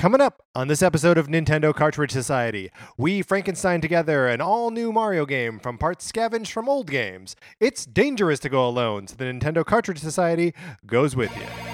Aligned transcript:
Coming 0.00 0.22
up 0.22 0.42
on 0.54 0.68
this 0.68 0.80
episode 0.80 1.18
of 1.18 1.26
Nintendo 1.26 1.74
Cartridge 1.74 2.10
Society, 2.10 2.70
we 2.96 3.20
Frankenstein 3.20 3.82
together 3.82 4.28
an 4.28 4.40
all 4.40 4.70
new 4.70 4.92
Mario 4.92 5.26
game 5.26 5.58
from 5.58 5.76
parts 5.76 6.06
scavenged 6.06 6.52
from 6.52 6.70
old 6.70 6.90
games. 6.90 7.36
It's 7.60 7.84
dangerous 7.84 8.40
to 8.40 8.48
go 8.48 8.66
alone, 8.66 9.08
so 9.08 9.16
the 9.16 9.26
Nintendo 9.26 9.62
Cartridge 9.62 9.98
Society 9.98 10.54
goes 10.86 11.14
with 11.14 11.36
you. 11.36 11.69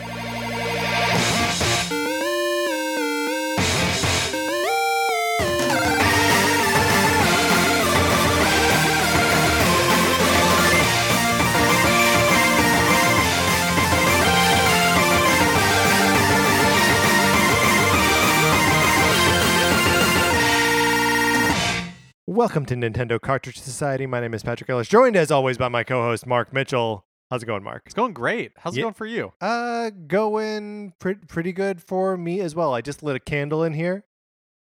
Welcome 22.36 22.66
to 22.66 22.74
Nintendo 22.74 23.18
Cartridge 23.18 23.58
Society. 23.58 24.04
My 24.04 24.20
name 24.20 24.34
is 24.34 24.42
Patrick 24.42 24.68
Ellis, 24.68 24.88
joined 24.88 25.16
as 25.16 25.30
always 25.30 25.56
by 25.56 25.68
my 25.68 25.82
co-host 25.84 26.26
Mark 26.26 26.52
Mitchell. 26.52 27.06
How's 27.30 27.42
it 27.42 27.46
going, 27.46 27.62
Mark? 27.62 27.84
It's 27.86 27.94
going 27.94 28.12
great. 28.12 28.52
How's 28.58 28.74
it 28.74 28.80
Yeah. 28.80 28.82
going 28.82 28.94
for 28.94 29.06
you? 29.06 29.32
Uh, 29.40 29.88
going 30.06 30.92
pre- 30.98 31.14
pretty 31.14 31.52
good 31.52 31.82
for 31.82 32.18
me 32.18 32.40
as 32.40 32.54
well. 32.54 32.74
I 32.74 32.82
just 32.82 33.02
lit 33.02 33.16
a 33.16 33.20
candle 33.20 33.62
in 33.64 33.72
here. 33.72 34.04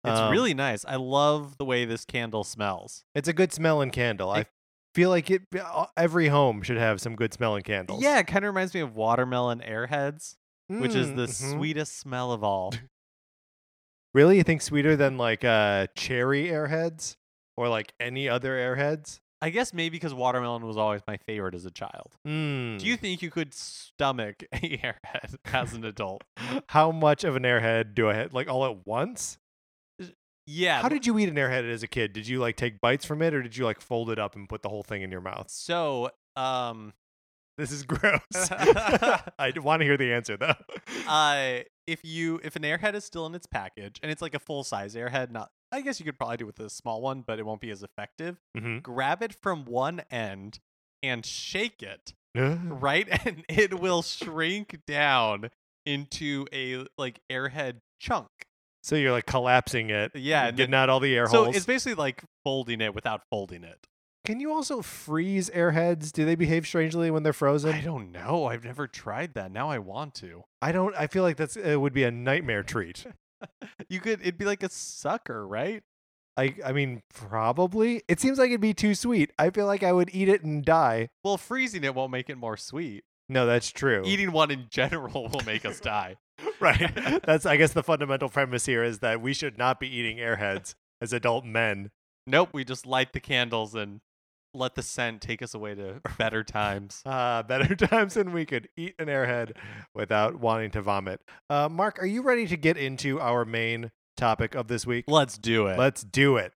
It's 0.03 0.19
Um, 0.19 0.33
really 0.33 0.53
nice. 0.53 0.85
I 0.85 0.97
love 0.97 1.59
the 1.59 1.65
way 1.65 1.85
this 1.85 2.05
candle 2.05 2.43
smells. 2.43 3.05
It's 3.15 3.29
a 3.29 3.33
good 3.33 3.53
smelling 3.53 3.91
candle. 3.93 4.31
I 4.31 4.41
It- 4.41 4.49
feel 4.95 5.11
like 5.11 5.31
it. 5.31 5.43
uh, 5.55 5.87
Every 5.97 6.27
home 6.27 6.63
should 6.63 6.77
have 6.79 7.01
some 7.01 7.15
good 7.15 7.33
smelling 7.33 7.63
candles. 7.63 8.03
Yeah, 8.03 8.19
it 8.19 8.27
kind 8.27 8.45
of 8.45 8.49
reminds 8.53 8.75
me 8.75 8.81
of 8.81 8.97
watermelon 8.97 9.61
airheads, 9.61 10.37
which 10.69 10.97
is 10.97 11.11
the 11.15 11.27
Mm, 11.29 11.29
mhm. 11.29 11.51
sweetest 11.53 11.97
smell 11.97 12.33
of 12.33 12.43
all. 12.43 12.73
Really, 14.13 14.39
you 14.39 14.43
think 14.43 14.61
sweeter 14.61 14.97
than 14.97 15.17
like 15.17 15.45
uh 15.45 15.87
cherry 15.95 16.49
airheads 16.49 17.15
or 17.61 17.69
like 17.69 17.93
any 18.01 18.27
other 18.27 18.57
airheads? 18.57 19.21
I 19.43 19.51
guess 19.51 19.75
maybe 19.75 19.97
because 19.97 20.15
watermelon 20.15 20.67
was 20.67 20.77
always 20.79 21.03
my 21.07 21.19
favorite 21.19 21.55
as 21.55 21.67
a 21.67 21.71
child. 21.71 22.17
Mm. 22.27 22.79
Do 22.79 22.87
you 22.87 22.97
think 22.97 23.21
you 23.21 23.31
could 23.31 23.53
stomach 23.53 24.43
a 24.53 24.57
airhead 24.79 25.37
as 25.53 25.75
an 25.75 25.85
adult? 25.85 26.25
How 26.69 26.91
much 26.91 27.23
of 27.25 27.37
an 27.37 27.43
airhead 27.43 27.95
do 27.95 28.09
I 28.09 28.15
have? 28.15 28.33
Like 28.33 28.49
all 28.49 28.65
at 28.65 28.87
once? 28.87 29.37
Yeah. 30.47 30.81
How 30.81 30.89
did 30.89 31.07
you 31.07 31.19
eat 31.19 31.29
an 31.29 31.37
airhead 31.37 31.71
as 31.71 31.83
a 31.83 31.87
kid? 31.87 32.13
Did 32.15 32.27
you 32.27 32.39
like 32.41 32.57
take 32.57 32.81
bites 32.81 33.05
from 33.05 33.21
it, 33.23 33.35
or 33.35 33.43
did 33.43 33.57
you 33.57 33.65
like 33.67 33.81
fold 33.81 34.11
it 34.11 34.19
up 34.19 34.35
and 34.37 34.49
put 34.49 34.63
the 34.63 34.69
whole 34.71 34.83
thing 34.83 35.03
in 35.03 35.11
your 35.11 35.21
mouth? 35.21 35.51
so, 35.51 36.11
um, 36.35 36.93
This 37.59 37.73
is 37.73 37.83
gross. 37.85 38.21
I 38.51 39.53
want 39.57 39.81
to 39.81 39.85
hear 39.87 39.97
the 39.99 40.13
answer 40.13 40.37
though. 40.37 40.55
uh, 41.07 41.59
if 41.87 42.01
you 42.05 42.41
if 42.43 42.57
an 42.57 42.63
airhead 42.63 42.95
is 42.95 43.05
still 43.05 43.27
in 43.27 43.35
its 43.35 43.47
package 43.47 44.01
and 44.03 44.11
it's 44.11 44.23
like 44.23 44.35
a 44.35 44.39
full 44.39 44.65
size 44.65 44.95
airhead, 44.95 45.31
not 45.31 45.51
I 45.73 45.81
guess 45.83 46.01
you 46.01 46.05
could 46.07 46.19
probably 46.19 46.37
do 46.39 46.45
it 46.45 46.59
with 46.59 46.61
a 46.61 46.71
small 46.71 47.01
one, 47.01 47.23
but 47.27 47.39
it 47.39 47.47
won't 47.47 47.61
be 47.61 47.71
as 47.71 47.83
effective. 47.83 48.39
mm-hmm. 48.57 48.79
grab 48.79 49.23
it 49.23 49.33
from 49.33 49.65
one 49.65 50.03
end 50.11 50.59
and 51.03 51.25
shake 51.25 51.83
it, 51.83 52.13
right? 52.35 53.09
And 53.27 53.45
it 53.49 53.81
will 53.81 54.03
shrink 54.03 54.81
down 54.87 55.51
into 55.87 56.47
a 56.53 56.85
like 56.99 57.21
airhead 57.31 57.81
chunk. 58.01 58.29
So 58.83 58.97
you're 58.97 59.13
like 59.13 59.27
collapsing 59.27 59.91
it, 59.91 60.13
Yeah, 60.15 60.41
and 60.41 60.49
and 60.49 60.57
getting 60.57 60.71
then- 60.73 60.81
out 60.81 60.89
all 60.91 61.01
the 61.01 61.15
air 61.17 61.27
So 61.27 61.45
holes. 61.45 61.55
So 61.55 61.57
it's 61.59 61.67
basically 61.67 61.95
like 61.95 62.23
folding 62.45 62.81
it 62.81 62.95
without 62.95 63.23
folding 63.31 63.63
it. 63.65 63.87
Can 64.27 64.39
you 64.39 64.53
also 64.53 64.83
freeze 64.83 65.49
airheads? 65.51 66.13
Do 66.13 66.27
they 66.27 66.35
behave 66.35 66.67
strangely 66.67 67.11
when 67.11 67.23
they're 67.23 67.33
frozen? 67.33 67.75
I 67.75 67.81
don't 67.81 68.13
know. 68.13 68.45
I've 68.47 68.65
never 68.65 68.87
tried 68.87 69.33
that. 69.33 69.51
Now 69.51 69.71
I 69.71 69.79
want 69.79 70.15
to. 70.17 70.45
I 70.61 70.73
don't. 70.73 70.95
I 70.95 71.07
feel 71.07 71.23
like 71.23 71.37
that's 71.39 71.57
it 71.57 71.77
would 71.77 71.95
be 71.95 72.05
a 72.05 72.11
nightmare 72.11 72.63
treat. 72.63 73.07
You 73.89 74.01
could 74.01 74.21
it'd 74.21 74.39
be 74.39 74.45
like 74.45 74.63
a 74.63 74.71
sucker, 74.71 75.47
right? 75.47 75.83
I 76.37 76.55
I 76.65 76.73
mean 76.73 77.03
probably. 77.13 78.03
It 78.09 78.21
seems 78.21 78.39
like 78.39 78.51
it'd 78.51 78.61
be 78.61 78.75
too 78.75 78.95
sweet. 78.95 79.33
I 79.39 79.51
feel 79.51 79.67
like 79.67 79.83
I 79.83 79.93
would 79.93 80.11
eat 80.13 80.29
it 80.29 80.45
and 80.45 80.65
die. 80.65 81.09
Well, 81.25 81.37
freezing 81.37 81.83
it 81.83 81.95
won't 81.95 82.13
make 82.13 82.31
it 82.31 82.37
more 82.37 82.57
sweet. 82.57 83.05
No, 83.29 83.47
that's 83.47 83.71
true. 83.71 84.03
Eating 84.05 84.33
one 84.33 84.51
in 84.51 84.67
general 84.71 85.29
will 85.33 85.45
make 85.45 85.65
us 85.65 85.81
die. 85.81 86.17
right. 86.61 87.23
That's 87.25 87.47
I 87.47 87.57
guess 87.57 87.73
the 87.73 87.83
fundamental 87.83 88.29
premise 88.29 88.67
here 88.67 88.85
is 88.85 89.01
that 89.01 89.21
we 89.21 89.33
should 89.33 89.59
not 89.59 89.81
be 89.81 89.89
eating 89.89 90.19
airheads 90.19 90.75
as 91.01 91.13
adult 91.13 91.45
men. 91.45 91.91
Nope, 92.27 92.51
we 92.53 92.65
just 92.65 92.87
light 92.87 93.13
the 93.13 93.21
candles 93.21 93.75
and 93.75 94.01
let 94.55 94.75
the 94.75 94.83
scent 94.83 95.21
take 95.21 95.43
us 95.43 95.55
away 95.55 95.75
to 95.75 96.01
better 96.19 96.43
times. 96.43 97.03
Uh, 97.05 97.43
better 97.43 97.75
times 97.87 98.15
than 98.15 98.33
we 98.33 98.45
could 98.45 98.69
eat 98.77 98.95
an 98.99 99.07
airhead 99.07 99.57
without 99.95 100.37
wanting 100.37 100.71
to 100.73 100.83
vomit. 100.83 101.21
Uh, 101.49 101.69
Mark, 101.69 102.03
are 102.03 102.07
you 102.07 102.23
ready 102.23 102.47
to 102.47 102.57
get 102.57 102.77
into 102.77 103.21
our 103.21 103.45
main 103.45 103.91
topic 104.17 104.55
of 104.55 104.69
this 104.69 104.87
week? 104.87 105.05
Let's 105.09 105.39
do 105.39 105.67
it. 105.67 105.79
Let's 105.79 106.03
do 106.03 106.37
it. 106.37 106.53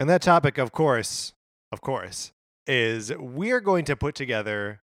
And 0.00 0.08
that 0.08 0.22
topic, 0.22 0.58
of 0.58 0.70
course, 0.70 1.32
of 1.72 1.80
course, 1.80 2.32
is 2.68 3.12
we're 3.18 3.60
going 3.60 3.84
to 3.86 3.96
put 3.96 4.14
together 4.14 4.80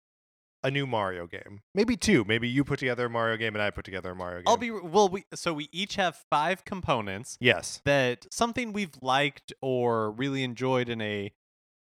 a 0.63 0.72
new 0.72 0.85
Mario 0.85 1.27
game. 1.27 1.61
Maybe 1.73 1.95
two. 1.97 2.23
Maybe 2.25 2.47
you 2.47 2.63
put 2.63 2.79
together 2.79 3.05
a 3.05 3.09
Mario 3.09 3.38
game 3.38 3.55
and 3.55 3.61
I 3.61 3.69
put 3.72 3.85
together 3.85 4.11
a 4.11 4.16
Mario 4.16 4.38
game. 4.39 4.47
I'll 4.47 4.57
be 4.57 4.72
well. 4.72 5.09
We 5.09 5.25
so 5.33 5.53
we 5.53 5.69
each 5.72 5.95
have 5.95 6.16
five 6.29 6.66
components 6.66 7.38
Yes. 7.39 7.81
that 7.85 8.27
something 8.31 8.73
we've 8.73 8.97
liked 9.01 9.53
or 9.61 10.11
really 10.11 10.44
enjoyed 10.44 10.89
in 10.89 11.01
a, 11.01 11.31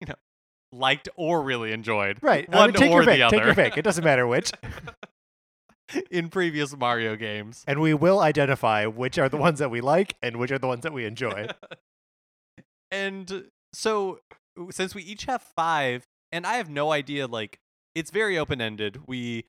you 0.00 0.06
know, 0.06 0.14
liked 0.72 1.08
or 1.16 1.42
really 1.42 1.72
enjoyed. 1.72 2.18
Right. 2.22 2.48
I 2.52 2.56
One 2.56 2.70
mean, 2.70 2.74
take 2.74 2.90
or 2.90 3.02
your 3.02 3.04
the 3.04 3.10
pick. 3.12 3.30
Take 3.30 3.44
your 3.44 3.54
pick. 3.54 3.76
It 3.78 3.82
doesn't 3.82 4.04
matter 4.04 4.26
which. 4.26 4.52
in 6.10 6.28
previous 6.28 6.76
Mario 6.76 7.16
games. 7.16 7.64
And 7.66 7.80
we 7.80 7.94
will 7.94 8.20
identify 8.20 8.86
which 8.86 9.18
are 9.18 9.28
the 9.28 9.38
ones 9.38 9.58
that 9.58 9.70
we 9.70 9.80
like 9.80 10.14
and 10.22 10.36
which 10.36 10.50
are 10.50 10.58
the 10.58 10.66
ones 10.66 10.82
that 10.82 10.92
we 10.92 11.06
enjoy. 11.06 11.48
and 12.90 13.46
so 13.72 14.20
since 14.70 14.94
we 14.94 15.02
each 15.02 15.24
have 15.24 15.42
five, 15.42 16.06
and 16.30 16.46
I 16.46 16.54
have 16.54 16.68
no 16.68 16.92
idea, 16.92 17.26
like 17.26 17.58
it's 17.94 18.10
very 18.10 18.38
open 18.38 18.60
ended. 18.60 19.00
We 19.06 19.44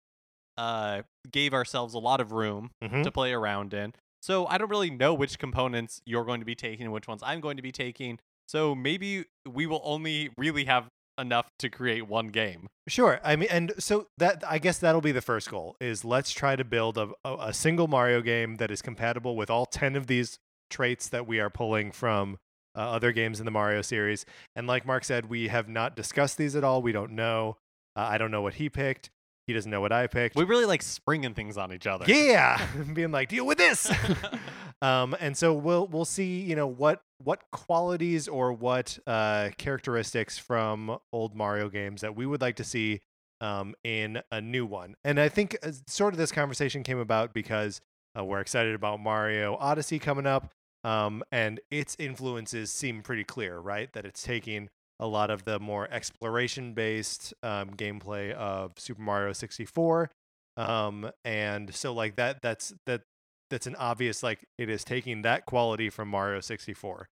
uh 0.58 1.04
gave 1.32 1.54
ourselves 1.54 1.94
a 1.94 2.00
lot 2.00 2.20
of 2.20 2.32
room 2.32 2.72
Mhm. 2.84 3.04
to 3.04 3.12
play 3.12 3.32
around 3.32 3.74
in. 3.74 3.94
So 4.22 4.46
I 4.48 4.58
don't 4.58 4.70
really 4.70 4.90
know 4.90 5.14
which 5.14 5.40
components 5.40 6.02
you're 6.06 6.26
going 6.26 6.42
to 6.42 6.46
be 6.46 6.56
taking 6.56 6.86
and 6.86 6.94
which 6.94 7.08
ones 7.08 7.22
I'm 7.24 7.40
going 7.40 7.56
to 7.58 7.64
be 7.64 7.72
taking. 7.72 8.20
So 8.48 8.76
maybe 8.76 9.26
we 9.48 9.66
will 9.66 9.82
only 9.84 10.32
really 10.38 10.66
have 10.66 10.90
enough 11.20 11.50
to 11.60 11.70
create 11.70 12.08
one 12.08 12.30
game. 12.30 12.68
Sure. 12.88 13.20
I 13.24 13.36
mean, 13.36 13.50
and 13.52 13.74
so 13.78 14.08
that 14.18 14.44
I 14.48 14.58
guess 14.58 14.80
that'll 14.80 15.02
be 15.02 15.12
the 15.12 15.22
first 15.22 15.50
goal 15.50 15.76
is 15.80 16.04
let's 16.04 16.32
try 16.32 16.56
to 16.56 16.64
build 16.64 16.98
a, 16.98 17.10
a, 17.26 17.54
single 17.54 17.88
Mario 17.88 18.22
game 18.22 18.56
that 18.56 18.72
is 18.72 18.82
compatible 18.82 19.36
with 19.36 19.50
all 19.50 19.66
10 19.66 19.96
of 19.96 20.08
these 20.08 20.40
traits 20.70 21.10
that 21.10 21.28
we 21.28 21.40
are 21.40 21.50
pulling 21.50 21.92
from 21.92 22.38
uh, 22.76 22.80
other 22.80 23.12
games 23.12 23.40
in 23.40 23.46
the 23.46 23.52
Mario 23.52 23.82
series. 23.82 24.26
And 24.56 24.66
like 24.66 24.86
Mark 24.86 25.04
said, 25.04 25.30
we 25.30 25.50
have 25.50 25.68
not 25.68 25.96
discussed 25.96 26.38
these 26.38 26.56
at 26.56 26.64
all. 26.64 26.82
We 26.82 26.92
don't 26.92 27.12
know. 27.12 27.58
Uh, 27.96 28.08
I 28.10 28.18
don't 28.18 28.32
know 28.32 28.42
what 28.42 28.56
he 28.56 28.70
picked. 28.70 29.10
He 29.48 29.54
doesn't 29.54 29.72
know 29.72 29.82
what 29.82 29.92
I 29.92 30.06
picked. 30.06 30.36
We 30.36 30.44
really 30.44 30.66
like 30.66 30.84
springing 30.84 31.34
things 31.34 31.58
on 31.58 31.74
each 31.74 31.88
other. 31.88 32.06
yeah, 32.08 32.64
being 32.94 33.12
like, 33.12 33.30
deal 33.30 33.46
with 33.46 33.58
this. 33.58 33.92
um, 34.82 35.16
and 35.20 35.36
so 35.36 35.54
we'll 35.54 35.88
we'll 35.88 36.06
see, 36.06 36.42
you 36.42 36.56
know, 36.56 36.68
what 36.68 37.02
what 37.24 37.42
qualities 37.52 38.28
or 38.28 38.54
what 38.54 39.00
uh, 39.08 39.50
characteristics 39.58 40.38
from 40.38 41.00
old 41.12 41.36
Mario 41.36 41.68
games 41.70 42.02
that 42.02 42.16
we 42.16 42.26
would 42.26 42.42
like 42.42 42.58
to 42.58 42.64
see 42.64 43.02
um, 43.42 43.74
in 43.84 44.22
a 44.32 44.42
new 44.42 44.66
one. 44.66 44.96
And 45.04 45.20
I 45.20 45.30
think 45.30 45.58
uh, 45.64 45.72
sort 45.88 46.14
of 46.14 46.18
this 46.18 46.32
conversation 46.32 46.84
came 46.84 47.00
about 47.00 47.34
because 47.34 47.82
uh, 48.18 48.24
we're 48.24 48.42
excited 48.42 48.76
about 48.76 49.00
Mario 49.00 49.56
Odyssey 49.56 50.00
coming 50.00 50.28
up, 50.28 50.52
um, 50.84 51.24
and 51.32 51.60
its 51.72 51.96
influences 52.00 52.72
seem 52.72 53.02
pretty 53.02 53.24
clear, 53.24 53.58
right? 53.60 53.92
That 53.94 54.06
it's 54.06 54.22
taking 54.22 54.70
a 55.00 55.08
lot 55.08 55.30
of 55.30 55.46
the 55.46 55.60
more 55.60 55.88
exploration 55.92 56.74
based 56.74 57.34
um, 57.44 57.70
gameplay 57.72 58.32
of 58.34 58.74
Super 58.78 59.02
Mario 59.02 59.34
64 59.34 60.10
um 60.58 61.10
and 61.24 61.74
so 61.74 61.94
like 61.94 62.18
that 62.18 62.42
that's 62.42 62.74
that 62.86 63.02
that's 63.50 63.66
an 63.66 63.76
obvious 63.78 64.22
like 64.22 64.40
it 64.58 64.70
is 64.70 64.84
taking 64.84 65.22
that 65.22 65.46
quality 65.46 65.90
from 65.90 66.10
Mario 66.10 66.42
64 66.42 67.08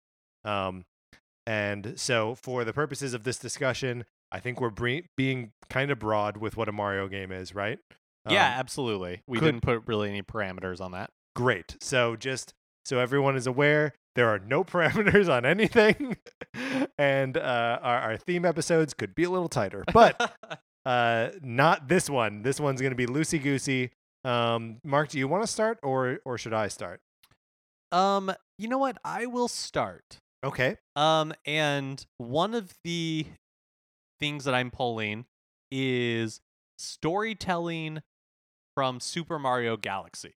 um 0.44 0.84
and 1.46 1.92
so 1.96 2.34
for 2.34 2.64
the 2.64 2.72
purposes 2.72 3.12
of 3.14 3.24
this 3.24 3.38
discussion 3.38 4.04
I 4.32 4.40
think 4.40 4.60
we're 4.60 4.70
bre- 4.70 5.06
being 5.16 5.52
kind 5.68 5.90
of 5.90 5.98
broad 5.98 6.38
with 6.38 6.56
what 6.56 6.68
a 6.68 6.72
Mario 6.72 7.06
game 7.08 7.30
is 7.32 7.54
right 7.54 7.78
yeah, 8.26 8.46
Um, 8.54 8.60
absolutely. 8.60 9.20
We 9.28 9.38
could- 9.38 9.44
didn't 9.44 9.60
put 9.62 9.82
really 9.86 10.08
any 10.08 10.22
parameters 10.22 10.80
on 10.80 10.92
that. 10.92 11.10
great 11.36 11.76
so 11.80 12.16
just 12.16 12.54
so 12.86 12.98
everyone 12.98 13.36
is 13.36 13.46
aware 13.46 13.92
there 14.14 14.28
are 14.28 14.38
no 14.38 14.64
parameters 14.72 15.28
on 15.32 15.44
anything 15.44 16.16
and 16.98 17.36
uh 17.36 17.78
our, 17.82 17.98
our 17.98 18.16
theme 18.16 18.44
episodes 18.44 18.94
could 18.94 19.14
be 19.14 19.24
a 19.24 19.30
little 19.30 19.48
tighter 19.48 19.84
but 19.92 20.36
uh 20.86 21.28
not 21.42 21.88
this 21.88 22.08
one 22.08 22.42
this 22.42 22.60
one's 22.60 22.80
going 22.80 22.92
to 22.92 22.96
be 22.96 23.06
loosey 23.06 23.42
goosey 23.42 23.90
um 24.24 24.78
mark 24.84 25.08
do 25.08 25.18
you 25.18 25.28
want 25.28 25.42
to 25.42 25.46
start 25.46 25.78
or 25.82 26.18
or 26.24 26.38
should 26.38 26.54
i 26.54 26.68
start 26.68 27.00
um, 27.92 28.32
you 28.58 28.66
know 28.66 28.78
what? 28.78 28.98
I 29.04 29.26
will 29.26 29.46
start. 29.46 30.18
okay 30.44 30.76
Um, 30.96 31.32
and 31.46 32.04
one 32.18 32.52
of 32.54 32.74
the 32.82 33.26
things 34.18 34.44
that 34.44 34.54
I'm 34.54 34.70
pulling 34.72 35.26
is 35.70 36.40
storytelling 36.76 38.02
from 38.74 38.98
Super 38.98 39.38
Mario 39.38 39.76
Galaxy. 39.76 40.34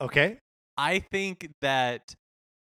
Okay. 0.00 0.38
I 0.76 0.98
think 0.98 1.50
that 1.60 2.14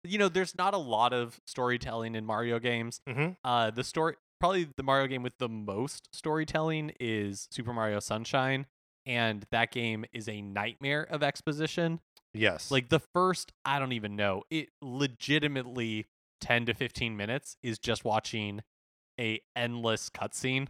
you 0.03 0.17
know 0.17 0.29
there's 0.29 0.55
not 0.57 0.73
a 0.73 0.77
lot 0.77 1.13
of 1.13 1.39
storytelling 1.45 2.15
in 2.15 2.25
Mario 2.25 2.59
games. 2.59 3.01
Mm-hmm. 3.07 3.31
Uh, 3.43 3.71
the 3.71 3.83
story 3.83 4.15
probably 4.39 4.67
the 4.75 4.83
Mario 4.83 5.07
game 5.07 5.23
with 5.23 5.37
the 5.39 5.49
most 5.49 6.09
storytelling 6.11 6.91
is 6.99 7.47
Super 7.51 7.73
Mario 7.73 7.99
Sunshine, 7.99 8.65
and 9.05 9.45
that 9.51 9.71
game 9.71 10.05
is 10.11 10.27
a 10.27 10.41
nightmare 10.41 11.07
of 11.09 11.23
exposition. 11.23 12.01
Yes. 12.33 12.71
Like 12.71 12.89
the 12.89 12.99
first, 12.99 13.53
I 13.63 13.79
don't 13.79 13.93
even 13.93 14.15
know, 14.15 14.43
it 14.49 14.69
legitimately 14.81 16.07
10 16.41 16.65
to 16.65 16.73
15 16.73 17.15
minutes 17.15 17.55
is 17.63 17.79
just 17.79 18.03
watching 18.03 18.61
a 19.19 19.39
endless 19.55 20.09
cutscene 20.09 20.67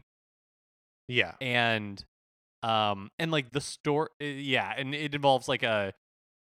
yeah. 1.08 1.34
and 1.42 2.06
um 2.62 3.10
and 3.18 3.32
like 3.32 3.52
the 3.52 3.62
story 3.62 4.10
yeah 4.20 4.74
and 4.78 4.94
it 4.94 5.16
involves 5.16 5.48
like 5.48 5.64
a 5.64 5.94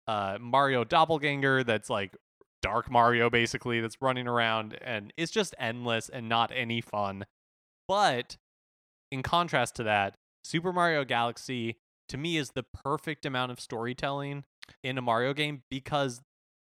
uh 0.09 0.37
mario 0.41 0.85
doppelganger 0.85 1.63
that's 1.63 1.89
like 1.89 2.17
dark 2.61 2.91
mario 2.91 3.29
basically 3.31 3.81
that's 3.81 3.97
running 4.01 4.27
around 4.29 4.79
and 4.83 5.13
it's 5.17 5.33
just 5.33 5.55
endless 5.59 6.09
and 6.09 6.29
not 6.29 6.53
any 6.55 6.81
fun. 6.81 7.25
But 7.89 8.37
in 9.11 9.23
contrast 9.23 9.75
to 9.77 9.83
that 9.83 10.15
super 10.45 10.73
mario 10.73 11.05
galaxy 11.05 11.77
to 12.09 12.17
me 12.17 12.37
is 12.37 12.51
the 12.51 12.65
perfect 12.85 13.27
amount 13.27 13.53
of 13.53 13.61
storytelling 13.61 14.45
in 14.85 14.97
a 14.97 15.03
mario 15.03 15.35
game 15.35 15.63
because 15.71 16.21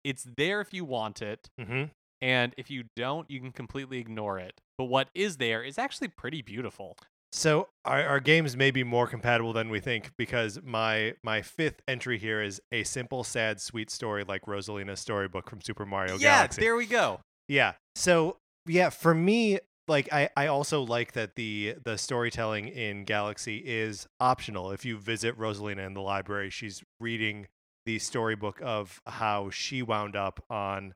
it's 0.04 0.26
there 0.36 0.60
if 0.60 0.72
you 0.74 0.84
want 0.84 1.22
it 1.22 1.48
Mm-hmm. 1.60 1.84
and 2.20 2.54
if 2.58 2.70
you 2.70 2.84
don't 2.96 3.30
you 3.30 3.40
can 3.40 3.52
completely 3.52 3.98
ignore 3.98 4.38
it. 4.38 4.60
But 4.76 4.84
what 4.84 5.08
is 5.14 5.38
there 5.38 5.62
is 5.62 5.78
actually 5.78 6.08
pretty 6.08 6.42
beautiful 6.42 6.96
So 7.32 7.68
our, 7.84 8.04
our 8.04 8.20
games 8.20 8.56
may 8.56 8.70
be 8.70 8.84
more 8.84 9.06
compatible 9.06 9.52
than 9.52 9.68
we 9.68 9.80
think 9.80 10.12
because 10.16 10.60
my 10.64 11.14
my 11.22 11.42
fifth 11.42 11.82
entry 11.86 12.18
here 12.18 12.42
is 12.42 12.60
a 12.72 12.84
simple, 12.84 13.22
sad, 13.22 13.60
sweet 13.60 13.90
story 13.90 14.24
like 14.26 14.42
Rosalina's 14.46 15.00
storybook 15.00 15.50
from 15.50 15.60
Super 15.60 15.84
Mario 15.84 16.18
Galaxy. 16.18 16.24
yeah 16.24 16.36
Galaxy. 16.36 16.60
there 16.62 16.76
we 16.76 16.86
go 16.86 17.20
Yeah. 17.48 17.74
So 17.94 18.36
yeah, 18.66 18.90
for 18.90 19.14
me, 19.14 19.58
like 19.88 20.12
I, 20.12 20.30
I 20.36 20.46
also 20.46 20.82
like 20.82 21.12
that 21.12 21.34
the 21.34 21.76
the 21.82 21.98
storytelling 21.98 22.68
in 22.68 23.04
Galaxy 23.04 23.58
is 23.58 24.06
optional. 24.20 24.70
If 24.70 24.84
you 24.84 24.98
visit 24.98 25.38
Rosalina 25.38 25.86
in 25.86 25.94
the 25.94 26.02
library, 26.02 26.50
she's 26.50 26.82
reading 27.00 27.46
the 27.86 27.98
storybook 27.98 28.60
of 28.62 29.00
how 29.06 29.50
she 29.50 29.82
wound 29.82 30.16
up 30.16 30.44
on 30.50 30.94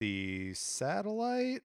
the 0.00 0.52
satellite, 0.54 1.62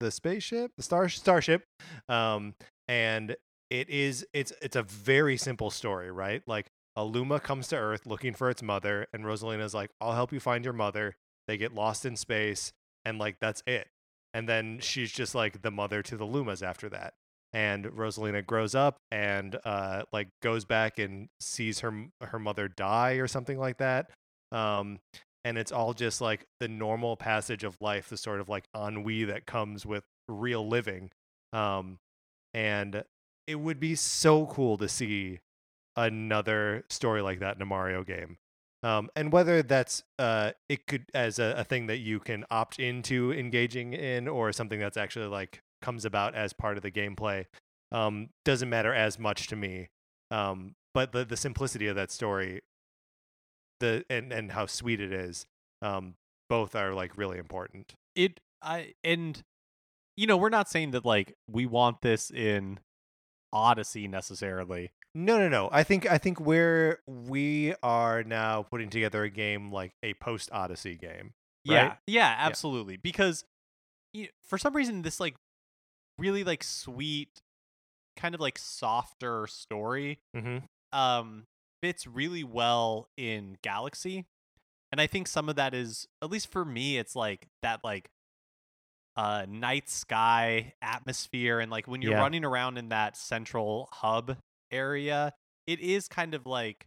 the 0.00 0.10
spaceship, 0.10 0.72
the 0.76 0.82
star 0.82 1.08
starship. 1.08 1.64
Um 2.08 2.54
and 2.88 3.36
it 3.70 3.88
is 3.90 4.26
it's 4.32 4.52
it's 4.62 4.76
a 4.76 4.82
very 4.82 5.36
simple 5.36 5.70
story, 5.70 6.10
right? 6.10 6.42
Like 6.46 6.70
a 6.96 7.04
Luma 7.04 7.38
comes 7.40 7.68
to 7.68 7.76
Earth 7.76 8.06
looking 8.06 8.34
for 8.34 8.50
its 8.50 8.62
mother, 8.62 9.06
and 9.12 9.24
Rosalina's 9.24 9.74
like, 9.74 9.90
I'll 10.00 10.14
help 10.14 10.32
you 10.32 10.40
find 10.40 10.64
your 10.64 10.74
mother. 10.74 11.16
They 11.46 11.56
get 11.56 11.74
lost 11.74 12.04
in 12.04 12.16
space, 12.16 12.72
and 13.04 13.18
like 13.18 13.36
that's 13.40 13.62
it. 13.66 13.88
And 14.34 14.48
then 14.48 14.78
she's 14.80 15.12
just 15.12 15.34
like 15.34 15.62
the 15.62 15.70
mother 15.70 16.02
to 16.02 16.16
the 16.16 16.26
Lumas 16.26 16.62
after 16.62 16.88
that. 16.90 17.14
And 17.52 17.86
Rosalina 17.86 18.44
grows 18.44 18.74
up 18.74 18.96
and 19.10 19.58
uh 19.64 20.02
like 20.12 20.28
goes 20.42 20.64
back 20.64 20.98
and 20.98 21.28
sees 21.40 21.80
her 21.80 22.06
her 22.22 22.38
mother 22.38 22.68
die 22.68 23.14
or 23.14 23.26
something 23.26 23.58
like 23.58 23.78
that. 23.78 24.10
Um 24.52 24.98
and 25.44 25.56
it's 25.56 25.72
all 25.72 25.94
just 25.94 26.20
like 26.20 26.44
the 26.60 26.68
normal 26.68 27.16
passage 27.16 27.64
of 27.64 27.76
life, 27.80 28.10
the 28.10 28.18
sort 28.18 28.40
of 28.40 28.50
like 28.50 28.64
ennui 28.76 29.24
that 29.24 29.46
comes 29.46 29.86
with 29.86 30.04
real 30.28 30.68
living. 30.68 31.10
Um 31.54 31.98
and 32.52 33.02
it 33.48 33.56
would 33.58 33.80
be 33.80 33.94
so 33.94 34.46
cool 34.46 34.76
to 34.76 34.86
see 34.88 35.40
another 35.96 36.84
story 36.90 37.22
like 37.22 37.40
that 37.40 37.56
in 37.56 37.62
a 37.62 37.66
Mario 37.66 38.04
game. 38.04 38.36
Um, 38.84 39.08
and 39.16 39.32
whether 39.32 39.62
that's 39.62 40.04
uh, 40.18 40.52
it 40.68 40.86
could 40.86 41.06
as 41.14 41.40
a, 41.40 41.54
a 41.58 41.64
thing 41.64 41.86
that 41.88 41.96
you 41.96 42.20
can 42.20 42.44
opt 42.50 42.78
into 42.78 43.32
engaging 43.32 43.94
in, 43.94 44.28
or 44.28 44.52
something 44.52 44.78
that's 44.78 44.96
actually 44.98 45.26
like 45.26 45.62
comes 45.82 46.04
about 46.04 46.34
as 46.36 46.52
part 46.52 46.76
of 46.76 46.82
the 46.84 46.90
gameplay, 46.92 47.46
um, 47.90 48.28
doesn't 48.44 48.68
matter 48.68 48.92
as 48.94 49.18
much 49.18 49.48
to 49.48 49.56
me. 49.56 49.88
Um, 50.30 50.74
but 50.94 51.12
the 51.12 51.24
the 51.24 51.36
simplicity 51.36 51.88
of 51.88 51.96
that 51.96 52.12
story, 52.12 52.60
the 53.80 54.04
and 54.08 54.32
and 54.32 54.52
how 54.52 54.66
sweet 54.66 55.00
it 55.00 55.12
is, 55.12 55.46
um, 55.82 56.14
both 56.48 56.76
are 56.76 56.92
like 56.94 57.16
really 57.16 57.38
important. 57.38 57.94
it 58.14 58.40
i 58.62 58.92
and 59.04 59.42
you 60.16 60.26
know 60.26 60.36
we're 60.36 60.48
not 60.48 60.68
saying 60.68 60.90
that 60.90 61.04
like 61.04 61.34
we 61.48 61.64
want 61.66 62.02
this 62.02 62.30
in 62.30 62.78
odyssey 63.52 64.06
necessarily 64.08 64.90
No, 65.14 65.38
no, 65.38 65.48
no. 65.48 65.68
I 65.72 65.82
think 65.84 66.10
I 66.10 66.18
think 66.18 66.38
we're 66.40 67.00
we 67.06 67.74
are 67.82 68.22
now 68.22 68.62
putting 68.62 68.90
together 68.90 69.22
a 69.24 69.30
game 69.30 69.72
like 69.72 69.92
a 70.02 70.14
post 70.14 70.50
Odyssey 70.52 70.96
game. 70.96 71.32
yeah 71.64 71.88
Right? 71.88 71.96
yeah 72.06 72.34
absolutely 72.38 72.96
because 72.96 73.44
you, 74.12 74.28
for 74.46 74.58
some 74.58 74.74
reason 74.76 75.02
this 75.02 75.18
like 75.20 75.36
really 76.18 76.44
like 76.44 76.62
sweet 76.64 77.40
kind 78.16 78.34
of 78.34 78.40
like 78.40 78.58
softer 78.58 79.46
story 79.46 80.18
Mm-hmm. 80.36 80.58
um 80.98 81.46
fits 81.82 82.06
really 82.08 82.42
well 82.42 83.08
in 83.16 83.56
galaxy 83.62 84.26
and 84.90 85.00
i 85.00 85.06
think 85.06 85.28
some 85.28 85.48
of 85.48 85.54
that 85.56 85.74
is 85.74 86.08
at 86.22 86.28
least 86.30 86.50
for 86.50 86.64
me 86.64 86.98
it's 86.98 87.14
like 87.14 87.46
that 87.62 87.80
like 87.84 88.10
uh 89.18 89.44
night 89.48 89.90
sky 89.90 90.72
atmosphere 90.80 91.58
and 91.60 91.70
like 91.70 91.86
when 91.88 92.00
you're 92.00 92.12
Yeah. 92.12 92.20
running 92.20 92.44
around 92.44 92.78
in 92.78 92.88
that 92.90 93.16
central 93.16 93.88
hub 93.92 94.36
area 94.70 95.32
it 95.66 95.80
is 95.80 96.06
kind 96.08 96.34
of 96.34 96.46
like 96.46 96.86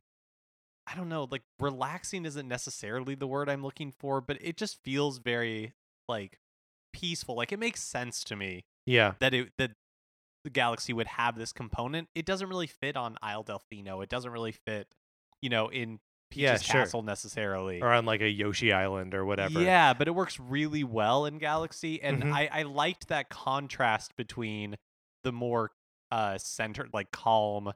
i 0.87 0.95
don't 0.95 1.09
know 1.09 1.27
like 1.29 1.43
relaxing 1.59 2.25
isn't 2.25 2.47
necessarily 2.47 3.15
the 3.15 3.27
word 3.27 3.49
i'm 3.49 3.61
looking 3.61 3.91
for 3.91 4.21
but 4.21 4.37
it 4.39 4.55
just 4.55 4.81
feels 4.83 5.17
very 5.17 5.73
like 6.07 6.39
peaceful 6.93 7.35
like 7.35 7.51
it 7.51 7.59
makes 7.59 7.83
sense 7.83 8.23
to 8.23 8.35
me 8.35 8.63
Yeah. 8.85 9.13
that 9.19 9.33
it 9.33 9.49
that 9.57 9.71
the 10.43 10.49
galaxy 10.49 10.91
would 10.91 11.05
have 11.05 11.37
this 11.37 11.53
component. 11.53 12.07
It 12.15 12.25
doesn't 12.25 12.49
really 12.49 12.65
fit 12.65 12.97
on 12.97 13.15
Isle 13.21 13.43
Delfino. 13.43 14.01
It 14.01 14.09
doesn't 14.09 14.31
really 14.31 14.51
fit, 14.51 14.87
you 15.39 15.49
know, 15.51 15.67
in 15.67 15.99
Peach's 16.31 16.41
Yeah, 16.41 16.57
sure. 16.57 16.81
Castle 16.81 17.03
necessarily. 17.03 17.81
Or 17.81 17.89
on 17.93 18.05
like 18.05 18.21
a 18.21 18.29
Yoshi 18.29 18.73
Island 18.73 19.13
or 19.13 19.23
whatever. 19.25 19.61
Yeah, 19.61 19.93
but 19.93 20.07
it 20.07 20.11
works 20.15 20.39
really 20.39 20.83
well 20.83 21.25
in 21.25 21.37
Galaxy, 21.37 22.01
and 22.01 22.23
Mhm. 22.23 22.33
I 22.33 22.49
I 22.51 22.61
liked 22.63 23.07
that 23.09 23.29
contrast 23.29 24.15
between 24.15 24.77
the 25.23 25.31
more 25.31 25.71
uh 26.09 26.37
centered, 26.39 26.89
like 26.93 27.11
calm, 27.11 27.73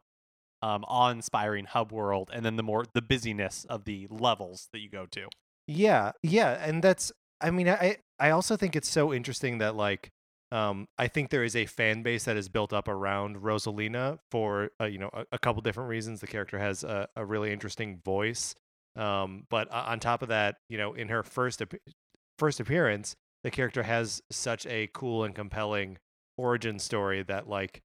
um, 0.62 0.84
awe-inspiring 0.88 1.66
hub 1.66 1.92
world, 1.92 2.32
and 2.34 2.44
then 2.46 2.56
the 2.56 2.64
more 2.64 2.86
the 2.94 3.02
busyness 3.02 3.66
of 3.66 3.86
the 3.86 4.08
levels 4.10 4.70
that 4.72 4.80
you 4.80 4.90
go 4.90 5.06
to. 5.08 5.28
Yeah. 5.68 6.14
Yeah. 6.24 6.52
And 6.68 6.84
that's 6.84 7.12
I 7.42 7.52
mean, 7.52 7.70
I 7.70 7.98
I 8.20 8.30
also 8.32 8.56
think 8.58 8.76
it's 8.76 8.90
so 8.90 9.14
interesting 9.14 9.58
that 9.60 9.76
like 9.76 10.10
um 10.52 10.88
I 10.98 11.08
think 11.08 11.30
there 11.30 11.44
is 11.44 11.56
a 11.56 11.66
fan 11.66 12.04
base 12.04 12.26
that 12.26 12.38
is 12.38 12.50
built 12.50 12.72
up 12.74 12.88
around 12.88 13.38
Rosalina 13.38 14.20
for 14.32 14.70
uh, 14.80 14.86
you 14.86 15.00
know 15.00 15.10
a, 15.14 15.26
a 15.34 15.40
couple 15.40 15.62
different 15.62 15.90
reasons. 15.90 16.22
The 16.22 16.28
character 16.28 16.60
has 16.60 16.84
a, 16.84 17.08
a 17.16 17.26
really 17.26 17.52
interesting 17.52 18.00
voice. 18.04 18.56
Um, 18.96 19.46
but 19.50 19.68
o- 19.72 19.78
on 19.78 20.00
top 20.00 20.22
of 20.22 20.30
that, 20.30 20.58
you 20.70 20.78
know, 20.78 20.94
in 20.94 21.10
her 21.10 21.24
first 21.24 21.62
ap- 21.62 21.74
first 22.40 22.60
appearance, 22.60 23.16
the 23.44 23.52
character 23.52 23.84
has 23.84 24.22
such 24.32 24.66
a 24.68 24.90
cool 24.94 25.24
and 25.24 25.36
compelling 25.36 25.98
origin 26.38 26.80
story 26.80 27.24
that 27.24 27.50
like 27.50 27.82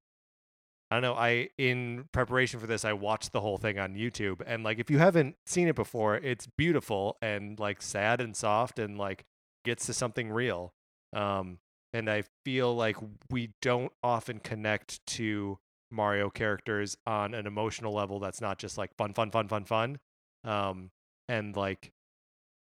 I 0.90 0.96
don't 0.96 1.02
know. 1.02 1.14
I 1.14 1.48
in 1.56 2.08
preparation 2.12 2.58
for 2.58 2.66
this, 2.66 2.84
I 2.84 2.92
watched 2.92 3.32
the 3.32 3.40
whole 3.40 3.58
thing 3.58 3.78
on 3.78 3.94
YouTube, 3.94 4.42
and 4.44 4.64
like 4.64 4.78
if 4.80 4.90
you 4.90 4.98
haven't 4.98 5.36
seen 5.46 5.68
it 5.68 5.76
before, 5.76 6.16
it's 6.16 6.48
beautiful 6.58 7.16
and 7.22 7.58
like 7.60 7.80
sad 7.80 8.20
and 8.20 8.34
soft 8.36 8.78
and 8.80 8.98
like 8.98 9.24
gets 9.64 9.86
to 9.86 9.92
something 9.94 10.30
real. 10.30 10.74
Um, 11.12 11.58
and 11.92 12.08
I 12.08 12.24
feel 12.44 12.74
like 12.74 12.96
we 13.30 13.50
don't 13.60 13.92
often 14.02 14.38
connect 14.38 15.04
to 15.06 15.58
Mario 15.90 16.30
characters 16.30 16.96
on 17.06 17.34
an 17.34 17.46
emotional 17.46 17.92
level 17.92 18.20
that's 18.20 18.40
not 18.40 18.58
just 18.58 18.78
like 18.78 18.94
fun, 18.96 19.12
fun, 19.12 19.30
fun, 19.30 19.48
fun, 19.48 19.64
fun. 19.64 19.98
Um, 20.44 20.90
and 21.28 21.56
like 21.56 21.92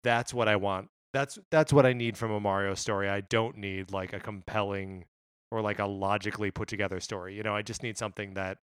that's 0.04 0.34
what 0.34 0.48
I 0.48 0.56
want. 0.56 0.90
That's 1.14 1.38
that's 1.50 1.74
what 1.74 1.86
I 1.86 1.94
need 1.94 2.18
from 2.18 2.32
a 2.32 2.40
Mario 2.40 2.74
story. 2.74 3.10
I 3.10 3.22
don't 3.22 3.58
need 3.58 3.92
like 3.92 4.14
a 4.14 4.20
compelling 4.20 5.06
or 5.52 5.62
like 5.62 5.80
a 5.80 5.86
logically 5.86 6.52
put 6.52 6.70
together 6.70 7.00
story. 7.00 7.36
You 7.36 7.44
know, 7.44 7.56
I 7.56 7.62
just 7.62 7.84
need 7.84 7.98
something 7.98 8.36
that 8.36 8.60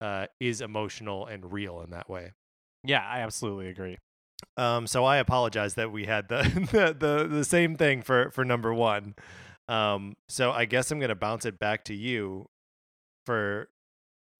uh, 0.00 0.26
is 0.40 0.60
emotional 0.60 1.26
and 1.26 1.52
real 1.52 1.80
in 1.80 1.90
that 1.90 2.10
way. 2.10 2.32
Yeah, 2.84 3.06
I 3.08 3.20
absolutely 3.20 3.68
agree. 3.68 3.98
Um, 4.56 4.88
so 4.88 5.04
I 5.04 5.18
apologize 5.18 5.74
that 5.74 5.92
we 5.92 6.06
had 6.06 6.28
the 6.28 6.42
the, 6.72 6.96
the 6.98 7.28
the 7.28 7.44
same 7.44 7.76
thing 7.76 8.02
for 8.02 8.30
for 8.30 8.44
number 8.44 8.74
one. 8.74 9.14
Um, 9.68 10.14
so 10.28 10.50
I 10.52 10.64
guess 10.64 10.90
I'm 10.90 10.98
gonna 11.00 11.14
bounce 11.14 11.44
it 11.46 11.58
back 11.58 11.84
to 11.84 11.94
you 11.94 12.46
for 13.26 13.68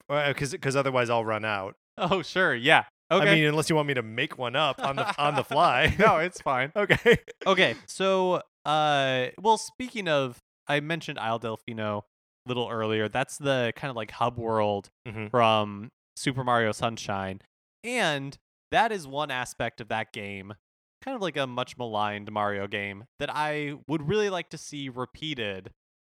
because 0.09 0.52
because 0.52 0.76
otherwise 0.76 1.11
I'll 1.11 1.25
run 1.25 1.45
out. 1.45 1.75
Oh, 1.99 2.23
sure. 2.23 2.55
Yeah. 2.55 2.85
Okay. 3.11 3.29
I 3.31 3.35
mean, 3.35 3.45
unless 3.45 3.69
you 3.69 3.76
want 3.76 3.88
me 3.88 3.95
to 3.95 4.02
make 4.02 4.38
one 4.38 4.57
up 4.57 4.79
on 4.83 4.97
the 4.97 5.14
on 5.23 5.35
the 5.35 5.45
fly. 5.45 5.95
no, 5.99 6.17
it's 6.17 6.41
fine. 6.41 6.73
okay. 6.76 7.19
okay, 7.47 7.75
so 7.87 8.41
uh 8.64 9.26
well 9.41 9.59
speaking 9.59 10.09
of 10.09 10.38
I 10.69 10.81
mentioned 10.81 11.19
Isle 11.19 11.41
Delfino. 11.41 12.02
A 12.45 12.49
little 12.49 12.69
earlier, 12.69 13.09
that's 13.09 13.38
the 13.38 13.73
kind 13.76 13.88
of 13.88 13.95
like 13.97 14.11
hub 14.11 14.37
world 14.37 14.91
Mhm. 15.07 15.31
from 15.31 15.91
Super 16.17 16.43
Mario 16.43 16.73
Sunshine. 16.73 17.41
And 17.85 18.37
that 18.73 18.91
is 18.91 19.07
one 19.07 19.31
aspect 19.31 19.81
of 19.81 19.87
that 19.88 20.12
game, 20.12 20.55
kind 21.02 21.14
of 21.14 21.23
like 21.23 21.37
a 21.37 21.47
much 21.47 21.76
maligned 21.76 22.30
Mario 22.32 22.66
game, 22.66 23.04
that 23.18 23.30
I 23.35 23.75
would 23.88 24.09
really 24.09 24.30
like 24.30 24.49
to 24.50 24.59
see 24.59 24.88
repeated 24.88 25.71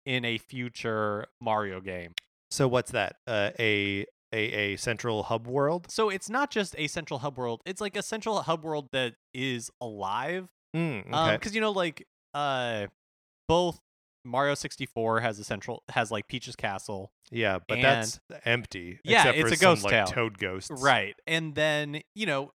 in 0.07 0.25
a 0.25 0.38
future 0.38 1.26
Mario 1.40 1.80
game. 1.80 2.12
So 2.50 2.66
what's 2.66 2.90
that? 2.92 3.16
Uh, 3.26 3.50
a 3.59 4.07
a 4.33 4.38
a 4.73 4.76
central 4.76 5.25
hub 5.25 5.47
world? 5.47 5.87
So 5.90 6.09
it's 6.09 6.28
not 6.30 6.50
just 6.50 6.75
a 6.78 6.87
central 6.87 7.21
hub 7.21 7.37
world, 7.38 7.61
it's 7.66 7.80
like 7.80 7.97
a 7.97 8.02
central 8.02 8.40
hub 8.42 8.64
world 8.64 8.88
that 8.92 9.14
is 9.35 9.71
alive. 9.80 10.49
Mm, 10.76 11.12
Um 11.12 11.28
okay. 11.28 11.37
because 11.37 11.54
you 11.54 11.61
know, 11.61 11.73
like 11.73 12.07
uh 12.35 12.87
both 13.49 13.80
Mario 14.25 14.54
64 14.54 15.21
has 15.21 15.38
a 15.38 15.45
central 15.45 15.83
has 15.90 16.11
like 16.11 16.28
Peach's 16.28 16.57
Castle. 16.57 17.12
yeah, 17.30 17.59
but 17.66 17.80
that's 17.80 18.21
empty. 18.45 18.99
Yeah, 19.04 19.28
except 19.30 19.38
it's 19.38 19.49
for 19.49 19.54
a 19.54 19.57
ghost 19.57 19.83
some, 19.83 19.90
town. 19.90 20.04
like 20.07 20.14
toad 20.14 20.38
ghosts. 20.38 20.83
Right. 20.83 21.14
And 21.26 21.54
then, 21.54 22.02
you 22.14 22.26
know, 22.26 22.52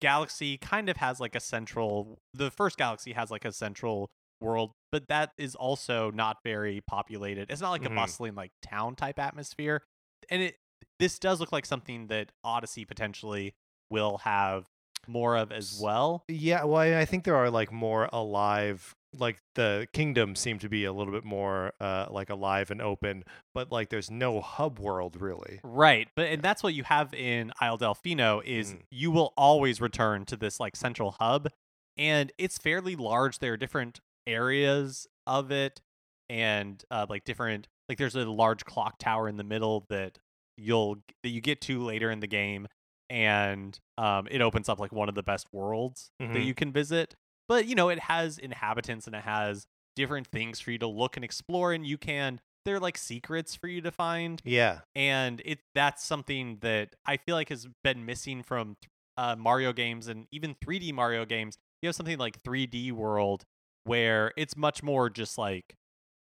Galaxy 0.00 0.56
kind 0.58 0.88
of 0.88 0.96
has 0.98 1.20
like 1.20 1.34
a 1.34 1.40
central 1.40 2.18
the 2.34 2.50
first 2.50 2.76
Galaxy 2.76 3.12
has 3.12 3.30
like 3.30 3.44
a 3.44 3.52
central 3.52 4.10
world, 4.40 4.72
but 4.92 5.08
that 5.08 5.32
is 5.36 5.54
also 5.54 6.10
not 6.12 6.36
very 6.44 6.80
populated. 6.86 7.50
It's 7.50 7.60
not 7.60 7.70
like 7.70 7.82
Mhm. 7.82 7.92
a 7.92 7.94
bustling 7.96 8.34
like 8.34 8.52
town 8.62 8.94
type 8.94 9.18
atmosphere. 9.18 9.82
And 10.30 10.42
it 10.42 10.56
this 11.00 11.18
does 11.18 11.40
look 11.40 11.50
like 11.52 11.66
something 11.66 12.06
that 12.08 12.30
Odyssey 12.44 12.84
potentially 12.84 13.54
will 13.90 14.18
have 14.18 14.66
more 15.06 15.36
of 15.36 15.50
as 15.50 15.80
well. 15.82 16.24
Yeah, 16.28 16.64
well, 16.64 16.80
I 16.98 17.04
think 17.04 17.24
there 17.24 17.36
are 17.36 17.50
like 17.50 17.72
more 17.72 18.08
alive. 18.12 18.94
Like 19.16 19.38
the 19.54 19.88
kingdom 19.92 20.36
seem 20.36 20.58
to 20.58 20.68
be 20.68 20.84
a 20.84 20.92
little 20.92 21.12
bit 21.12 21.24
more 21.24 21.72
uh 21.80 22.06
like 22.10 22.28
alive 22.30 22.70
and 22.70 22.82
open, 22.82 23.24
but 23.54 23.72
like 23.72 23.88
there's 23.88 24.10
no 24.10 24.40
hub 24.40 24.78
world 24.78 25.20
really. 25.20 25.60
Right. 25.64 26.08
But 26.14 26.26
and 26.28 26.42
that's 26.42 26.62
what 26.62 26.74
you 26.74 26.84
have 26.84 27.14
in 27.14 27.52
Isle 27.60 27.78
Delfino 27.78 28.44
is 28.44 28.74
Mm. 28.74 28.82
you 28.90 29.10
will 29.10 29.32
always 29.36 29.80
return 29.80 30.24
to 30.26 30.36
this 30.36 30.60
like 30.60 30.76
central 30.76 31.16
hub 31.20 31.48
and 31.96 32.30
it's 32.38 32.58
fairly 32.58 32.96
large. 32.96 33.38
There 33.38 33.54
are 33.54 33.56
different 33.56 34.00
areas 34.26 35.06
of 35.26 35.50
it 35.50 35.80
and 36.28 36.84
uh 36.90 37.06
like 37.08 37.24
different 37.24 37.66
like 37.88 37.96
there's 37.96 38.14
a 38.14 38.30
large 38.30 38.64
clock 38.66 38.98
tower 38.98 39.26
in 39.28 39.36
the 39.38 39.44
middle 39.44 39.86
that 39.88 40.18
you'll 40.58 40.96
that 41.22 41.30
you 41.30 41.40
get 41.40 41.62
to 41.62 41.82
later 41.82 42.10
in 42.10 42.20
the 42.20 42.26
game 42.26 42.66
and 43.08 43.78
um 43.96 44.28
it 44.30 44.40
opens 44.42 44.68
up 44.68 44.78
like 44.78 44.92
one 44.92 45.08
of 45.08 45.14
the 45.14 45.22
best 45.22 45.46
worlds 45.52 46.10
that 46.20 46.28
Mhm. 46.28 46.44
you 46.44 46.54
can 46.54 46.72
visit. 46.72 47.14
But 47.48 47.66
you 47.66 47.74
know, 47.74 47.88
it 47.88 47.98
has 48.00 48.38
inhabitants 48.38 49.06
and 49.06 49.16
it 49.16 49.22
has 49.22 49.66
different 49.96 50.26
things 50.28 50.60
for 50.60 50.70
you 50.70 50.78
to 50.78 50.86
look 50.86 51.16
and 51.16 51.24
explore 51.24 51.72
and 51.72 51.84
you 51.84 51.98
can 51.98 52.40
they're 52.64 52.78
like 52.78 52.96
secrets 52.96 53.56
for 53.56 53.66
you 53.66 53.80
to 53.80 53.90
find 53.90 54.40
Yeah. 54.44 54.80
and 54.94 55.42
it 55.44 55.58
that's 55.74 56.04
something 56.04 56.58
that 56.60 56.94
I 57.06 57.16
feel 57.16 57.34
like 57.34 57.48
has 57.48 57.66
been 57.82 58.04
missing 58.06 58.42
from 58.44 58.76
uh, 59.16 59.34
Mario 59.36 59.72
games 59.72 60.06
and 60.06 60.26
even 60.30 60.54
3D 60.54 60.92
Mario 60.92 61.24
games. 61.24 61.56
You 61.82 61.88
have 61.88 61.96
something 61.96 62.18
like 62.18 62.40
3D 62.44 62.92
World 62.92 63.44
where 63.84 64.32
it's 64.36 64.56
much 64.56 64.82
more 64.84 65.10
just 65.10 65.36
like 65.38 65.74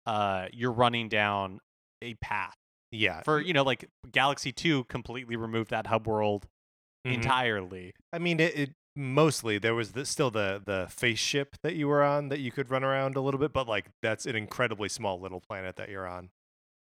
uh, 0.06 0.46
you're 0.52 0.72
running 0.72 1.08
down 1.08 1.58
a 2.00 2.14
path. 2.14 2.54
Yeah. 2.90 3.22
For 3.22 3.40
you 3.40 3.52
know, 3.52 3.64
like 3.64 3.88
Galaxy 4.10 4.52
2 4.52 4.84
completely 4.84 5.36
removed 5.36 5.70
that 5.70 5.88
hub 5.88 6.06
world 6.06 6.46
Mhm. 7.06 7.14
entirely. 7.14 7.92
I 8.12 8.18
mean, 8.18 8.40
it, 8.40 8.56
it 8.58 8.74
mostly 8.98 9.58
there 9.58 9.76
was 9.76 9.92
the, 9.92 10.04
still 10.04 10.30
the 10.30 10.60
the 10.64 10.88
face 10.90 11.20
ship 11.20 11.56
that 11.62 11.76
you 11.76 11.86
were 11.86 12.02
on 12.02 12.28
that 12.28 12.40
you 12.40 12.50
could 12.50 12.68
run 12.70 12.82
around 12.82 13.16
a 13.16 13.20
little 13.20 13.38
bit, 13.38 13.52
but 13.52 13.68
like 13.68 13.86
that's 14.02 14.26
an 14.26 14.34
incredibly 14.34 14.88
small 14.88 15.20
little 15.20 15.40
planet 15.40 15.76
that 15.76 15.88
you're 15.88 16.06
on. 16.06 16.30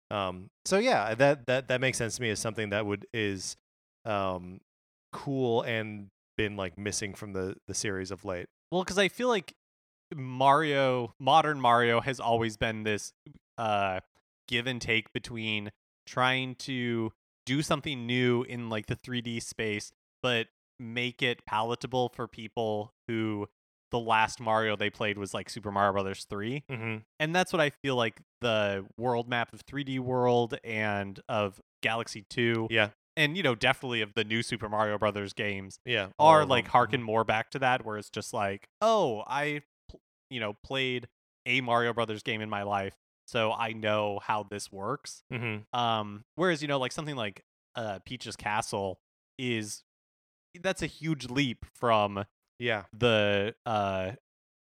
Um, 0.10 0.50
so 0.66 0.80
yeah, 0.80 1.14
that 1.16 1.46
that 1.46 1.68
that 1.68 1.80
makes 1.80 1.98
sense 1.98 2.16
to 2.16 2.22
me 2.22 2.32
as 2.32 2.40
something 2.40 2.72
that 2.72 2.86
would 2.86 3.06
is 3.14 3.56
um 4.04 4.60
cool 5.14 5.62
and 5.62 6.08
been 6.38 6.56
like 6.56 6.78
missing 6.78 7.14
from 7.14 7.34
the 7.34 7.56
the 7.68 7.74
series 7.74 8.10
of 8.10 8.26
late. 8.26 8.48
Well, 8.72 8.84
because 8.84 8.98
I 8.98 9.10
feel 9.10 9.28
like 9.28 9.54
Mario, 10.16 11.14
modern 11.20 11.62
Mario, 11.62 12.02
has 12.02 12.20
always 12.20 12.58
been 12.58 12.84
this 12.84 13.14
uh, 13.58 14.00
give 14.48 14.68
and 14.68 14.82
take 14.82 15.14
between 15.14 15.72
trying 16.06 16.56
to 16.56 17.12
do 17.46 17.62
something 17.62 18.06
new 18.06 18.44
in 18.44 18.70
like 18.70 18.88
the 18.88 18.96
3D 18.96 19.42
space, 19.42 19.92
but 20.22 20.48
make 20.80 21.22
it 21.22 21.46
palatable 21.46 22.10
for 22.16 22.28
people 22.28 22.94
who 23.08 23.48
the 23.92 24.00
last 24.00 24.40
Mario 24.42 24.76
they 24.76 24.90
played 24.90 25.18
was 25.18 25.34
like 25.34 25.50
Super 25.50 25.72
Mario 25.72 25.94
Brothers 25.94 26.26
3. 26.30 26.64
Mm-hmm. 26.70 26.98
And 27.20 27.36
that's 27.36 27.54
what 27.54 27.62
I 27.62 27.70
feel 27.70 27.96
like 27.96 28.20
the 28.42 28.86
world 28.98 29.30
map 29.30 29.54
of 29.54 29.66
3D 29.66 30.00
World 30.00 30.58
and 30.64 31.20
of 31.30 31.62
Galaxy 31.82 32.26
2 32.30 32.68
Yeah, 32.70 32.90
and 33.16 33.38
you 33.38 33.44
know 33.44 33.56
definitely 33.56 34.02
of 34.02 34.14
the 34.14 34.24
new 34.26 34.44
Super 34.44 34.68
Mario 34.68 34.98
Brothers 34.98 35.32
games 35.34 35.80
yeah. 35.86 36.08
are 36.20 36.46
like 36.46 36.68
harken 36.68 37.02
more 37.02 37.24
back 37.24 37.50
to 37.52 37.60
that 37.60 37.86
where 37.86 37.98
it's 37.98 38.10
just 38.10 38.34
like 38.34 38.68
oh 38.82 39.24
i 39.28 39.62
you 40.30 40.40
know 40.42 40.54
played 40.64 41.08
a 41.46 41.62
mario 41.62 41.94
brothers 41.94 42.22
game 42.24 42.42
in 42.42 42.50
my 42.50 42.64
life 42.64 42.96
so 43.28 43.54
i 43.54 43.72
know 43.72 44.20
how 44.22 44.44
this 44.44 44.70
works 44.72 45.24
Mhm. 45.32 45.64
um 45.74 46.24
whereas 46.36 46.62
you 46.62 46.68
know 46.68 46.78
like 46.80 46.92
something 46.92 47.16
like 47.16 47.44
uh 47.76 48.00
peach's 48.06 48.36
castle 48.36 49.00
is 49.40 49.84
that's 50.62 50.82
a 50.82 50.88
huge 50.88 51.30
leap 51.30 51.66
from 51.74 52.26
Yeah, 52.60 52.84
the 52.98 53.56
uh 53.66 54.12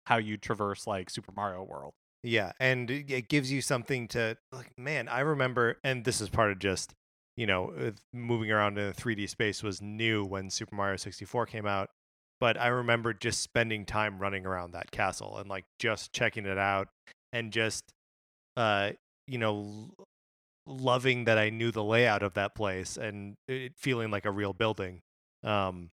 how 0.07 0.17
you 0.17 0.37
traverse 0.37 0.87
like 0.87 1.11
super 1.11 1.33
mario 1.33 1.63
world 1.63 1.93
Yeah, 2.23 2.53
and 2.59 2.91
it 2.91 3.29
gives 3.29 3.53
you 3.53 3.61
something 3.63 4.09
to 4.09 4.37
like. 4.53 4.73
Man, 4.79 5.09
I 5.09 5.21
remember, 5.21 5.79
and 5.85 6.05
this 6.05 6.21
is 6.21 6.29
part 6.29 6.51
of 6.51 6.59
just 6.59 6.95
you 7.37 7.47
know 7.47 7.73
uh, 7.79 7.91
moving 8.13 8.51
around 8.51 8.79
in 8.79 8.89
a 8.89 8.93
3D 8.93 9.27
space 9.29 9.63
was 9.63 9.81
new 9.81 10.25
when 10.25 10.51
Super 10.51 10.75
Mario 10.75 10.97
64 10.97 11.47
came 11.47 11.67
out. 11.67 11.91
But 12.41 12.59
I 12.59 12.69
remember 12.69 13.13
just 13.13 13.41
spending 13.43 13.85
time 13.85 14.19
running 14.19 14.47
around 14.47 14.73
that 14.73 14.91
castle 14.91 15.39
and 15.39 15.49
like 15.49 15.65
just 15.79 16.13
checking 16.13 16.47
it 16.47 16.59
out 16.59 16.89
and 17.33 17.53
just 17.53 17.85
uh 18.57 18.93
you 19.27 19.39
know 19.39 19.91
l- 19.99 20.07
loving 20.67 21.25
that 21.25 21.39
I 21.39 21.51
knew 21.51 21.71
the 21.71 21.85
layout 21.85 22.23
of 22.23 22.35
that 22.35 22.55
place 22.55 22.97
and 22.97 23.37
it 23.49 23.73
feeling 23.77 24.11
like 24.11 24.25
a 24.25 24.31
real 24.31 24.53
building. 24.53 25.01
Um, 25.45 25.91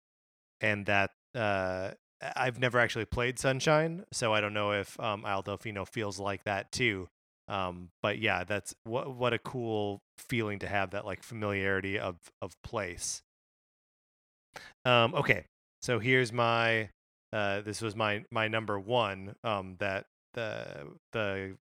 and 0.61 0.85
that 0.85 1.11
uh 1.33 1.91
I've 2.35 2.59
never 2.59 2.79
actually 2.79 3.05
played 3.05 3.37
Sunshine, 3.39 4.05
so 4.11 4.33
I 4.33 4.41
don't 4.41 4.53
know 4.53 4.71
if 4.71 4.99
um, 4.99 5.25
Isle 5.25 5.43
Delfino 5.43 5.87
feels 5.87 6.19
like 6.19 6.43
that 6.45 6.71
too. 6.71 7.09
Um, 7.47 7.89
but 8.01 8.19
yeah, 8.19 8.43
that's 8.43 8.73
what 8.83 9.15
what 9.15 9.33
a 9.33 9.39
cool 9.39 10.01
feeling 10.17 10.59
to 10.59 10.67
have 10.67 10.91
that 10.91 11.05
like 11.05 11.21
familiarity 11.23 11.99
of 11.99 12.17
of 12.41 12.53
place. 12.63 13.21
Um, 14.85 15.13
okay, 15.13 15.45
so 15.81 15.99
here's 15.99 16.31
my 16.31 16.89
uh, 17.33 17.61
this 17.61 17.81
was 17.81 17.95
my 17.95 18.23
my 18.31 18.47
number 18.47 18.79
one. 18.79 19.35
Um, 19.43 19.75
that 19.79 20.05
the 20.33 20.87
the 21.11 21.57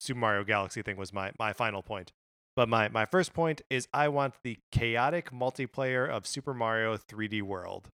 Super 0.00 0.20
Mario 0.20 0.44
Galaxy 0.44 0.82
thing 0.82 0.96
was 0.96 1.12
my 1.12 1.32
my 1.38 1.52
final 1.52 1.82
point. 1.82 2.12
But 2.58 2.68
my 2.68 2.88
my 2.88 3.04
first 3.04 3.34
point 3.34 3.62
is 3.70 3.86
I 3.94 4.08
want 4.08 4.34
the 4.42 4.58
chaotic 4.72 5.30
multiplayer 5.30 6.08
of 6.08 6.26
Super 6.26 6.52
Mario 6.52 6.96
3D 6.96 7.40
World. 7.40 7.88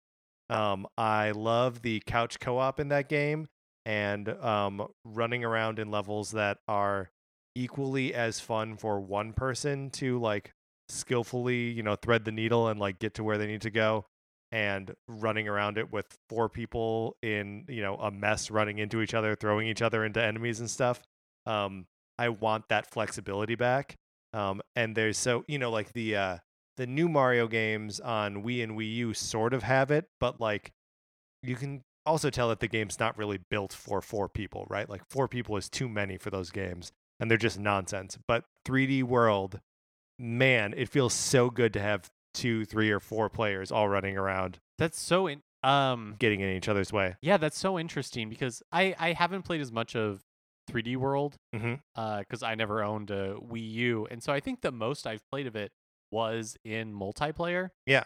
Um, 0.49 0.87
I 0.97 1.33
love 1.33 1.83
the 1.83 2.01
couch 2.07 2.41
co-op 2.41 2.81
in 2.81 2.89
that 2.89 3.11
game 3.11 3.49
and 3.85 4.27
um, 4.27 4.89
running 5.05 5.45
around 5.45 5.79
in 5.79 5.91
levels 5.91 6.31
that 6.31 6.61
are 6.67 7.11
equally 7.55 8.15
as 8.15 8.41
fun 8.41 8.79
for 8.79 9.01
one 9.01 9.35
person 9.35 9.91
to 9.91 10.19
like 10.19 10.55
skillfully, 10.89 11.69
you 11.69 11.83
know, 11.83 11.97
thread 11.97 12.25
the 12.25 12.33
needle 12.33 12.69
and 12.69 12.81
like 12.81 12.99
get 12.99 13.13
to 13.17 13.23
where 13.23 13.37
they 13.37 13.47
need 13.47 13.61
to 13.61 13.71
go 13.71 14.07
and 14.51 14.95
running 15.09 15.47
around 15.47 15.77
it 15.77 15.93
with 15.93 16.07
four 16.31 16.49
people 16.49 17.19
in, 17.21 17.67
you 17.69 17.83
know, 17.83 17.97
a 17.97 18.11
mess 18.11 18.51
running 18.51 18.79
into 18.79 19.03
each 19.03 19.13
other, 19.13 19.35
throwing 19.35 19.69
each 19.69 19.83
other 19.83 20.07
into 20.07 20.23
enemies 20.23 20.61
and 20.61 20.71
stuff. 20.71 21.03
Um, 21.45 21.85
I 22.19 22.31
want 22.31 22.71
that 22.71 22.91
flexibility 22.91 23.57
back. 23.57 23.99
Um, 24.35 24.61
and 24.75 24.97
there's 24.97 25.17
so, 25.17 25.45
you 25.47 25.59
know, 25.59 25.71
like 25.71 25.93
the 25.93 26.17
uh 26.17 26.37
the 26.77 26.87
new 26.87 27.09
Mario 27.09 27.47
games 27.47 28.01
on 28.01 28.43
Wii 28.43 28.63
and 28.65 28.73
Wii 28.77 28.93
U 28.97 29.15
sort 29.15 29.55
of 29.55 29.63
have 29.63 29.91
it, 29.93 30.07
but 30.19 30.41
like 30.41 30.73
you 31.43 31.55
can 31.57 31.83
also 32.05 32.31
tell 32.31 32.49
that 32.49 32.61
the 32.61 32.69
game's 32.69 32.99
not 32.99 33.17
really 33.17 33.39
built 33.51 33.73
for 33.73 34.01
four 34.03 34.29
people, 34.29 34.67
right? 34.69 34.89
Like 34.91 35.03
four 35.09 35.29
people 35.29 35.57
is 35.57 35.69
too 35.71 35.89
many 35.89 36.19
for 36.19 36.31
those 36.31 36.51
games, 36.51 36.91
and 37.21 37.31
they're 37.31 37.39
just 37.39 37.59
nonsense. 37.61 38.19
But 38.27 38.45
3D 38.67 39.05
World, 39.05 39.61
man, 40.19 40.75
it 40.77 40.89
feels 40.89 41.15
so 41.15 41.49
good 41.49 41.73
to 41.75 41.81
have 41.81 42.11
two, 42.35 42.65
three, 42.65 42.91
or 42.91 42.99
four 43.01 43.31
players 43.31 43.71
all 43.71 43.89
running 43.89 44.19
around, 44.19 44.59
that's 44.79 44.99
so 45.01 45.29
in 45.29 45.43
um 45.63 46.17
getting 46.19 46.41
in 46.41 46.51
each 46.51 46.69
other's 46.69 46.93
way. 46.93 47.17
yeah 47.23 47.39
that's 47.39 47.59
so 47.59 47.79
interesting 47.79 48.29
because 48.29 48.63
i 48.71 48.95
i 48.99 49.13
haven't 49.15 49.43
played 49.45 49.63
as 49.63 49.73
much 49.73 49.97
of 49.97 50.21
3d 50.71 50.97
world 50.97 51.37
mm-hmm. 51.55 51.75
uh, 51.97 52.21
because 52.21 52.43
I 52.43 52.55
never 52.55 52.83
owned 52.83 53.11
a 53.11 53.35
Wii 53.35 53.73
U, 53.73 54.07
and 54.11 54.23
so 54.23 54.33
I 54.33 54.41
think 54.41 54.61
the 54.61 54.73
most 54.73 55.07
I've 55.07 55.23
played 55.31 55.47
of 55.47 55.57
it 55.57 55.73
was 56.11 56.57
in 56.65 56.95
multiplayer. 56.95 57.71
Yeah. 57.87 58.05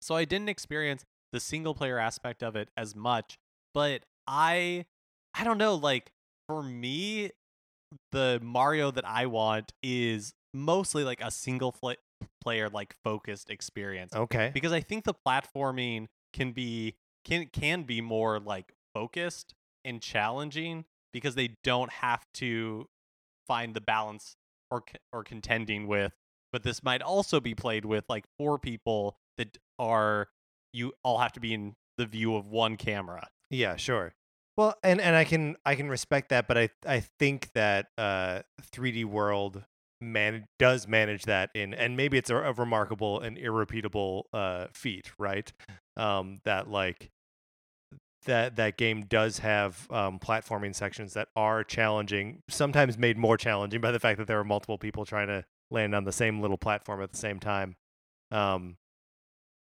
So 0.00 0.14
I 0.14 0.24
didn't 0.24 0.48
experience 0.48 1.04
the 1.32 1.40
single 1.40 1.74
player 1.74 1.98
aspect 1.98 2.42
of 2.42 2.56
it 2.56 2.68
as 2.76 2.94
much, 2.94 3.38
but 3.74 4.02
I, 4.26 4.86
I 5.34 5.44
don't 5.44 5.58
know, 5.58 5.74
like 5.74 6.10
for 6.48 6.62
me, 6.62 7.30
the 8.12 8.40
Mario 8.42 8.90
that 8.90 9.06
I 9.06 9.26
want 9.26 9.72
is 9.82 10.34
mostly 10.54 11.04
like 11.04 11.20
a 11.20 11.30
single 11.30 11.72
fl- 11.72 11.92
player 12.40 12.68
like 12.68 12.94
focused 13.04 13.50
experience 13.50 14.14
Okay. 14.14 14.50
because 14.52 14.72
I 14.72 14.80
think 14.80 15.04
the 15.04 15.14
platforming 15.14 16.06
can 16.32 16.52
be 16.52 16.94
can 17.24 17.46
can 17.46 17.82
be 17.82 18.00
more 18.00 18.40
like 18.40 18.72
focused 18.94 19.54
and 19.84 20.00
challenging 20.00 20.84
because 21.12 21.34
they 21.34 21.56
don't 21.64 21.90
have 21.90 22.24
to 22.34 22.86
find 23.46 23.74
the 23.74 23.80
balance 23.80 24.36
or 24.70 24.84
or 25.12 25.24
contending 25.24 25.86
with 25.86 26.12
but 26.52 26.62
this 26.62 26.82
might 26.82 27.02
also 27.02 27.40
be 27.40 27.54
played 27.54 27.84
with 27.84 28.04
like 28.08 28.24
four 28.38 28.58
people 28.58 29.18
that 29.36 29.58
are 29.78 30.28
you 30.72 30.92
all 31.02 31.18
have 31.18 31.32
to 31.32 31.40
be 31.40 31.54
in 31.54 31.74
the 31.96 32.06
view 32.06 32.36
of 32.36 32.46
one 32.46 32.76
camera. 32.76 33.28
Yeah, 33.50 33.76
sure. 33.76 34.14
Well, 34.56 34.74
and 34.82 35.00
and 35.00 35.14
I 35.14 35.24
can 35.24 35.56
I 35.64 35.74
can 35.74 35.88
respect 35.88 36.30
that, 36.30 36.48
but 36.48 36.58
I 36.58 36.70
I 36.86 37.00
think 37.18 37.52
that 37.54 37.86
uh 37.96 38.40
3D 38.74 39.04
World 39.04 39.64
man 40.00 40.46
does 40.58 40.86
manage 40.86 41.24
that 41.24 41.50
in 41.54 41.74
and 41.74 41.96
maybe 41.96 42.18
it's 42.18 42.30
a, 42.30 42.36
a 42.36 42.52
remarkable 42.52 43.20
and 43.20 43.38
irrepeatable 43.38 44.26
uh 44.32 44.66
feat, 44.72 45.12
right? 45.18 45.52
Um 45.96 46.38
that 46.44 46.68
like 46.68 47.10
that 48.28 48.56
that 48.56 48.76
game 48.76 49.02
does 49.02 49.38
have 49.38 49.86
um 49.90 50.18
platforming 50.18 50.74
sections 50.74 51.14
that 51.14 51.28
are 51.34 51.64
challenging, 51.64 52.42
sometimes 52.48 52.96
made 52.96 53.18
more 53.18 53.36
challenging 53.36 53.80
by 53.80 53.90
the 53.90 53.98
fact 53.98 54.18
that 54.18 54.26
there 54.26 54.38
are 54.38 54.44
multiple 54.44 54.78
people 54.78 55.04
trying 55.04 55.26
to 55.26 55.44
land 55.70 55.94
on 55.94 56.04
the 56.04 56.12
same 56.12 56.40
little 56.40 56.56
platform 56.56 57.02
at 57.02 57.10
the 57.10 57.16
same 57.16 57.40
time. 57.40 57.76
Um 58.30 58.76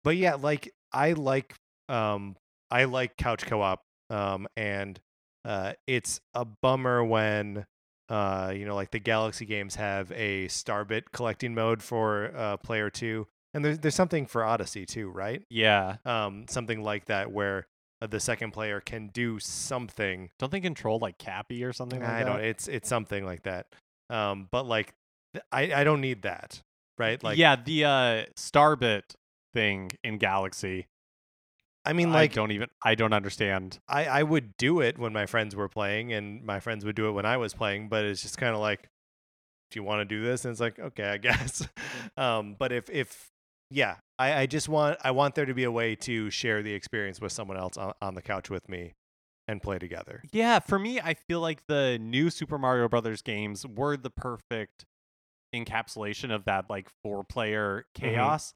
but 0.04 0.16
yeah, 0.16 0.34
like 0.34 0.72
I 0.92 1.12
like 1.12 1.54
um 1.88 2.36
I 2.70 2.84
like 2.84 3.16
couch 3.16 3.44
co-op 3.46 3.82
um 4.10 4.46
and 4.56 4.98
uh 5.44 5.74
it's 5.86 6.20
a 6.34 6.44
bummer 6.44 7.04
when 7.04 7.66
uh 8.08 8.52
you 8.54 8.64
know 8.64 8.74
like 8.74 8.90
the 8.90 9.00
Galaxy 9.00 9.44
games 9.44 9.74
have 9.74 10.10
a 10.12 10.46
starbit 10.46 11.04
collecting 11.12 11.54
mode 11.54 11.82
for 11.82 12.32
uh 12.36 12.56
player 12.58 12.90
2 12.90 13.26
and 13.54 13.64
there's 13.64 13.78
there's 13.80 13.94
something 13.94 14.26
for 14.26 14.44
Odyssey 14.44 14.86
too, 14.86 15.10
right? 15.10 15.42
Yeah. 15.50 15.96
Um 16.04 16.46
something 16.48 16.82
like 16.82 17.06
that 17.06 17.30
where 17.32 17.66
the 18.06 18.20
second 18.20 18.52
player 18.52 18.80
can 18.80 19.08
do 19.08 19.38
something 19.38 20.30
Don't 20.38 20.50
they 20.52 20.60
control 20.60 20.98
like 20.98 21.18
Cappy 21.18 21.64
or 21.64 21.72
something 21.72 22.00
like 22.00 22.08
I 22.08 22.18
that? 22.24 22.26
don't 22.26 22.40
it's 22.40 22.68
it's 22.68 22.88
something 22.88 23.24
like 23.24 23.42
that. 23.44 23.66
Um 24.10 24.48
but 24.50 24.66
like 24.66 24.94
I 25.50 25.72
I 25.72 25.84
don't 25.84 26.00
need 26.00 26.22
that, 26.22 26.62
right? 26.98 27.22
Like 27.22 27.38
yeah, 27.38 27.56
the 27.56 27.84
uh 27.84 28.24
Starbit 28.36 29.02
thing 29.54 29.90
in 30.02 30.18
Galaxy. 30.18 30.86
I 31.84 31.92
mean 31.94 32.12
like, 32.12 32.32
I 32.32 32.34
don't 32.34 32.52
even 32.52 32.68
I 32.84 32.94
don't 32.94 33.12
understand. 33.12 33.80
I, 33.88 34.04
I 34.06 34.22
would 34.22 34.56
do 34.56 34.80
it 34.80 34.98
when 34.98 35.12
my 35.12 35.26
friends 35.26 35.56
were 35.56 35.68
playing 35.68 36.12
and 36.12 36.44
my 36.44 36.60
friends 36.60 36.84
would 36.84 36.94
do 36.94 37.08
it 37.08 37.12
when 37.12 37.26
I 37.26 37.36
was 37.38 37.54
playing, 37.54 37.88
but 37.88 38.04
it's 38.04 38.22
just 38.22 38.38
kind 38.38 38.54
of 38.54 38.60
like, 38.60 38.88
do 39.72 39.80
you 39.80 39.82
want 39.82 40.00
to 40.00 40.04
do 40.04 40.22
this? 40.22 40.44
And 40.44 40.52
it's 40.52 40.60
like, 40.60 40.78
okay, 40.78 41.08
I 41.08 41.16
guess. 41.18 41.66
um, 42.16 42.54
but 42.56 42.70
if, 42.70 42.88
if, 42.90 43.31
yeah, 43.72 43.96
I, 44.18 44.42
I 44.42 44.46
just 44.46 44.68
want, 44.68 44.98
I 45.02 45.10
want 45.10 45.34
there 45.34 45.46
to 45.46 45.54
be 45.54 45.64
a 45.64 45.70
way 45.70 45.94
to 45.96 46.30
share 46.30 46.62
the 46.62 46.72
experience 46.72 47.20
with 47.20 47.32
someone 47.32 47.56
else 47.56 47.76
on, 47.76 47.92
on 48.00 48.14
the 48.14 48.22
couch 48.22 48.50
with 48.50 48.68
me 48.68 48.94
and 49.48 49.62
play 49.62 49.78
together. 49.78 50.22
Yeah, 50.32 50.58
for 50.60 50.78
me, 50.78 51.00
I 51.00 51.14
feel 51.14 51.40
like 51.40 51.66
the 51.66 51.98
new 52.00 52.30
Super 52.30 52.58
Mario 52.58 52.88
Brothers 52.88 53.22
games 53.22 53.66
were 53.66 53.96
the 53.96 54.10
perfect 54.10 54.84
encapsulation 55.54 56.34
of 56.34 56.44
that 56.44 56.70
like 56.70 56.88
four 57.02 57.24
player 57.24 57.86
chaos. 57.94 58.54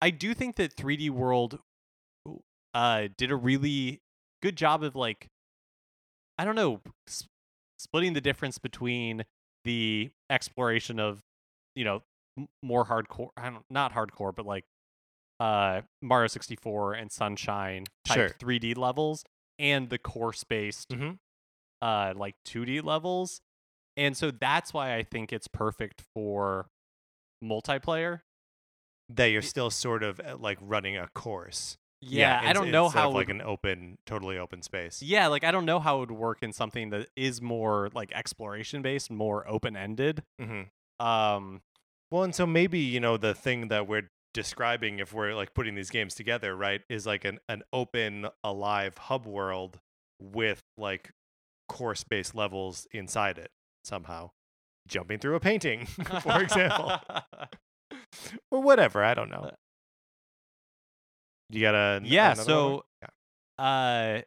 I 0.00 0.10
do 0.10 0.32
think 0.34 0.56
that 0.56 0.74
3D 0.74 1.10
World 1.10 1.58
uh 2.72 3.08
did 3.18 3.30
a 3.32 3.36
really 3.36 4.00
good 4.42 4.56
job 4.56 4.84
of 4.84 4.94
like 4.94 5.28
I 6.38 6.44
don't 6.44 6.54
know 6.54 6.80
s- 7.08 7.26
splitting 7.78 8.12
the 8.12 8.20
difference 8.20 8.58
between 8.58 9.24
the 9.64 10.10
exploration 10.30 10.98
of 11.00 11.20
you 11.74 11.84
know 11.84 12.02
more 12.62 12.86
hardcore 12.86 13.30
I 13.36 13.50
don't 13.50 13.64
not 13.70 13.92
hardcore 13.92 14.34
but 14.34 14.46
like 14.46 14.64
uh 15.40 15.82
Mario 16.02 16.26
64 16.28 16.94
and 16.94 17.10
Sunshine 17.10 17.84
type 18.04 18.16
Sure. 18.16 18.28
3D 18.38 18.76
levels 18.76 19.24
and 19.58 19.88
the 19.90 19.98
course 19.98 20.44
based 20.44 20.90
Mhm. 20.90 21.18
uh 21.82 22.12
like 22.16 22.34
2D 22.46 22.82
levels. 22.82 23.40
And 23.96 24.16
so 24.16 24.30
that's 24.30 24.72
why 24.72 24.94
I 24.94 25.02
think 25.02 25.32
it's 25.32 25.48
perfect 25.48 26.02
for 26.14 26.68
multiplayer. 27.44 28.20
That 29.08 29.26
you're 29.26 29.42
still 29.42 29.70
sort 29.70 30.02
of 30.02 30.20
uh, 30.20 30.36
like 30.38 30.58
running 30.60 30.96
a 30.96 31.08
course. 31.08 31.76
Yeah, 32.00 32.40
I 32.42 32.52
don't 32.54 32.70
know 32.70 32.88
how 32.88 33.10
like 33.10 33.26
would- 33.26 33.36
an 33.36 33.42
open, 33.42 33.98
totally 34.06 34.38
open 34.38 34.62
space. 34.62 35.02
Yeah, 35.02 35.26
like 35.26 35.42
I 35.44 35.50
don't 35.50 35.66
know 35.66 35.80
how 35.80 35.96
it 35.96 36.00
would 36.10 36.12
work 36.12 36.42
in 36.42 36.52
something 36.52 36.90
that 36.90 37.08
is 37.16 37.42
more 37.42 37.90
like 37.92 38.12
exploration 38.12 38.82
based, 38.82 39.10
more 39.10 39.46
open 39.48 39.76
ended. 39.76 40.22
Mm-hmm. 40.40 41.04
Um 41.04 41.62
Well, 42.10 42.22
and 42.24 42.34
so 42.34 42.46
maybe 42.46 42.78
you 42.78 43.00
know 43.00 43.16
the 43.16 43.34
thing 43.34 43.68
that 43.68 43.86
we're 43.86 44.08
describing, 44.34 44.98
if 44.98 45.12
we're 45.12 45.34
like 45.34 45.54
putting 45.54 45.74
these 45.74 45.90
games 45.90 46.14
together, 46.14 46.56
right, 46.56 46.82
is 46.88 47.06
like 47.06 47.24
an 47.24 47.38
an 47.48 47.62
open, 47.72 48.26
alive 48.42 48.98
hub 48.98 49.26
world 49.26 49.78
with 50.20 50.60
like 50.76 51.10
course-based 51.68 52.34
levels 52.34 52.86
inside 52.92 53.38
it 53.38 53.50
somehow, 53.84 54.30
jumping 54.88 55.18
through 55.18 55.36
a 55.36 55.40
painting, 55.40 55.86
for 56.22 56.42
example, 56.42 56.92
or 58.50 58.60
whatever. 58.62 59.04
I 59.04 59.14
don't 59.14 59.30
know. 59.30 59.50
You 61.48 61.60
got 61.62 61.74
a 61.74 62.00
Yeah, 62.04 62.34
so- 62.34 62.84
Yeah. 63.02 63.64
uh 63.64 64.22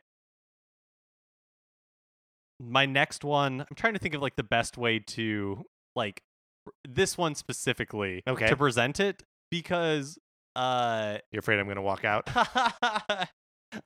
my 2.59 2.85
next 2.85 3.23
one, 3.25 3.61
I'm 3.61 3.75
trying 3.75 3.93
to 3.93 3.99
think 3.99 4.13
of 4.15 4.21
like 4.21 4.35
the 4.37 4.43
best 4.43 4.77
way 4.77 4.99
to 4.99 5.65
like 5.95 6.21
this 6.87 7.17
one 7.17 7.35
specifically 7.35 8.23
Okay. 8.27 8.47
to 8.47 8.55
present 8.55 8.99
it 8.99 9.23
because 9.51 10.17
uh 10.55 11.17
you're 11.31 11.39
afraid 11.39 11.59
I'm 11.59 11.67
gonna 11.67 11.81
walk 11.81 12.05
out. 12.05 12.29
I 12.35 13.27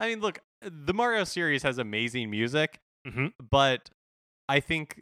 mean, 0.01 0.19
look, 0.19 0.39
the 0.61 0.93
Mario 0.93 1.23
series 1.23 1.63
has 1.63 1.77
amazing 1.77 2.29
music, 2.29 2.79
Mhm. 3.07 3.31
but 3.49 3.89
I 4.49 4.59
think 4.59 5.01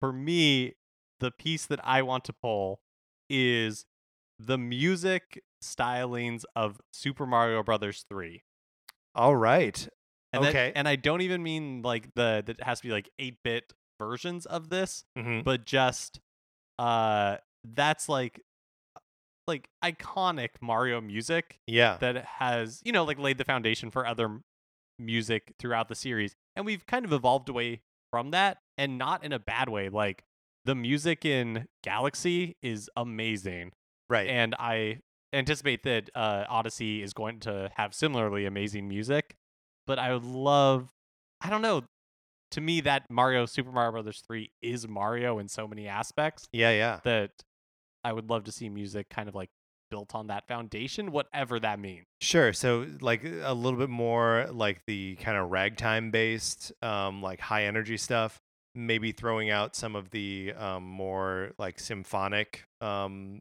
for 0.00 0.12
me, 0.12 0.74
the 1.20 1.30
piece 1.30 1.64
that 1.66 1.80
I 1.84 2.02
want 2.02 2.24
to 2.24 2.32
pull 2.34 2.80
is 3.30 3.86
the 4.38 4.58
music 4.58 5.42
stylings 5.64 6.44
of 6.54 6.80
Super 6.92 7.26
Mario 7.26 7.62
Brothers 7.62 8.04
3. 8.10 8.44
All 9.14 9.34
right. 9.36 9.88
And 10.34 10.44
that- 10.44 10.50
Okay. 10.50 10.72
and 10.76 10.86
I 10.86 10.96
don't 10.96 11.22
even 11.22 11.42
mean 11.42 11.80
like 11.80 12.12
the 12.14 12.42
that 12.46 12.60
has 12.60 12.80
to 12.80 12.88
be 12.88 12.92
like 12.92 13.08
8-bit 13.18 13.72
versions 13.98 14.44
of 14.44 14.68
this, 14.68 15.04
hmm 15.16 15.40
but 15.40 15.64
just 15.64 16.20
uh 16.78 17.36
that's 17.64 18.08
like 18.08 18.40
like 19.46 19.68
iconic 19.84 20.50
Mario 20.60 21.00
music 21.00 21.60
Yeah. 21.66 21.96
that 22.00 22.24
has 22.24 22.80
you 22.84 22.92
know 22.92 23.04
like 23.04 23.18
laid 23.18 23.38
the 23.38 23.44
foundation 23.44 23.90
for 23.90 24.06
other 24.06 24.40
music 24.98 25.54
throughout 25.58 25.88
the 25.88 25.94
series 25.94 26.34
and 26.56 26.64
we've 26.64 26.86
kind 26.86 27.04
of 27.04 27.12
evolved 27.12 27.48
away 27.48 27.82
from 28.10 28.30
that 28.30 28.58
and 28.78 28.96
not 28.98 29.22
in 29.24 29.32
a 29.32 29.38
bad 29.38 29.68
way 29.68 29.88
like 29.88 30.24
the 30.64 30.74
music 30.74 31.24
in 31.24 31.66
galaxy 31.82 32.56
is 32.62 32.88
amazing 32.96 33.72
right. 34.08 34.28
and 34.28 34.54
i 34.58 34.98
anticipate 35.32 35.82
that 35.82 36.08
uh, 36.14 36.44
odyssey 36.48 37.02
is 37.02 37.12
going 37.12 37.38
to 37.40 37.70
have 37.76 37.94
similarly 37.94 38.46
amazing 38.46 38.88
music 38.88 39.36
but 39.86 39.98
i 39.98 40.12
would 40.12 40.24
love 40.24 40.88
i 41.42 41.50
don't 41.50 41.62
know 41.62 41.84
to 42.50 42.60
me 42.60 42.80
that 42.80 43.04
mario 43.10 43.46
super 43.46 43.72
mario 43.72 43.92
brothers 43.92 44.22
3 44.26 44.50
is 44.62 44.86
mario 44.88 45.38
in 45.38 45.48
so 45.48 45.66
many 45.66 45.88
aspects 45.88 46.46
yeah. 46.52 46.70
Yeah. 46.70 47.00
that 47.04 47.30
i 48.04 48.12
would 48.12 48.30
love 48.30 48.44
to 48.44 48.52
see 48.52 48.68
music 48.68 49.08
kind 49.08 49.28
of 49.28 49.34
like 49.34 49.50
built 49.90 50.14
on 50.14 50.26
that 50.26 50.46
foundation 50.48 51.12
whatever 51.12 51.60
that 51.60 51.78
means 51.78 52.06
Sure. 52.20 52.52
So 52.52 52.86
like 53.00 53.24
a 53.24 53.52
little 53.52 53.78
bit 53.78 53.90
more 53.90 54.48
like 54.50 54.80
the 54.86 55.16
kind 55.16 55.36
of 55.36 55.50
ragtime 55.50 56.10
based, 56.10 56.72
um, 56.82 57.22
like 57.22 57.40
high 57.40 57.64
energy 57.66 57.96
stuff. 57.96 58.40
Maybe 58.74 59.12
throwing 59.12 59.50
out 59.50 59.74
some 59.74 59.96
of 59.96 60.10
the 60.10 60.52
um, 60.54 60.84
more 60.84 61.52
like 61.58 61.78
symphonic 61.78 62.64
um, 62.80 63.40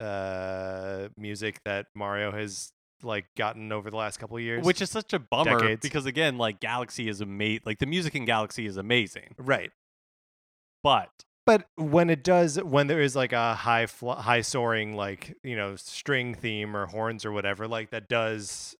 uh, 0.00 1.08
music 1.18 1.60
that 1.64 1.86
Mario 1.94 2.32
has 2.32 2.72
like 3.02 3.26
gotten 3.36 3.72
over 3.72 3.90
the 3.90 3.96
last 3.96 4.18
couple 4.18 4.36
of 4.36 4.42
years. 4.42 4.64
which 4.64 4.80
is 4.80 4.90
such 4.90 5.12
a 5.12 5.18
bummer 5.18 5.58
Decades. 5.58 5.82
because 5.82 6.06
again 6.06 6.38
like 6.38 6.60
galaxy 6.60 7.08
is 7.08 7.20
amazing 7.20 7.62
like 7.66 7.78
the 7.78 7.86
music 7.86 8.14
in 8.14 8.24
galaxy 8.24 8.66
is 8.66 8.76
amazing 8.76 9.34
right. 9.38 9.70
but 10.82 11.10
But 11.46 11.66
when 11.76 12.08
it 12.08 12.24
does, 12.24 12.62
when 12.62 12.86
there 12.86 13.00
is 13.02 13.14
like 13.14 13.32
a 13.32 13.54
high 13.54 13.86
fl- 13.86 14.12
high 14.12 14.40
soaring 14.40 14.94
like 14.96 15.36
you 15.42 15.56
know 15.56 15.76
string 15.76 16.34
theme 16.34 16.74
or 16.76 16.86
horns 16.86 17.24
or 17.24 17.32
whatever, 17.32 17.68
like 17.68 17.90
that 17.90 18.08
does 18.08 18.74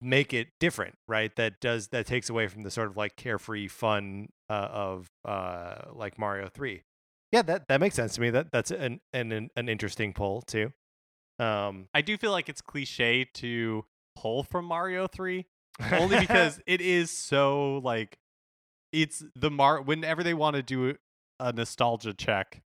make 0.00 0.34
it 0.34 0.48
different, 0.58 0.96
right? 1.06 1.34
That 1.36 1.60
does 1.60 1.88
that 1.88 2.06
takes 2.06 2.28
away 2.28 2.48
from 2.48 2.62
the 2.62 2.72
sort 2.72 2.88
of 2.88 2.96
like 2.96 3.14
carefree 3.14 3.68
fun 3.68 4.30
uh, 4.48 4.68
of 4.72 5.10
uh 5.24 5.82
like 5.92 6.18
Mario 6.18 6.48
Three. 6.48 6.82
Yeah, 7.30 7.42
that 7.42 7.68
that 7.68 7.78
makes 7.80 7.94
sense 7.94 8.14
to 8.14 8.20
me. 8.20 8.30
That 8.30 8.50
that's 8.50 8.72
an 8.72 9.00
an 9.12 9.30
an, 9.30 9.50
an 9.54 9.68
interesting 9.68 10.12
pull 10.12 10.42
too. 10.42 10.72
Um, 11.40 11.88
i 11.94 12.02
do 12.02 12.16
feel 12.16 12.32
like 12.32 12.48
it's 12.48 12.60
cliche 12.60 13.24
to 13.34 13.84
pull 14.14 14.42
from 14.42 14.66
mario 14.66 15.06
3 15.06 15.46
only 15.92 16.20
because 16.20 16.60
it 16.66 16.80
is 16.80 17.10
so 17.10 17.78
like 17.78 18.18
it's 18.92 19.24
the 19.34 19.50
mar 19.50 19.80
whenever 19.80 20.22
they 20.22 20.34
want 20.34 20.56
to 20.56 20.62
do 20.62 20.96
a 21.40 21.52
nostalgia 21.52 22.14
check, 22.14 22.62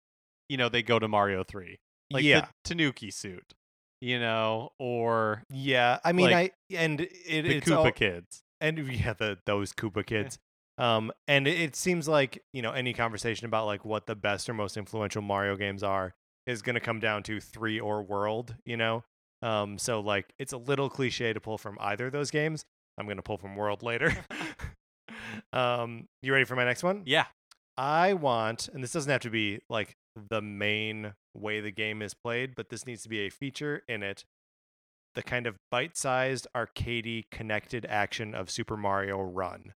you 0.49 0.57
know, 0.57 0.67
they 0.67 0.83
go 0.83 0.99
to 0.99 1.07
Mario 1.07 1.43
3. 1.43 1.79
Like 2.11 2.23
yeah, 2.23 2.41
the 2.41 2.47
Tanuki 2.63 3.11
suit, 3.11 3.53
you 4.01 4.19
know, 4.19 4.69
or 4.77 5.43
yeah. 5.49 5.99
I 6.03 6.11
mean, 6.11 6.29
like, 6.29 6.53
I 6.71 6.75
and 6.75 7.01
it, 7.01 7.09
the 7.43 7.57
it's 7.57 7.67
Koopa 7.67 7.75
all, 7.77 7.91
kids. 7.91 8.43
and 8.59 8.77
yeah, 8.77 9.13
the 9.13 9.37
those 9.45 9.73
Koopa 9.73 10.05
kids. 10.05 10.37
Um, 10.77 11.11
and 11.27 11.47
it, 11.47 11.59
it 11.59 11.75
seems 11.75 12.07
like 12.07 12.43
you 12.51 12.61
know 12.61 12.71
any 12.71 12.93
conversation 12.93 13.45
about 13.45 13.65
like 13.65 13.85
what 13.85 14.05
the 14.05 14.15
best 14.15 14.49
or 14.49 14.53
most 14.53 14.77
influential 14.77 15.21
Mario 15.21 15.55
games 15.55 15.81
are 15.81 16.13
is 16.45 16.61
going 16.61 16.75
to 16.75 16.81
come 16.81 16.99
down 16.99 17.23
to 17.23 17.39
three 17.39 17.79
or 17.79 18.03
World. 18.03 18.55
You 18.65 18.77
know, 18.77 19.03
um, 19.41 19.77
so 19.77 19.99
like 19.99 20.33
it's 20.39 20.53
a 20.53 20.57
little 20.57 20.89
cliche 20.89 21.33
to 21.33 21.39
pull 21.39 21.57
from 21.57 21.77
either 21.79 22.07
of 22.07 22.13
those 22.13 22.31
games. 22.31 22.65
I'm 22.97 23.05
going 23.05 23.17
to 23.17 23.23
pull 23.23 23.37
from 23.37 23.55
World 23.55 23.83
later. 23.83 24.15
um, 25.53 26.07
you 26.21 26.31
ready 26.31 26.45
for 26.45 26.55
my 26.55 26.65
next 26.65 26.83
one? 26.83 27.03
Yeah. 27.05 27.25
I 27.75 28.13
want, 28.13 28.69
and 28.71 28.83
this 28.83 28.91
doesn't 28.91 29.11
have 29.11 29.21
to 29.21 29.31
be 29.31 29.59
like 29.69 29.95
the 30.29 30.41
main 30.41 31.13
way 31.33 31.59
the 31.59 31.71
game 31.71 32.01
is 32.01 32.13
played, 32.13 32.55
but 32.55 32.69
this 32.69 32.85
needs 32.85 33.03
to 33.03 33.09
be 33.09 33.21
a 33.21 33.29
feature 33.29 33.81
in 33.87 34.03
it. 34.03 34.25
The 35.15 35.23
kind 35.23 35.47
of 35.47 35.57
bite 35.71 35.97
sized, 35.97 36.47
arcadey, 36.55 37.25
connected 37.31 37.85
action 37.87 38.33
of 38.35 38.49
Super 38.49 38.77
Mario 38.77 39.21
Run. 39.21 39.73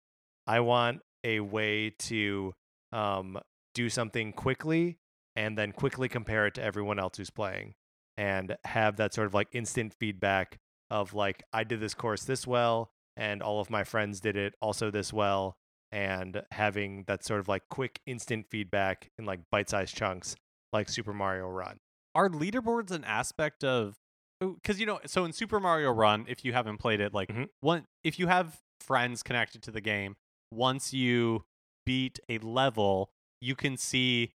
I 0.48 0.60
want 0.60 1.02
a 1.24 1.40
way 1.40 1.92
to 2.00 2.54
um, 2.92 3.40
do 3.74 3.90
something 3.90 4.34
quickly 4.34 4.98
and 5.36 5.58
then 5.58 5.72
quickly 5.72 6.08
compare 6.10 6.46
it 6.48 6.54
to 6.56 6.64
everyone 6.64 7.00
else 7.00 7.18
who's 7.18 7.30
playing 7.30 7.74
and 8.18 8.56
have 8.66 8.98
that 8.98 9.14
sort 9.14 9.28
of 9.28 9.34
like 9.34 9.48
instant 9.52 9.94
feedback 9.94 10.60
of 10.92 11.14
like, 11.14 11.44
I 11.52 11.64
did 11.64 11.80
this 11.80 11.94
course 11.94 12.24
this 12.24 12.46
well, 12.46 12.92
and 13.18 13.42
all 13.42 13.60
of 13.60 13.70
my 13.70 13.84
friends 13.84 14.20
did 14.20 14.36
it 14.36 14.54
also 14.62 14.92
this 14.92 15.12
well 15.12 15.58
and 15.92 16.42
having 16.52 17.04
that 17.08 17.24
sort 17.24 17.40
of 17.40 17.48
like 17.48 17.64
quick 17.70 18.00
instant 18.06 18.48
feedback 18.50 19.10
in 19.18 19.26
like 19.26 19.40
bite-sized 19.52 19.96
chunks 19.96 20.36
like 20.72 20.90
Super 20.90 21.14
Mario 21.14 21.48
Run. 21.48 21.78
Are 22.16 22.30
leaderboards 22.30 22.92
an 22.92 23.04
aspect 23.04 23.64
of 23.64 23.96
because 24.40 24.80
you 24.80 24.86
know 24.86 25.00
so 25.06 25.24
in 25.26 25.32
Super 25.34 25.60
Mario 25.60 25.92
Run, 25.92 26.26
if 26.28 26.44
you 26.44 26.54
haven't 26.54 26.78
played 26.78 27.00
it, 27.00 27.14
like 27.14 27.30
Mhm. 27.30 27.50
one 27.62 27.86
if 28.04 28.20
you 28.20 28.28
have 28.28 28.60
friends 28.80 29.24
connected 29.24 29.64
to 29.64 29.72
the 29.72 29.82
game, 29.82 30.16
once 30.52 30.94
you 30.94 31.46
beat 31.86 32.20
a 32.30 32.38
level, 32.40 33.12
you 33.42 33.56
can 33.56 33.78
see 33.78 34.34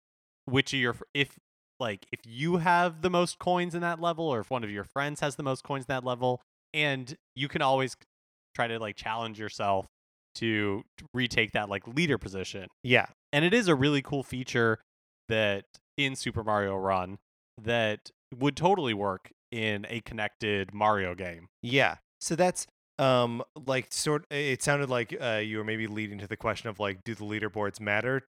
which 0.46 0.74
of 0.74 0.80
your 0.80 0.96
if 1.14 1.36
like 1.80 2.06
if 2.12 2.20
you 2.26 2.58
have 2.58 3.02
the 3.02 3.10
most 3.10 3.40
coins 3.40 3.76
in 3.76 3.82
that 3.82 4.00
level 4.00 4.26
or 4.28 4.40
if 4.40 4.50
one 4.50 4.64
of 4.64 4.70
your 4.72 4.84
friends 4.86 5.20
has 5.20 5.36
the 5.36 5.44
most 5.44 5.64
coins 5.64 5.84
in 5.84 5.94
that 5.94 6.04
level 6.06 6.42
and 6.74 7.16
you 7.36 7.48
can 7.48 7.62
always 7.62 7.96
try 8.56 8.68
to 8.68 8.80
like 8.80 8.96
challenge 8.96 9.40
yourself 9.40 9.86
to 10.36 10.84
retake 11.14 11.52
that 11.52 11.70
like 11.70 11.88
leader 11.88 12.18
position 12.18 12.68
Yeah. 12.84 13.08
and 13.34 13.44
it 13.46 13.54
is 13.54 13.68
a 13.68 13.76
really 13.76 14.02
cool 14.02 14.24
feature 14.24 14.80
that 15.30 15.66
in 15.98 16.16
Super 16.16 16.44
Mario 16.44 16.76
Run 16.78 17.18
that 17.62 18.12
would 18.38 18.56
totally 18.56 18.94
work 18.94 19.32
in 19.52 19.86
a 19.90 20.02
connected 20.02 20.74
Mario 20.74 21.16
game. 21.16 21.48
Yeah. 21.64 21.96
So 22.20 22.36
that's 22.36 22.68
um 23.00 23.44
like 23.66 23.88
sort 23.92 24.26
it 24.32 24.62
sounded 24.64 24.90
like 24.90 25.16
uh 25.20 25.42
you 25.44 25.58
were 25.58 25.64
maybe 25.66 25.88
leading 25.88 26.18
to 26.20 26.28
the 26.28 26.38
question 26.38 26.70
of 26.70 26.80
like 26.80 27.04
do 27.04 27.14
the 27.16 27.26
leaderboards 27.26 27.80
matter 27.82 28.24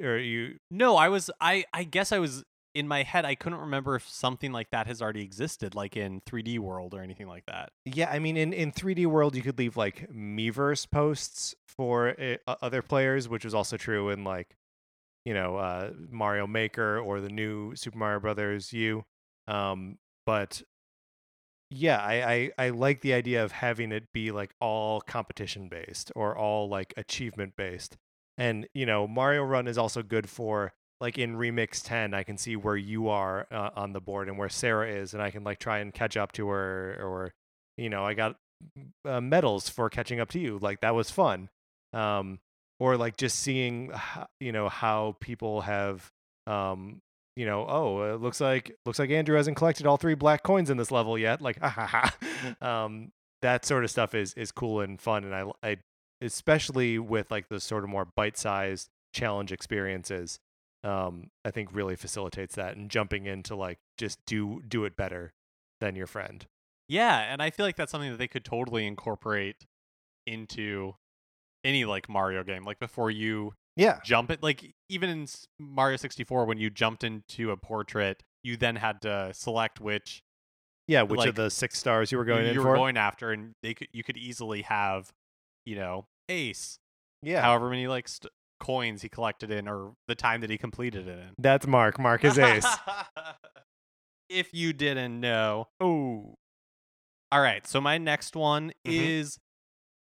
or 0.00 0.18
you 0.18 0.56
No, 0.70 0.96
I 0.96 1.08
was 1.08 1.30
I 1.40 1.64
I 1.72 1.84
guess 1.84 2.12
I 2.12 2.18
was 2.18 2.44
in 2.74 2.86
my 2.86 3.02
head 3.02 3.24
I 3.24 3.34
couldn't 3.34 3.58
remember 3.58 3.96
if 3.96 4.08
something 4.08 4.52
like 4.52 4.70
that 4.70 4.86
has 4.86 5.02
already 5.02 5.22
existed 5.22 5.74
like 5.74 5.96
in 5.96 6.20
3D 6.22 6.58
World 6.58 6.94
or 6.94 7.02
anything 7.02 7.26
like 7.26 7.44
that. 7.46 7.70
Yeah, 7.84 8.10
I 8.10 8.18
mean 8.18 8.36
in 8.36 8.52
in 8.52 8.72
3D 8.72 9.06
World 9.06 9.34
you 9.34 9.42
could 9.42 9.58
leave 9.58 9.76
like 9.76 10.10
Miiverse 10.12 10.90
posts 10.90 11.54
for 11.66 12.14
uh, 12.46 12.54
other 12.62 12.82
players, 12.82 13.28
which 13.28 13.44
was 13.44 13.54
also 13.54 13.76
true 13.76 14.10
in 14.10 14.24
like 14.24 14.56
you 15.24 15.34
know, 15.34 15.56
uh 15.56 15.90
Mario 16.10 16.46
Maker 16.46 16.98
or 16.98 17.20
the 17.20 17.28
new 17.28 17.74
Super 17.76 17.98
Mario 17.98 18.20
Brothers 18.20 18.72
U. 18.72 19.04
Um 19.48 19.98
but 20.26 20.62
yeah, 21.70 21.98
I, 21.98 22.50
I 22.58 22.66
I 22.66 22.68
like 22.70 23.00
the 23.00 23.14
idea 23.14 23.44
of 23.44 23.52
having 23.52 23.92
it 23.92 24.12
be 24.12 24.32
like 24.32 24.50
all 24.60 25.00
competition 25.00 25.68
based 25.68 26.10
or 26.16 26.36
all 26.36 26.68
like 26.68 26.92
achievement 26.96 27.54
based. 27.56 27.96
And 28.40 28.66
you 28.74 28.86
know, 28.86 29.06
Mario 29.06 29.44
Run 29.44 29.68
is 29.68 29.78
also 29.78 30.02
good 30.02 30.28
for 30.28 30.72
like 31.00 31.18
in 31.18 31.36
Remix 31.36 31.82
10, 31.82 32.14
I 32.14 32.22
can 32.22 32.36
see 32.36 32.56
where 32.56 32.76
you 32.76 33.08
are 33.08 33.46
uh, 33.50 33.70
on 33.76 33.92
the 33.92 34.00
board 34.00 34.28
and 34.28 34.36
where 34.36 34.48
Sarah 34.48 34.88
is, 34.88 35.14
and 35.14 35.22
I 35.22 35.30
can 35.30 35.44
like 35.44 35.58
try 35.58 35.78
and 35.78 35.92
catch 35.92 36.16
up 36.16 36.32
to 36.32 36.48
her. 36.48 36.96
Or, 37.00 37.32
you 37.76 37.88
know, 37.88 38.04
I 38.04 38.14
got 38.14 38.36
uh, 39.04 39.20
medals 39.20 39.68
for 39.68 39.88
catching 39.88 40.20
up 40.20 40.30
to 40.30 40.38
you. 40.38 40.58
Like 40.58 40.80
that 40.80 40.94
was 40.94 41.10
fun. 41.10 41.48
Um, 41.92 42.38
or 42.78 42.96
like 42.96 43.16
just 43.16 43.38
seeing, 43.38 43.92
you 44.40 44.52
know, 44.52 44.68
how 44.68 45.16
people 45.20 45.62
have, 45.62 46.10
um, 46.46 47.00
you 47.36 47.46
know, 47.46 47.66
oh, 47.68 48.14
it 48.14 48.20
looks 48.20 48.40
like 48.40 48.74
looks 48.84 48.98
like 48.98 49.10
Andrew 49.10 49.36
hasn't 49.36 49.56
collected 49.56 49.86
all 49.86 49.96
three 49.96 50.14
black 50.14 50.42
coins 50.42 50.70
in 50.70 50.76
this 50.78 50.90
level 50.90 51.18
yet. 51.18 51.40
Like, 51.40 51.58
ha 51.60 51.68
ha 51.68 51.86
ha. 51.86 52.84
Um, 52.84 53.12
that 53.42 53.64
sort 53.64 53.84
of 53.84 53.90
stuff 53.90 54.14
is 54.14 54.34
is 54.34 54.52
cool 54.52 54.80
and 54.80 55.00
fun, 55.00 55.24
and 55.24 55.34
I 55.34 55.50
I 55.62 55.76
especially 56.20 56.98
with 56.98 57.30
like 57.30 57.48
the 57.48 57.60
sort 57.60 57.84
of 57.84 57.90
more 57.90 58.06
bite 58.16 58.36
sized 58.36 58.88
challenge 59.12 59.52
experiences 59.52 60.38
um 60.84 61.28
i 61.44 61.50
think 61.50 61.68
really 61.72 61.96
facilitates 61.96 62.54
that 62.54 62.76
and 62.76 62.90
jumping 62.90 63.26
into 63.26 63.54
like 63.54 63.78
just 63.98 64.18
do 64.26 64.62
do 64.66 64.84
it 64.84 64.96
better 64.96 65.32
than 65.80 65.96
your 65.96 66.06
friend 66.06 66.46
Yeah, 66.90 67.20
and 67.20 67.40
I 67.40 67.50
feel 67.50 67.64
like 67.64 67.76
that's 67.76 67.92
something 67.92 68.10
that 68.10 68.16
they 68.16 68.26
could 68.26 68.44
totally 68.44 68.84
incorporate 68.84 69.64
into 70.26 70.94
any 71.62 71.84
like 71.84 72.08
Mario 72.08 72.42
game. 72.42 72.64
Like 72.64 72.80
before 72.80 73.12
you 73.12 73.54
yeah 73.76 74.00
jump 74.04 74.32
it 74.32 74.42
like 74.42 74.74
even 74.88 75.08
in 75.08 75.28
Mario 75.60 75.96
64 75.96 76.46
when 76.46 76.58
you 76.58 76.68
jumped 76.68 77.04
into 77.04 77.52
a 77.52 77.56
portrait, 77.56 78.24
you 78.42 78.56
then 78.56 78.74
had 78.74 79.02
to 79.02 79.30
select 79.32 79.80
which 79.80 80.24
yeah 80.88 81.02
which 81.02 81.18
like, 81.18 81.28
of 81.28 81.36
the 81.36 81.48
six 81.48 81.78
stars 81.78 82.10
you 82.10 82.18
were 82.18 82.24
going 82.24 82.42
you, 82.42 82.48
in 82.48 82.54
you 82.54 82.62
for 82.62 82.74
going 82.74 82.96
after 82.96 83.30
and 83.30 83.54
they 83.62 83.72
could 83.72 83.86
you 83.92 84.02
could 84.02 84.16
easily 84.16 84.62
have, 84.62 85.12
you 85.64 85.76
know, 85.76 86.06
ace, 86.30 86.78
yeah 87.22 87.42
however 87.42 87.68
many 87.68 87.86
like 87.88 88.08
st- 88.08 88.32
coins 88.60 89.02
he 89.02 89.08
collected 89.08 89.50
in 89.50 89.66
or 89.68 89.94
the 90.08 90.14
time 90.14 90.40
that 90.42 90.50
he 90.50 90.56
completed 90.58 91.08
it 91.08 91.18
in. 91.18 91.30
that's 91.38 91.66
mark 91.66 91.98
mark 91.98 92.24
is 92.24 92.38
ace 92.38 92.66
if 94.28 94.52
you 94.54 94.72
didn't 94.72 95.20
know. 95.20 95.68
oh 95.80 96.34
All 97.32 97.40
right, 97.40 97.66
so 97.66 97.80
my 97.80 97.98
next 97.98 98.34
one 98.36 98.72
Mhm. 98.86 98.92
is 98.92 99.38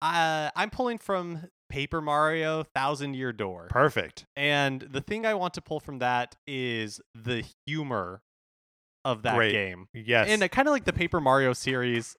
uh, 0.03 0.51
I'm 0.57 0.71
pulling 0.71 0.99
from 0.99 1.49
Paper 1.69 2.01
Mario 2.01 2.65
Thousand 2.75 3.15
Year 3.15 3.33
Door. 3.33 3.69
perfect 3.71 4.25
And 4.37 4.81
the 4.81 5.01
thing 5.01 5.27
I 5.27 5.35
want 5.35 5.55
to 5.55 5.61
pull 5.61 5.79
from 5.81 5.99
that 5.99 6.37
is 6.47 7.01
the 7.15 7.45
humor 7.67 8.23
of 9.05 9.23
that 9.23 9.37
Great. 9.37 9.53
game. 9.53 9.87
yes 9.95 10.29
And 10.29 10.51
kind 10.51 10.67
of 10.69 10.73
like 10.73 10.85
the 10.85 10.93
Paper 10.93 11.21
Mario 11.21 11.53
series. 11.53 12.17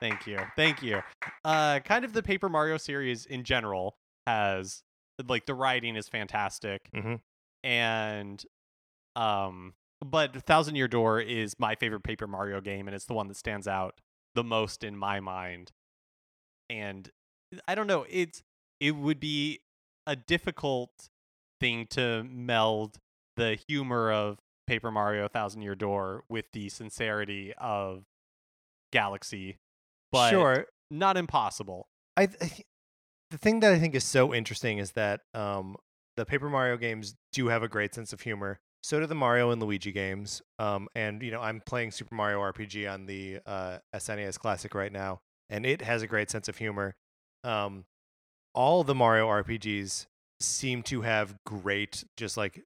Thank 0.00 0.26
you. 0.26 0.38
Thank 0.56 0.82
you. 0.82 1.02
Uh 1.44 1.80
kind 1.80 2.04
of 2.04 2.12
the 2.12 2.22
Paper 2.22 2.48
Mario 2.48 2.76
series 2.76 3.26
in 3.26 3.44
general 3.44 3.96
has 4.26 4.82
like 5.26 5.46
the 5.46 5.54
writing 5.54 5.96
is 5.96 6.08
fantastic 6.08 6.88
Mhm. 6.94 7.20
and 7.64 8.44
um 9.16 9.74
but 10.04 10.34
Thousand 10.44 10.76
Year 10.76 10.86
Door 10.86 11.22
is 11.22 11.54
my 11.58 11.74
favorite 11.74 12.04
Paper 12.04 12.26
Mario 12.28 12.60
game 12.60 12.86
and 12.86 12.94
it's 12.94 13.06
the 13.06 13.14
one 13.14 13.26
that 13.28 13.36
stands 13.36 13.66
out 13.66 14.00
the 14.34 14.44
most 14.44 14.84
in 14.84 14.96
my 14.96 15.18
mind. 15.18 15.72
And 16.70 17.10
I 17.66 17.74
don't 17.74 17.86
know, 17.88 18.04
it's 18.08 18.42
it 18.78 18.92
would 18.92 19.18
be 19.18 19.60
a 20.06 20.14
difficult 20.14 21.08
thing 21.60 21.86
to 21.90 22.22
meld 22.24 22.98
the 23.36 23.58
humor 23.66 24.12
of 24.12 24.38
Paper 24.68 24.90
Mario 24.92 25.26
Thousand 25.26 25.62
Year 25.62 25.74
Door 25.74 26.24
with 26.28 26.44
the 26.52 26.68
sincerity 26.68 27.52
of 27.54 28.04
Galaxy, 28.92 29.56
but 30.12 30.30
sure 30.30 30.66
not 30.90 31.16
impossible. 31.16 31.88
I, 32.16 32.26
th- 32.26 32.62
the 33.30 33.38
thing 33.38 33.60
that 33.60 33.72
I 33.72 33.78
think 33.78 33.94
is 33.94 34.04
so 34.04 34.34
interesting 34.34 34.78
is 34.78 34.92
that 34.92 35.20
um, 35.34 35.76
the 36.16 36.24
Paper 36.24 36.48
Mario 36.48 36.76
games 36.76 37.14
do 37.32 37.48
have 37.48 37.62
a 37.62 37.68
great 37.68 37.94
sense 37.94 38.12
of 38.12 38.20
humor. 38.20 38.60
So 38.82 39.00
do 39.00 39.06
the 39.06 39.14
Mario 39.14 39.50
and 39.50 39.60
Luigi 39.62 39.92
games. 39.92 40.40
Um, 40.58 40.88
and 40.94 41.22
you 41.22 41.30
know, 41.30 41.40
I'm 41.40 41.60
playing 41.66 41.90
Super 41.90 42.14
Mario 42.14 42.40
RPG 42.40 42.90
on 42.92 43.06
the 43.06 43.40
uh, 43.44 43.78
SNES 43.94 44.38
Classic 44.38 44.74
right 44.74 44.92
now, 44.92 45.20
and 45.50 45.66
it 45.66 45.82
has 45.82 46.02
a 46.02 46.06
great 46.06 46.30
sense 46.30 46.48
of 46.48 46.56
humor. 46.58 46.94
Um, 47.44 47.84
all 48.54 48.84
the 48.84 48.94
Mario 48.94 49.26
RPGs 49.28 50.06
seem 50.40 50.82
to 50.84 51.02
have 51.02 51.34
great, 51.44 52.04
just 52.16 52.36
like 52.36 52.62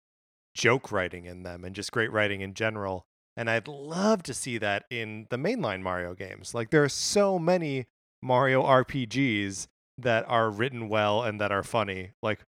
joke 0.55 0.93
writing 0.93 1.25
in 1.25 1.43
them, 1.43 1.65
and 1.65 1.75
just 1.75 1.93
great 1.93 2.13
writing 2.13 2.43
in 2.43 2.55
general. 2.55 3.07
And 3.37 3.49
I'd 3.49 3.69
love 3.69 4.23
to 4.25 4.35
see 4.35 4.59
that 4.59 4.85
in 4.91 5.27
the 5.31 5.39
mainline 5.39 5.81
Mario 5.83 6.15
games. 6.15 6.55
Like 6.55 6.71
there 6.71 6.85
are 6.85 6.89
so 6.89 7.39
many 7.39 7.87
Mario 8.23 8.63
RPGs 8.63 9.69
that 9.99 10.25
are 10.29 10.51
written 10.51 10.89
well 10.89 11.23
and 11.23 11.41
that 11.41 11.53
are 11.53 11.63
funny. 11.63 12.11
Like 12.23 12.41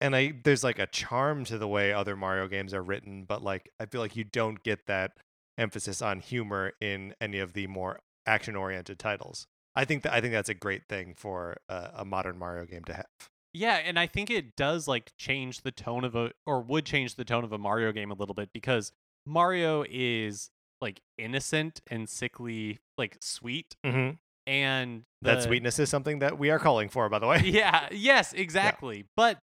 and 0.00 0.16
I 0.16 0.32
there's 0.44 0.64
like 0.64 0.78
a 0.78 0.86
charm 0.86 1.44
to 1.46 1.58
the 1.58 1.68
way 1.68 1.92
other 1.92 2.16
Mario 2.16 2.48
games 2.48 2.72
are 2.72 2.82
written, 2.82 3.24
but 3.24 3.42
like 3.42 3.70
I 3.78 3.86
feel 3.86 4.00
like 4.00 4.16
you 4.16 4.24
don't 4.24 4.62
get 4.62 4.86
that 4.86 5.12
emphasis 5.58 6.00
on 6.00 6.20
humor 6.20 6.72
in 6.80 7.14
any 7.20 7.38
of 7.38 7.52
the 7.52 7.66
more 7.66 8.00
action 8.26 8.56
oriented 8.56 8.98
titles. 8.98 9.46
I 9.76 9.84
think 9.84 10.02
that 10.02 10.12
I 10.12 10.20
think 10.20 10.32
that's 10.32 10.48
a 10.48 10.54
great 10.54 10.88
thing 10.88 11.14
for 11.16 11.58
a, 11.68 11.90
a 11.98 12.04
modern 12.04 12.38
Mario 12.38 12.64
game 12.64 12.84
to 12.84 12.94
have. 12.94 13.06
Yeah, 13.52 13.76
and 13.76 13.98
I 13.98 14.06
think 14.06 14.30
it 14.30 14.56
does 14.56 14.88
like 14.88 15.12
change 15.18 15.62
the 15.62 15.72
tone 15.72 16.04
of 16.04 16.14
a 16.14 16.32
or 16.46 16.60
would 16.60 16.86
change 16.86 17.16
the 17.16 17.24
tone 17.24 17.44
of 17.44 17.52
a 17.52 17.58
Mario 17.58 17.92
game 17.92 18.10
a 18.10 18.14
little 18.14 18.34
bit 18.34 18.50
because 18.52 18.92
Mario 19.26 19.84
is 19.88 20.50
like 20.80 21.00
innocent 21.18 21.80
and 21.88 22.08
sickly, 22.08 22.78
like 22.98 23.16
sweet, 23.20 23.76
hmm 23.84 24.10
and 24.46 25.04
That 25.22 25.42
sweetness 25.42 25.78
is 25.78 25.88
something 25.90 26.20
that 26.20 26.38
we 26.38 26.50
are 26.50 26.58
calling 26.58 26.88
for, 26.88 27.08
by 27.08 27.18
the 27.18 27.26
way. 27.26 27.40
Yeah, 27.44 27.88
yes, 27.92 28.32
exactly. 28.32 29.04
But 29.16 29.38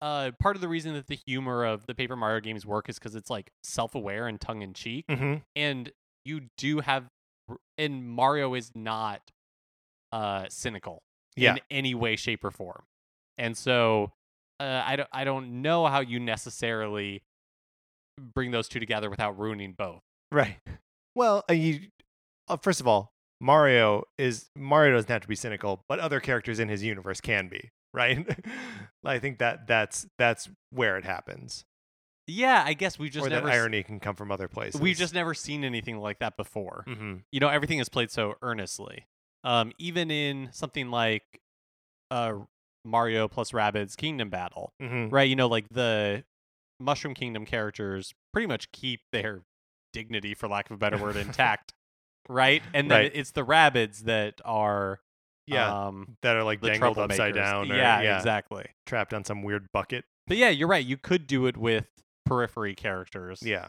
uh, 0.00 0.30
part 0.40 0.56
of 0.56 0.62
the 0.62 0.68
reason 0.68 0.94
that 0.94 1.06
the 1.06 1.18
humor 1.26 1.64
of 1.64 1.86
the 1.86 1.94
Paper 1.94 2.16
Mario 2.16 2.40
games 2.40 2.64
work 2.64 2.88
is 2.88 2.98
because 2.98 3.14
it's 3.14 3.28
like 3.30 3.50
self-aware 3.62 4.26
and 4.26 4.40
tongue-in-cheek, 4.40 5.04
hmm 5.08 5.34
and 5.54 5.92
you 6.24 6.42
do 6.56 6.80
have, 6.80 7.08
and 7.76 8.08
Mario 8.08 8.54
is 8.54 8.72
not 8.74 9.20
uh 10.12 10.46
cynical 10.48 11.02
Yeah. 11.36 11.52
in 11.54 11.60
any 11.70 11.94
way, 11.94 12.16
shape, 12.16 12.42
or 12.44 12.50
form, 12.50 12.84
and 13.36 13.56
so 13.56 14.12
uh, 14.60 14.82
I 14.84 14.96
don't, 14.96 15.08
I 15.12 15.24
don't 15.24 15.62
know 15.62 15.86
how 15.86 16.00
you 16.00 16.18
necessarily 16.18 17.22
bring 18.18 18.50
those 18.50 18.68
two 18.68 18.80
together 18.80 19.08
without 19.10 19.38
ruining 19.38 19.72
both. 19.72 20.02
Right. 20.32 20.56
Well, 21.14 21.44
uh, 21.48 21.54
you 21.54 21.80
uh, 22.48 22.56
first 22.56 22.80
of 22.80 22.86
all, 22.86 23.12
Mario 23.40 24.04
is 24.18 24.50
Mario 24.56 24.94
doesn't 24.94 25.10
have 25.10 25.22
to 25.22 25.28
be 25.28 25.36
cynical, 25.36 25.84
but 25.88 25.98
other 25.98 26.20
characters 26.20 26.58
in 26.58 26.68
his 26.68 26.82
universe 26.82 27.20
can 27.20 27.48
be, 27.48 27.70
right? 27.94 28.26
I 29.04 29.18
think 29.18 29.38
that 29.38 29.66
that's 29.66 30.06
that's 30.18 30.48
where 30.70 30.96
it 30.98 31.04
happens, 31.04 31.64
Yeah, 32.26 32.62
I 32.64 32.74
guess 32.74 32.98
we've 32.98 33.10
just 33.10 33.26
or 33.26 33.30
that 33.30 33.36
never, 33.36 33.48
s- 33.48 33.54
irony 33.54 33.82
can 33.82 34.00
come 34.00 34.16
from 34.16 34.30
other 34.30 34.48
places. 34.48 34.80
we've 34.80 34.96
just 34.96 35.14
never 35.14 35.34
seen 35.34 35.64
anything 35.64 35.98
like 35.98 36.18
that 36.18 36.36
before. 36.36 36.84
hmm 36.86 37.16
you 37.32 37.40
know 37.40 37.48
everything 37.48 37.78
is 37.78 37.88
played 37.88 38.10
so 38.10 38.34
earnestly 38.42 39.06
um 39.44 39.70
even 39.78 40.10
in 40.10 40.48
something 40.52 40.90
like 40.90 41.22
uh 42.10 42.32
mario 42.84 43.28
plus 43.28 43.52
rabbids 43.52 43.96
kingdom 43.96 44.30
battle 44.30 44.72
hmm 44.80 45.08
right 45.10 45.28
you 45.28 45.36
know 45.36 45.46
like 45.46 45.68
the 45.70 46.24
mushroom 46.80 47.14
kingdom 47.14 47.44
characters 47.44 48.12
pretty 48.32 48.46
much 48.46 48.70
keep 48.72 49.00
their 49.12 49.42
dignity 49.92 50.34
for 50.34 50.48
lack 50.48 50.70
of 50.70 50.74
a 50.74 50.78
better 50.78 50.96
word 50.98 51.16
intact 51.26 51.72
right 52.28 52.62
and 52.74 52.90
then 52.90 53.00
Right. 53.02 53.12
it's 53.14 53.30
the 53.32 53.44
rabbids 53.44 54.00
that 54.00 54.40
are 54.44 55.00
yeah, 55.46 55.86
um 55.86 56.16
that 56.22 56.36
are 56.36 56.44
like 56.44 56.60
dangled 56.60 56.98
upside 56.98 57.34
down, 57.34 57.72
or, 57.72 57.74
yeah, 57.76 58.18
exactly 58.18 58.66
trapped 58.86 59.14
on 59.14 59.24
some 59.24 59.42
weird 59.42 59.66
bucket. 59.72 60.04
but 60.26 60.36
yeah 60.36 60.50
you're 60.50 60.68
right 60.68 60.84
you 60.84 60.96
could 60.98 61.26
do 61.26 61.46
it 61.46 61.56
with 61.56 61.86
periphery 62.26 62.74
characters 62.74 63.40
Yeah. 63.42 63.68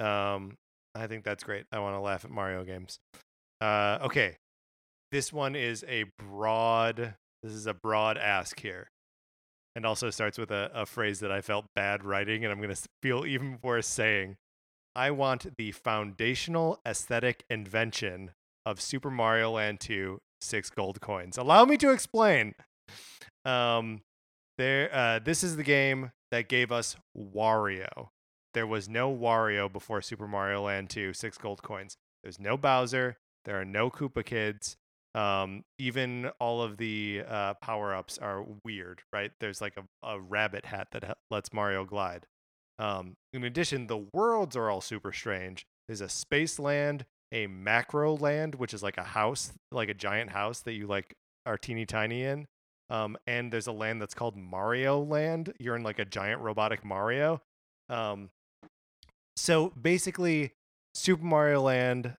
Um, 0.00 0.56
I 0.96 1.06
think 1.06 1.24
that's 1.24 1.44
great. 1.44 1.66
I 1.70 1.78
want 1.80 1.94
to 1.96 2.00
laugh 2.00 2.24
at 2.24 2.30
Mario 2.30 2.64
games. 2.64 2.98
Uh, 3.60 3.98
okay. 4.02 4.38
This 5.12 5.32
one 5.32 5.54
is 5.54 5.84
a 5.86 6.04
broad, 6.18 7.14
this 7.42 7.52
is 7.52 7.66
a 7.66 7.74
broad 7.74 8.16
ask 8.18 8.58
here. 8.58 8.88
And 9.76 9.84
also 9.84 10.10
starts 10.10 10.38
with 10.38 10.50
a, 10.50 10.70
a 10.72 10.86
phrase 10.86 11.20
that 11.20 11.32
I 11.32 11.40
felt 11.40 11.66
bad 11.74 12.04
writing, 12.04 12.44
and 12.44 12.52
I'm 12.52 12.60
going 12.60 12.74
to 12.74 12.82
feel 13.02 13.26
even 13.26 13.58
worse 13.62 13.88
saying. 13.88 14.36
I 14.94 15.10
want 15.10 15.56
the 15.56 15.72
foundational 15.72 16.80
aesthetic 16.86 17.44
invention 17.50 18.30
of 18.64 18.80
Super 18.80 19.10
Mario 19.10 19.50
Land 19.52 19.80
2 19.80 20.20
six 20.44 20.70
gold 20.70 21.00
coins. 21.00 21.36
Allow 21.38 21.64
me 21.64 21.76
to 21.78 21.90
explain. 21.90 22.54
Um, 23.44 24.02
there, 24.58 24.94
uh, 24.94 25.18
this 25.18 25.42
is 25.42 25.56
the 25.56 25.64
game 25.64 26.12
that 26.30 26.48
gave 26.48 26.70
us 26.70 26.96
Wario. 27.16 28.08
There 28.52 28.66
was 28.66 28.88
no 28.88 29.14
Wario 29.14 29.72
before 29.72 30.00
Super 30.00 30.28
Mario 30.28 30.62
Land 30.62 30.90
2, 30.90 31.12
six 31.12 31.36
gold 31.36 31.62
coins. 31.62 31.96
There's 32.22 32.38
no 32.38 32.56
Bowser. 32.56 33.16
There 33.44 33.60
are 33.60 33.64
no 33.64 33.90
Koopa 33.90 34.24
Kids. 34.24 34.76
Um, 35.14 35.64
even 35.78 36.30
all 36.40 36.60
of 36.62 36.76
the 36.76 37.22
uh, 37.28 37.54
power 37.54 37.94
ups 37.94 38.18
are 38.18 38.44
weird, 38.64 39.02
right? 39.12 39.30
There's 39.40 39.60
like 39.60 39.74
a, 39.76 40.06
a 40.06 40.20
rabbit 40.20 40.64
hat 40.64 40.88
that 40.92 41.04
ha- 41.04 41.14
lets 41.30 41.52
Mario 41.52 41.84
glide. 41.84 42.26
Um, 42.78 43.14
in 43.32 43.44
addition, 43.44 43.86
the 43.86 44.06
worlds 44.12 44.56
are 44.56 44.68
all 44.68 44.80
super 44.80 45.12
strange. 45.12 45.66
There's 45.86 46.00
a 46.00 46.08
space 46.08 46.58
land, 46.58 47.04
a 47.30 47.46
macro 47.46 48.16
land, 48.16 48.56
which 48.56 48.74
is 48.74 48.82
like 48.82 48.98
a 48.98 49.04
house, 49.04 49.52
like 49.70 49.88
a 49.88 49.94
giant 49.94 50.30
house 50.30 50.60
that 50.62 50.72
you 50.72 50.86
like 50.86 51.14
are 51.46 51.58
teeny 51.58 51.86
tiny 51.86 52.24
in. 52.24 52.46
Um, 52.90 53.16
and 53.26 53.52
there's 53.52 53.66
a 53.66 53.72
land 53.72 54.00
that's 54.00 54.14
called 54.14 54.36
Mario 54.36 55.00
Land. 55.00 55.52
You're 55.58 55.76
in 55.76 55.82
like 55.82 55.98
a 55.98 56.04
giant 56.04 56.42
robotic 56.42 56.84
Mario. 56.84 57.40
Um, 57.88 58.30
so 59.36 59.72
basically, 59.80 60.52
Super 60.94 61.24
Mario 61.24 61.62
Land 61.62 62.16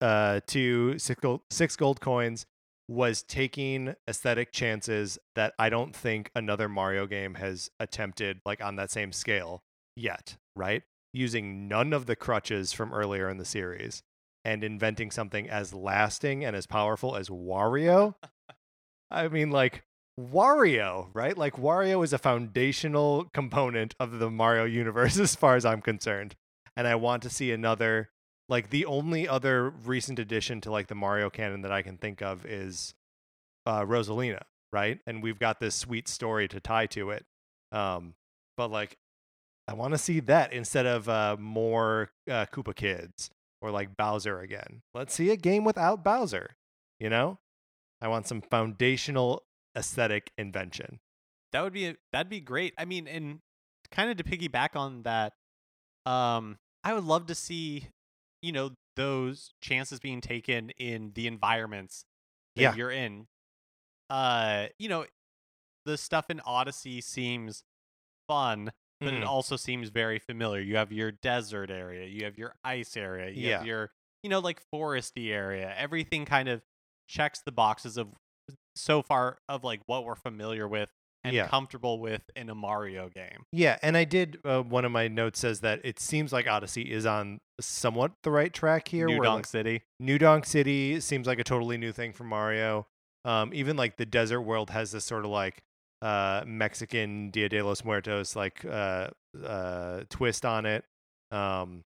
uh, 0.00 0.40
to 0.48 0.98
six 0.98 1.20
gold, 1.20 1.40
six 1.50 1.76
gold 1.76 2.00
coins 2.00 2.46
was 2.88 3.22
taking 3.22 3.94
aesthetic 4.08 4.50
chances 4.50 5.18
that 5.34 5.52
I 5.58 5.68
don't 5.68 5.94
think 5.94 6.30
another 6.34 6.68
Mario 6.68 7.06
game 7.06 7.34
has 7.34 7.70
attempted 7.78 8.40
like 8.46 8.62
on 8.62 8.76
that 8.76 8.90
same 8.90 9.12
scale 9.12 9.62
yet, 9.94 10.36
right? 10.56 10.82
Using 11.12 11.68
none 11.68 11.92
of 11.92 12.06
the 12.06 12.16
crutches 12.16 12.72
from 12.72 12.94
earlier 12.94 13.28
in 13.28 13.36
the 13.36 13.44
series 13.44 14.02
and 14.44 14.64
inventing 14.64 15.10
something 15.10 15.50
as 15.50 15.74
lasting 15.74 16.44
and 16.44 16.56
as 16.56 16.66
powerful 16.66 17.14
as 17.14 17.28
Wario. 17.28 18.14
I 19.10 19.28
mean, 19.28 19.50
like 19.50 19.84
Wario, 20.18 21.08
right? 21.12 21.36
Like 21.36 21.56
Wario 21.56 22.02
is 22.02 22.14
a 22.14 22.18
foundational 22.18 23.26
component 23.34 23.94
of 24.00 24.18
the 24.18 24.30
Mario 24.30 24.64
universe 24.64 25.18
as 25.20 25.34
far 25.34 25.56
as 25.56 25.66
I'm 25.66 25.82
concerned. 25.82 26.36
And 26.76 26.86
I 26.86 26.94
want 26.94 27.22
to 27.24 27.30
see 27.30 27.52
another 27.52 28.10
like 28.48 28.70
the 28.70 28.86
only 28.86 29.28
other 29.28 29.70
recent 29.70 30.18
addition 30.18 30.60
to 30.62 30.70
like 30.70 30.86
the 30.86 30.94
Mario 30.94 31.30
canon 31.30 31.62
that 31.62 31.72
I 31.72 31.82
can 31.82 31.96
think 31.96 32.22
of 32.22 32.46
is 32.46 32.94
uh 33.66 33.82
Rosalina, 33.82 34.42
right? 34.72 34.98
And 35.06 35.22
we've 35.22 35.38
got 35.38 35.60
this 35.60 35.74
sweet 35.74 36.08
story 36.08 36.48
to 36.48 36.60
tie 36.60 36.86
to 36.86 37.10
it. 37.10 37.24
Um 37.72 38.14
but 38.56 38.70
like 38.70 38.96
I 39.66 39.74
want 39.74 39.92
to 39.92 39.98
see 39.98 40.20
that 40.20 40.52
instead 40.52 40.86
of 40.86 41.08
uh 41.08 41.36
more 41.38 42.10
uh 42.28 42.46
Koopa 42.46 42.74
Kids 42.74 43.30
or 43.60 43.70
like 43.70 43.96
Bowser 43.96 44.40
again. 44.40 44.82
Let's 44.94 45.14
see 45.14 45.30
a 45.30 45.36
game 45.36 45.64
without 45.64 46.04
Bowser, 46.04 46.56
you 46.98 47.10
know? 47.10 47.38
I 48.00 48.08
want 48.08 48.28
some 48.28 48.40
foundational 48.40 49.42
aesthetic 49.76 50.30
invention. 50.38 51.00
That 51.52 51.62
would 51.62 51.72
be 51.72 51.86
a, 51.86 51.96
that'd 52.12 52.28
be 52.28 52.40
great. 52.40 52.74
I 52.78 52.84
mean, 52.84 53.08
and 53.08 53.40
kind 53.90 54.10
of 54.10 54.16
to 54.18 54.24
piggyback 54.24 54.76
on 54.76 55.02
that, 55.02 55.32
um, 56.06 56.58
I 56.84 56.94
would 56.94 57.04
love 57.04 57.26
to 57.26 57.34
see, 57.34 57.88
you 58.42 58.52
know, 58.52 58.72
those 58.96 59.52
chances 59.60 60.00
being 60.00 60.20
taken 60.20 60.70
in 60.70 61.12
the 61.14 61.26
environments 61.26 62.04
that 62.56 62.64
Yeah. 62.64 62.74
you're 62.74 62.90
in. 62.90 63.26
Uh, 64.10 64.68
you 64.78 64.88
know, 64.88 65.06
the 65.84 65.96
stuff 65.98 66.30
in 66.30 66.40
Odyssey 66.40 67.00
seems 67.00 67.64
fun, 68.28 68.72
but 69.04 69.14
it 69.14 69.22
Mhm. 69.22 69.24
also 69.24 69.56
seems 69.56 69.90
very 69.90 70.18
familiar. 70.18 70.60
You 70.62 70.76
have 70.76 70.92
your 70.92 71.12
desert 71.12 71.70
area, 71.70 72.06
you 72.08 72.24
have 72.24 72.38
your 72.38 72.54
ice 72.64 72.96
area, 72.96 73.30
you 73.30 73.48
have 73.48 73.60
Yeah. 73.60 73.62
your, 73.62 73.92
you 74.22 74.30
know, 74.30 74.40
like 74.40 74.62
foresty 74.72 75.30
area. 75.30 75.74
Everything 75.76 76.24
kind 76.24 76.48
of 76.48 76.62
checks 77.08 77.42
the 77.44 77.52
boxes 77.52 77.96
of 77.96 78.08
so 78.76 79.02
far 79.02 79.38
of 79.48 79.64
like 79.64 79.82
what 79.86 80.04
we're 80.04 80.14
familiar 80.16 80.68
with 80.68 80.90
and 81.24 81.34
Yeah. 81.34 81.48
comfortable 81.48 82.00
with 82.00 82.22
in 82.36 82.48
a 82.48 82.54
Mario 82.54 83.08
game. 83.08 83.44
Yeah, 83.52 83.78
and 83.82 83.96
I 83.96 84.04
did. 84.04 84.38
Uh, 84.44 84.62
one 84.62 84.84
of 84.84 84.92
my 84.92 85.08
notes 85.08 85.40
says 85.40 85.60
that 85.60 85.80
it 85.84 85.98
seems 85.98 86.32
like 86.32 86.46
Odyssey 86.46 86.90
is 86.92 87.06
on 87.06 87.40
somewhat 87.60 88.12
the 88.22 88.30
right 88.30 88.52
track 88.52 88.88
here. 88.88 89.06
New 89.06 89.18
where, 89.18 89.24
Donk 89.24 89.38
like, 89.38 89.46
City. 89.46 89.82
New 89.98 90.18
Donk 90.18 90.46
City 90.46 91.00
seems 91.00 91.26
like 91.26 91.38
a 91.38 91.44
totally 91.44 91.76
new 91.76 91.92
thing 91.92 92.12
for 92.12 92.24
Mario. 92.24 92.86
Um, 93.24 93.52
even 93.52 93.76
like 93.76 93.96
the 93.96 94.06
desert 94.06 94.42
world 94.42 94.70
has 94.70 94.92
this 94.92 95.04
sort 95.04 95.24
of 95.24 95.30
like 95.30 95.62
uh, 96.02 96.44
Mexican 96.46 97.30
Dia 97.30 97.48
de 97.48 97.60
los 97.62 97.84
Muertos 97.84 98.36
like 98.36 98.64
uh, 98.64 99.08
uh, 99.44 100.02
twist 100.08 100.46
on 100.46 100.66
it. 100.66 100.84
Um, 101.32 101.82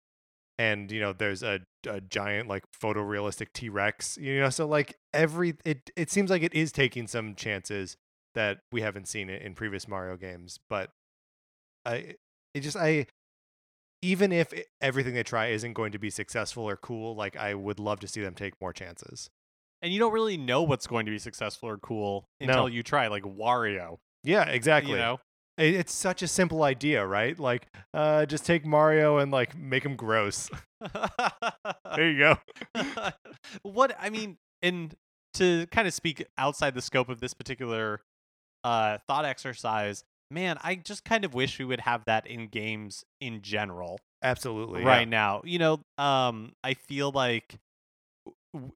and 0.59 0.91
you 0.91 0.99
know, 0.99 1.13
there's 1.13 1.41
a, 1.41 1.61
a 1.87 2.01
giant 2.01 2.47
like 2.49 2.63
photorealistic 2.83 3.47
T 3.53 3.69
Rex. 3.69 4.17
You 4.19 4.41
know, 4.41 4.49
so 4.49 4.67
like 4.67 4.95
every 5.13 5.55
it 5.65 5.89
it 5.95 6.11
seems 6.11 6.29
like 6.29 6.43
it 6.43 6.53
is 6.53 6.71
taking 6.71 7.07
some 7.07 7.33
chances 7.33 7.95
that 8.35 8.59
we 8.71 8.81
haven't 8.81 9.07
seen 9.07 9.29
it 9.29 9.41
in 9.41 9.53
previous 9.55 9.87
Mario 9.87 10.17
games. 10.17 10.59
But 10.69 10.89
I 11.85 12.15
it 12.53 12.61
just 12.61 12.77
I 12.77 13.07
even 14.01 14.31
if 14.31 14.53
everything 14.81 15.13
they 15.13 15.23
try 15.23 15.47
isn't 15.47 15.73
going 15.73 15.91
to 15.91 15.99
be 15.99 16.09
successful 16.09 16.67
or 16.67 16.75
cool, 16.75 17.15
like 17.15 17.35
I 17.35 17.53
would 17.53 17.79
love 17.79 17.99
to 18.01 18.07
see 18.07 18.21
them 18.21 18.33
take 18.33 18.53
more 18.59 18.73
chances. 18.73 19.29
And 19.81 19.91
you 19.93 19.99
don't 19.99 20.13
really 20.13 20.37
know 20.37 20.61
what's 20.63 20.87
going 20.87 21.05
to 21.05 21.11
be 21.11 21.19
successful 21.19 21.69
or 21.69 21.77
cool 21.77 22.25
No. 22.39 22.47
until 22.47 22.69
you 22.69 22.83
try, 22.83 23.07
like 23.07 23.23
Wario. 23.23 23.97
Yeah, 24.23 24.43
exactly. 24.43 24.91
You 24.93 24.97
know? 24.97 25.19
It's 25.57 25.93
such 25.93 26.21
a 26.21 26.27
simple 26.27 26.63
idea, 26.63 27.05
right? 27.05 27.37
Like, 27.37 27.67
uh, 27.93 28.25
just 28.25 28.45
take 28.45 28.65
Mario 28.65 29.17
and 29.17 29.31
like 29.31 29.55
make 29.57 29.83
him 29.85 29.95
gross. 29.95 30.49
there 31.95 32.11
you 32.11 32.19
go. 32.19 32.37
what 33.63 33.95
I 33.99 34.09
mean, 34.09 34.37
and 34.61 34.95
to 35.35 35.67
kind 35.67 35.87
of 35.87 35.93
speak 35.93 36.25
outside 36.37 36.73
the 36.73 36.81
scope 36.81 37.09
of 37.09 37.19
this 37.19 37.33
particular 37.33 38.01
uh, 38.63 38.97
thought 39.07 39.25
exercise, 39.25 40.03
man, 40.29 40.57
I 40.63 40.75
just 40.75 41.03
kind 41.03 41.25
of 41.25 41.33
wish 41.33 41.59
we 41.59 41.65
would 41.65 41.81
have 41.81 42.05
that 42.05 42.27
in 42.27 42.47
games 42.47 43.03
in 43.19 43.41
general 43.41 43.99
Absolutely. 44.23 44.83
right 44.83 45.07
now. 45.07 45.41
You 45.43 45.59
know, 45.59 45.79
um, 45.97 46.53
I 46.63 46.73
feel 46.75 47.11
like 47.11 47.55
w- 48.53 48.71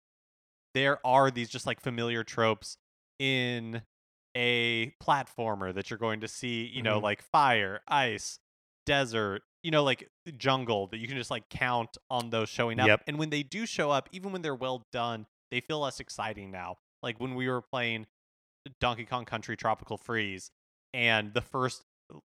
there 0.73 0.99
are 1.05 1.31
these 1.31 1.49
just 1.49 1.65
like 1.65 1.79
familiar 1.79 2.23
tropes 2.23 2.77
in 3.19 3.81
a 4.35 4.91
platformer 5.01 5.73
that 5.73 5.89
you're 5.89 5.99
going 5.99 6.19
to 6.21 6.27
see, 6.27 6.65
you 6.65 6.81
know, 6.81 6.99
Mhm. 6.99 7.03
like 7.03 7.21
fire, 7.21 7.81
ice, 7.87 8.39
desert, 8.85 9.43
you 9.63 9.71
know, 9.71 9.83
like 9.83 10.09
jungle 10.37 10.87
that 10.87 10.97
you 10.97 11.07
can 11.07 11.15
just 11.17 11.31
like 11.31 11.47
count 11.49 11.97
on 12.09 12.29
those 12.31 12.49
showing 12.49 12.79
up. 12.79 12.87
Yep. 12.87 13.03
And 13.07 13.17
when 13.17 13.29
they 13.29 13.43
do 13.43 13.65
show 13.65 13.91
up, 13.91 14.09
even 14.11 14.31
when 14.33 14.41
they're 14.41 14.53
well 14.55 14.83
done, 14.91 15.25
they 15.51 15.61
feel 15.61 15.79
less 15.79 15.99
exciting 16.01 16.51
now. 16.51 16.77
Like 17.01 17.19
when 17.19 17.35
we 17.35 17.47
were 17.47 17.61
playing 17.61 18.07
Donkey 18.79 19.05
Kong 19.05 19.25
Country 19.25 19.55
Tropical 19.55 19.97
Freeze, 19.97 20.51
and 20.93 21.33
the 21.33 21.41
first 21.41 21.83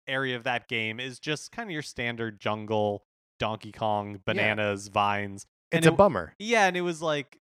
area 0.08 0.36
of 0.36 0.44
that 0.44 0.68
game 0.68 1.00
is 1.00 1.18
just 1.18 1.52
kind 1.52 1.68
of 1.68 1.72
your 1.72 1.82
standard 1.82 2.40
jungle, 2.40 3.04
Donkey 3.38 3.72
Kong, 3.72 4.20
bananas, 4.24 4.88
vines. 4.88 5.46
and 5.72 5.78
It's 5.78 5.86
a 5.86 5.92
bummer. 5.92 6.34
Yeah, 6.38 6.66
and 6.66 6.76
it 6.76 6.82
was 6.82 7.02
like 7.02 7.38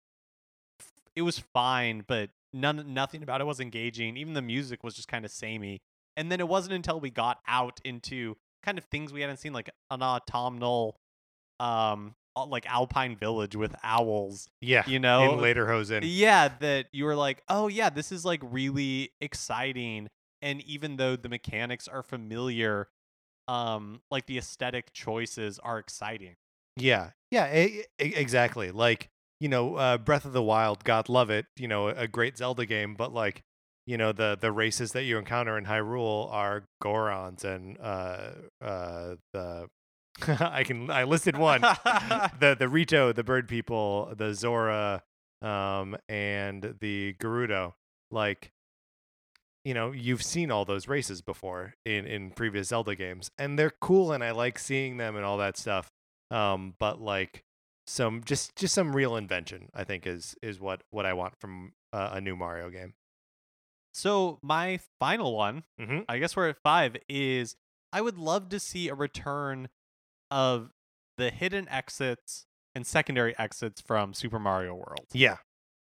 it 1.16 1.22
was 1.22 1.40
fine, 1.40 2.04
but 2.08 2.30
none 2.54 2.94
nothing 2.94 3.24
about 3.24 3.42
it 3.42 3.46
was 3.46 3.60
engaging. 3.60 4.18
Even 4.18 4.34
the 4.34 4.42
music 4.42 4.84
was 4.84 4.94
just 4.94 5.08
kind 5.08 5.26
of 5.26 5.32
samey. 5.32 5.82
And 6.16 6.32
then 6.32 6.40
it 6.40 6.48
wasn't 6.48 6.76
until 6.76 7.00
we 7.00 7.10
got 7.10 7.40
out 7.48 7.80
into 7.84 8.38
kind 8.64 8.78
of 8.78 8.84
things 8.86 9.12
we 9.12 9.22
hadn't 9.22 9.38
seen, 9.38 9.52
like 9.52 9.70
an 9.90 10.04
autumnal, 10.04 10.96
um, 11.60 12.14
like 12.36 12.66
alpine 12.66 13.16
village 13.16 13.56
with 13.56 13.76
owls. 13.84 14.48
Yeah. 14.62 14.84
You 14.88 15.00
know, 15.00 15.34
in 15.34 15.40
lederhosen. 15.40 16.02
yeah, 16.04 16.50
that 16.60 16.88
you 16.92 17.06
were 17.06 17.16
like, 17.16 17.44
oh 17.50 17.68
yeah, 17.68 17.90
this 17.90 18.12
is 18.12 18.26
like 18.26 18.42
really 18.44 19.12
exciting. 19.22 20.10
And 20.42 20.62
even 20.62 20.98
though 20.98 21.16
the 21.16 21.30
mechanics 21.30 21.88
are 21.88 22.04
familiar, 22.04 22.90
um, 23.48 24.02
like 24.12 24.26
the 24.26 24.38
aesthetic 24.38 24.94
choices 24.94 25.60
are 25.60 25.80
exciting. 25.80 26.36
Yeah, 26.76 27.12
yeah, 27.32 27.68
exactly. 28.00 28.72
Like 28.72 29.10
you 29.40 29.50
know, 29.50 29.76
uh, 29.76 29.98
Breath 29.98 30.26
of 30.26 30.34
the 30.34 30.42
Wild, 30.44 30.84
God 30.84 31.10
love 31.10 31.30
it. 31.30 31.46
You 31.58 31.68
know, 31.68 31.88
a 31.90 32.08
great 32.08 32.38
Zelda 32.38 32.66
game, 32.66 32.96
but 32.96 33.14
like 33.14 33.44
you 33.86 33.98
know, 33.98 34.12
the 34.12 34.38
the 34.40 34.52
races 34.52 34.94
that 34.94 35.04
you 35.04 35.18
encounter 35.18 35.58
in 35.58 35.66
Hyrule 35.66 36.32
are 36.32 36.66
Gorons 36.82 37.44
and 37.44 37.78
uh 37.80 38.32
uh 38.62 39.16
the 39.34 39.68
I 40.28 40.64
can 40.64 40.90
I 40.90 41.04
listed 41.04 41.38
one 41.38 41.62
the 42.40 42.56
the 42.58 42.70
Rito, 42.70 43.12
the 43.14 43.24
bird 43.24 43.48
people, 43.48 44.14
the 44.16 44.34
Zora, 44.34 45.04
um, 45.42 45.98
and 46.08 46.76
the 46.80 47.14
Gerudo. 47.20 47.74
Like, 48.12 48.52
you 49.66 49.74
know, 49.74 49.92
you've 49.92 50.22
seen 50.24 50.52
all 50.52 50.66
those 50.66 50.88
races 50.88 51.22
before 51.22 51.74
in 51.86 52.06
in 52.06 52.32
previous 52.32 52.68
Zelda 52.70 52.96
games, 52.96 53.32
and 53.38 53.58
they're 53.58 53.74
cool, 53.82 54.12
and 54.12 54.24
I 54.24 54.32
like 54.32 54.60
seeing 54.60 54.98
them 54.98 55.16
and 55.16 55.26
all 55.26 55.38
that 55.40 55.58
stuff. 55.58 55.90
Um, 56.32 56.76
but 56.80 57.02
like 57.02 57.44
some 57.88 58.22
just 58.24 58.56
just 58.56 58.74
some 58.76 58.96
real 58.96 59.16
invention, 59.16 59.70
I 59.74 59.84
think 59.84 60.06
is 60.06 60.36
is 60.44 60.60
what 60.60 60.84
what 60.92 61.06
I 61.06 61.14
want 61.14 61.34
from 61.40 61.74
uh, 61.92 62.12
a 62.14 62.22
new 62.22 62.36
Mario 62.36 62.70
game. 62.70 62.94
So 63.94 64.40
my 64.42 64.80
final 65.00 65.36
one, 65.36 65.64
Mm-hmm. 65.80 66.00
I 66.10 66.18
guess 66.20 66.36
we're 66.36 66.50
at 66.50 66.58
five, 66.64 66.98
is 67.08 67.56
I 67.92 68.02
would 68.02 68.18
love 68.18 68.50
to 68.50 68.60
see 68.60 68.88
a 68.90 68.96
return 68.96 69.70
of 70.34 70.72
the 71.18 71.30
hidden 71.30 71.70
exits 71.70 72.46
and 72.76 72.86
secondary 72.88 73.38
exits 73.38 73.80
from 73.80 74.14
Super 74.14 74.40
Mario 74.40 74.74
World. 74.74 75.06
Yeah. 75.14 75.38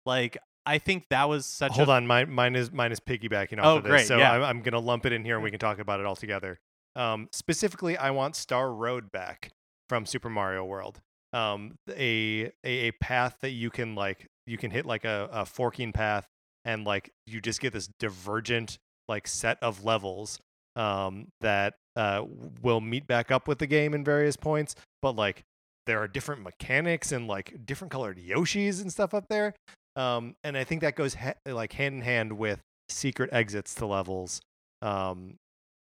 Like 0.04 0.36
I 0.66 0.78
think 0.78 1.04
that 1.10 1.28
was 1.28 1.46
such 1.46 1.70
a 1.70 1.74
Hold 1.74 1.88
a 1.88 1.92
on, 1.92 2.06
mine 2.06 2.30
mine 2.30 2.56
is 2.56 2.72
mine 2.72 2.92
is 2.92 3.00
piggybacking 3.00 3.58
off 3.58 3.64
Oh, 3.64 3.76
of 3.78 3.84
this, 3.84 3.90
great, 3.90 4.06
so 4.06 4.18
yeah. 4.18 4.32
I'm, 4.32 4.42
I'm 4.42 4.62
gonna 4.62 4.80
lump 4.80 5.06
it 5.06 5.12
in 5.12 5.24
here 5.24 5.36
and 5.36 5.44
we 5.44 5.50
can 5.50 5.60
talk 5.60 5.78
about 5.78 6.00
it 6.00 6.06
all 6.06 6.16
together. 6.16 6.58
Um, 6.96 7.28
specifically, 7.32 7.96
I 7.96 8.10
want 8.10 8.34
Star 8.34 8.72
Road 8.72 9.12
back 9.12 9.52
from 9.88 10.04
Super 10.04 10.28
Mario 10.28 10.64
World. 10.64 11.00
Um, 11.32 11.76
a, 11.88 12.50
a 12.64 12.68
a 12.88 12.92
path 12.92 13.36
that 13.42 13.50
you 13.50 13.70
can 13.70 13.94
like 13.94 14.26
you 14.46 14.58
can 14.58 14.72
hit 14.72 14.84
like 14.84 15.04
a, 15.04 15.28
a 15.30 15.46
forking 15.46 15.92
path 15.92 16.26
and 16.64 16.84
like 16.84 17.12
you 17.26 17.40
just 17.40 17.60
get 17.60 17.72
this 17.72 17.88
divergent 18.00 18.78
like 19.08 19.28
set 19.28 19.58
of 19.62 19.84
levels 19.84 20.40
um 20.76 21.28
that 21.40 21.74
uh 21.96 22.24
will 22.62 22.80
meet 22.80 23.06
back 23.06 23.30
up 23.30 23.48
with 23.48 23.58
the 23.58 23.66
game 23.66 23.94
in 23.94 24.04
various 24.04 24.36
points, 24.36 24.74
but 25.02 25.16
like 25.16 25.42
there 25.86 26.00
are 26.00 26.08
different 26.08 26.42
mechanics 26.42 27.10
and 27.10 27.26
like 27.26 27.66
different 27.66 27.90
colored 27.90 28.18
Yoshis 28.18 28.80
and 28.80 28.92
stuff 28.92 29.14
up 29.14 29.26
there. 29.28 29.54
Um, 29.96 30.36
and 30.44 30.56
I 30.56 30.64
think 30.64 30.82
that 30.82 30.94
goes 30.94 31.14
ha- 31.14 31.34
like 31.46 31.72
hand 31.72 31.96
in 31.96 32.00
hand 32.02 32.32
with 32.34 32.60
secret 32.88 33.30
exits 33.32 33.74
to 33.76 33.86
levels. 33.86 34.40
Um, 34.82 35.36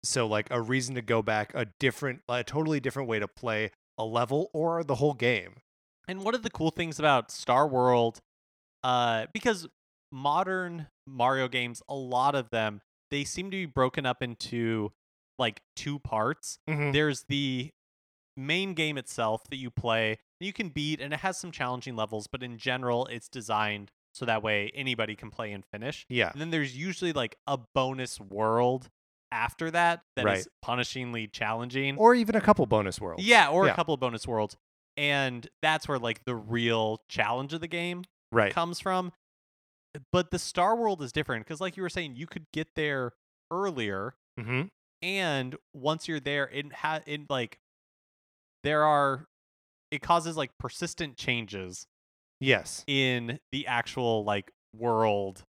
so 0.04 0.28
like 0.28 0.48
a 0.50 0.62
reason 0.62 0.96
to 0.96 1.02
go 1.02 1.22
back, 1.22 1.52
a 1.54 1.68
different, 1.80 2.22
a 2.30 2.44
totally 2.44 2.80
different 2.80 3.10
way 3.10 3.20
to 3.20 3.28
play 3.28 3.72
a 3.98 4.06
level 4.06 4.50
or 4.54 4.84
the 4.84 4.96
whole 4.96 5.14
game. 5.14 5.56
And 6.08 6.24
one 6.24 6.36
of 6.36 6.44
the 6.44 6.50
cool 6.50 6.72
things 6.72 6.98
about 6.98 7.32
Star 7.32 7.68
World, 7.68 8.20
uh, 8.84 9.28
because 9.34 9.68
modern 10.12 10.88
Mario 11.06 11.48
games, 11.48 11.82
a 11.88 11.96
lot 11.96 12.34
of 12.34 12.50
them, 12.50 12.82
they 13.12 13.24
seem 13.24 13.52
to 13.52 13.58
be 13.58 13.66
broken 13.66 14.06
up 14.06 14.24
into 14.24 14.92
like 15.38 15.62
two 15.76 16.00
parts. 16.00 16.60
Mm-hmm. 16.70 16.92
There's 16.92 17.24
the 17.24 17.72
main 18.38 18.74
game 18.74 18.98
itself 18.98 19.44
that 19.50 19.58
you 19.58 19.70
play, 19.70 20.18
you 20.40 20.54
can 20.54 20.70
beat, 20.70 21.00
and 21.02 21.14
it 21.14 21.20
has 21.20 21.38
some 21.38 21.52
challenging 21.52 21.96
levels, 21.96 22.28
but 22.28 22.42
in 22.42 22.58
general, 22.58 23.06
it's 23.08 23.28
designed 23.28 23.92
so 24.14 24.26
that 24.26 24.42
way 24.44 24.72
anybody 24.76 25.16
can 25.16 25.30
play 25.30 25.52
and 25.52 25.64
finish. 25.66 26.06
Yeah, 26.10 26.32
And 26.32 26.42
then 26.42 26.50
there's 26.50 26.76
usually 26.76 27.14
like 27.14 27.38
a 27.48 27.58
bonus 27.76 28.20
world 28.20 28.90
after 29.32 29.72
that 29.72 30.02
that 30.16 30.22
is 30.26 30.26
Right. 30.26 30.48
punishingly 30.66 31.32
challenging. 31.32 31.98
or 31.98 32.14
even 32.16 32.36
a 32.36 32.42
couple 32.42 32.66
bonus 32.66 33.00
worlds. 33.00 33.24
Yeah, 33.24 33.50
or 33.50 33.66
Yeah. 33.66 33.72
a 33.72 33.76
couple 33.76 33.94
of 33.94 34.00
bonus 34.00 34.28
worlds. 34.28 34.58
And 34.98 35.48
that's 35.62 35.88
where 35.88 35.98
like 36.00 36.26
the 36.26 36.36
real 36.36 37.02
challenge 37.08 37.54
of 37.54 37.62
the 37.62 37.68
game 37.68 38.04
right. 38.32 38.54
comes 38.54 38.80
from. 38.82 39.14
But 40.12 40.32
the 40.32 40.40
Star 40.40 40.76
World 40.76 41.02
is 41.02 41.12
different 41.12 41.46
because 41.46 41.60
like 41.62 41.76
you 41.78 41.84
were 41.84 41.90
saying, 41.90 42.16
you 42.16 42.28
could 42.28 42.46
get 42.54 42.76
there 42.76 43.14
earlier 43.52 44.16
Mm-hmm. 44.40 44.62
and 45.02 45.56
once 45.74 46.08
you're 46.08 46.20
there, 46.22 46.48
it 46.50 46.72
ha 46.74 47.02
it 47.06 47.30
like 47.30 47.60
there 48.64 48.84
are 48.84 49.28
it 49.92 50.02
causes 50.02 50.38
like 50.38 50.52
persistent 50.58 51.18
changes 51.18 51.86
Yes, 52.40 52.84
in 52.88 53.40
the 53.52 53.68
actual 53.68 54.24
like 54.24 54.52
world 54.76 55.44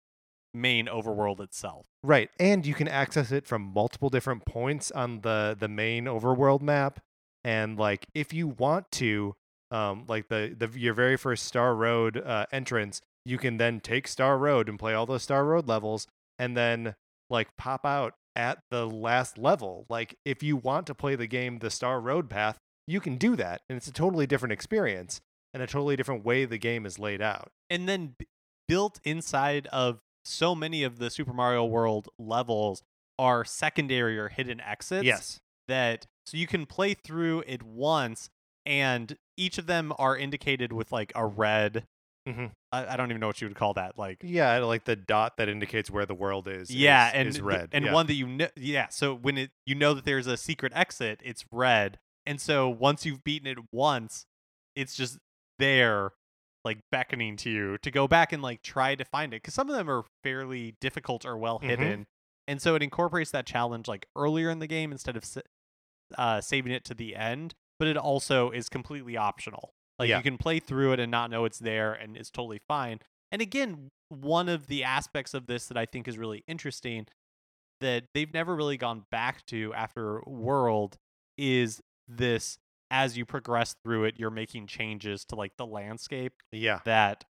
main 0.52 0.86
overworld 0.86 1.40
itself. 1.40 1.86
right. 2.02 2.28
And 2.38 2.66
you 2.66 2.74
can 2.74 2.88
access 2.88 3.32
it 3.32 3.46
from 3.46 3.62
multiple 3.62 4.10
different 4.10 4.44
points 4.44 4.90
on 4.90 5.20
the 5.20 5.56
the 5.58 5.68
main 5.68 6.04
overworld 6.06 6.60
map. 6.60 7.00
And 7.44 7.78
like, 7.78 8.06
if 8.14 8.32
you 8.32 8.48
want 8.48 8.90
to, 8.92 9.34
um, 9.70 10.04
like 10.08 10.28
the 10.28 10.54
the 10.58 10.68
your 10.78 10.94
very 10.94 11.16
first 11.16 11.44
Star 11.44 11.74
Road 11.74 12.16
uh, 12.18 12.46
entrance, 12.52 13.00
you 13.24 13.38
can 13.38 13.56
then 13.56 13.80
take 13.80 14.08
Star 14.08 14.36
Road 14.38 14.68
and 14.68 14.78
play 14.78 14.94
all 14.94 15.06
those 15.06 15.22
Star 15.22 15.44
Road 15.44 15.68
levels, 15.68 16.06
and 16.38 16.56
then 16.56 16.94
like 17.30 17.56
pop 17.56 17.84
out 17.86 18.14
at 18.34 18.58
the 18.70 18.86
last 18.86 19.38
level. 19.38 19.86
Like, 19.88 20.16
if 20.24 20.42
you 20.42 20.56
want 20.56 20.86
to 20.86 20.94
play 20.94 21.14
the 21.16 21.26
game 21.26 21.58
the 21.58 21.70
Star 21.70 22.00
Road 22.00 22.28
path, 22.30 22.58
you 22.86 23.00
can 23.00 23.16
do 23.16 23.36
that, 23.36 23.62
and 23.68 23.76
it's 23.76 23.86
a 23.86 23.92
totally 23.92 24.26
different 24.26 24.52
experience 24.52 25.20
and 25.54 25.62
a 25.62 25.66
totally 25.66 25.96
different 25.96 26.24
way 26.24 26.44
the 26.44 26.58
game 26.58 26.86
is 26.86 26.98
laid 26.98 27.20
out. 27.22 27.50
and 27.70 27.88
then 27.88 28.14
b- 28.18 28.26
built 28.68 29.00
inside 29.04 29.66
of 29.68 30.00
so 30.24 30.54
many 30.54 30.82
of 30.82 30.98
the 30.98 31.10
Super 31.10 31.32
Mario 31.32 31.64
World 31.64 32.08
levels 32.18 32.82
are 33.18 33.44
secondary 33.44 34.18
or 34.18 34.28
hidden 34.28 34.60
exits. 34.60 35.04
yes. 35.04 35.40
That 35.68 36.06
so 36.26 36.36
you 36.36 36.46
can 36.46 36.66
play 36.66 36.94
through 36.94 37.44
it 37.46 37.62
once, 37.62 38.28
and 38.66 39.16
each 39.36 39.58
of 39.58 39.66
them 39.66 39.92
are 39.98 40.16
indicated 40.16 40.72
with 40.72 40.90
like 40.90 41.12
a 41.14 41.24
red. 41.26 41.84
Mhm. 42.28 42.52
I, 42.70 42.86
I 42.86 42.96
don't 42.96 43.10
even 43.10 43.20
know 43.20 43.26
what 43.26 43.40
you 43.40 43.48
would 43.48 43.56
call 43.56 43.74
that. 43.74 43.98
Like 43.98 44.18
Yeah, 44.22 44.58
like 44.58 44.84
the 44.84 44.96
dot 44.96 45.36
that 45.38 45.48
indicates 45.48 45.90
where 45.90 46.06
the 46.06 46.14
world 46.14 46.46
is. 46.46 46.70
yeah, 46.70 47.08
is, 47.08 47.14
and 47.14 47.28
is 47.28 47.40
red. 47.40 47.70
and 47.72 47.84
yeah. 47.86 47.92
one 47.92 48.06
that 48.06 48.14
you 48.14 48.26
know. 48.26 48.48
Yeah, 48.56 48.88
so 48.88 49.14
when 49.14 49.36
it 49.38 49.50
you 49.66 49.74
know 49.74 49.92
that 49.94 50.04
there's 50.04 50.26
a 50.26 50.36
secret 50.36 50.72
exit, 50.74 51.20
it's 51.24 51.44
red, 51.50 51.98
and 52.24 52.40
so 52.40 52.68
once 52.68 53.04
you've 53.04 53.24
beaten 53.24 53.46
it 53.48 53.58
once, 53.72 54.26
it's 54.76 54.94
just 54.94 55.18
there 55.58 56.12
like 56.64 56.78
beckoning 56.92 57.36
to 57.36 57.50
you 57.50 57.76
to 57.78 57.90
go 57.90 58.06
back 58.06 58.32
and 58.32 58.40
like 58.40 58.62
try 58.62 58.94
to 58.94 59.04
find 59.04 59.34
it 59.34 59.42
because 59.42 59.52
some 59.54 59.68
of 59.68 59.74
them 59.74 59.90
are 59.90 60.04
fairly 60.22 60.76
difficult 60.80 61.26
or 61.26 61.36
well 61.36 61.58
Mhm. 61.58 61.64
hidden 61.68 62.06
and 62.46 62.62
so 62.62 62.76
it 62.76 62.82
incorporates 62.84 63.32
that 63.32 63.46
challenge 63.46 63.88
like 63.88 64.06
earlier 64.16 64.48
in 64.48 64.60
the 64.60 64.68
game 64.68 64.92
instead 64.92 65.16
of 65.16 65.24
uh, 66.16 66.40
saving 66.40 66.70
it 66.72 66.84
to 66.84 66.94
the 66.94 67.16
end 67.16 67.54
but 67.80 67.88
it 67.88 67.96
also 67.96 68.50
is 68.52 68.68
completely 68.68 69.16
optional 69.16 69.74
like 69.98 70.08
Yeah. 70.08 70.16
you 70.18 70.22
can 70.22 70.38
play 70.38 70.58
through 70.58 70.92
it 70.92 71.00
and 71.00 71.10
not 71.10 71.30
know 71.30 71.44
it's 71.44 71.58
there 71.58 71.92
and 71.92 72.16
it's 72.16 72.30
totally 72.30 72.60
fine 72.68 72.98
and 73.30 73.40
again 73.42 73.90
one 74.08 74.48
of 74.48 74.66
the 74.66 74.84
aspects 74.84 75.32
of 75.34 75.46
this 75.46 75.66
that 75.66 75.76
i 75.76 75.86
think 75.86 76.06
is 76.08 76.18
really 76.18 76.42
interesting 76.46 77.06
that 77.80 78.04
they've 78.14 78.32
never 78.32 78.54
really 78.54 78.76
gone 78.76 79.04
back 79.10 79.44
to 79.46 79.72
after 79.74 80.22
world 80.26 80.96
is 81.36 81.80
this 82.08 82.58
as 82.90 83.16
you 83.16 83.24
progress 83.24 83.74
through 83.84 84.04
it 84.04 84.14
you're 84.18 84.30
making 84.30 84.66
changes 84.66 85.24
to 85.24 85.34
like 85.34 85.52
the 85.56 85.66
landscape 85.66 86.34
yeah, 86.52 86.80
that 86.84 87.24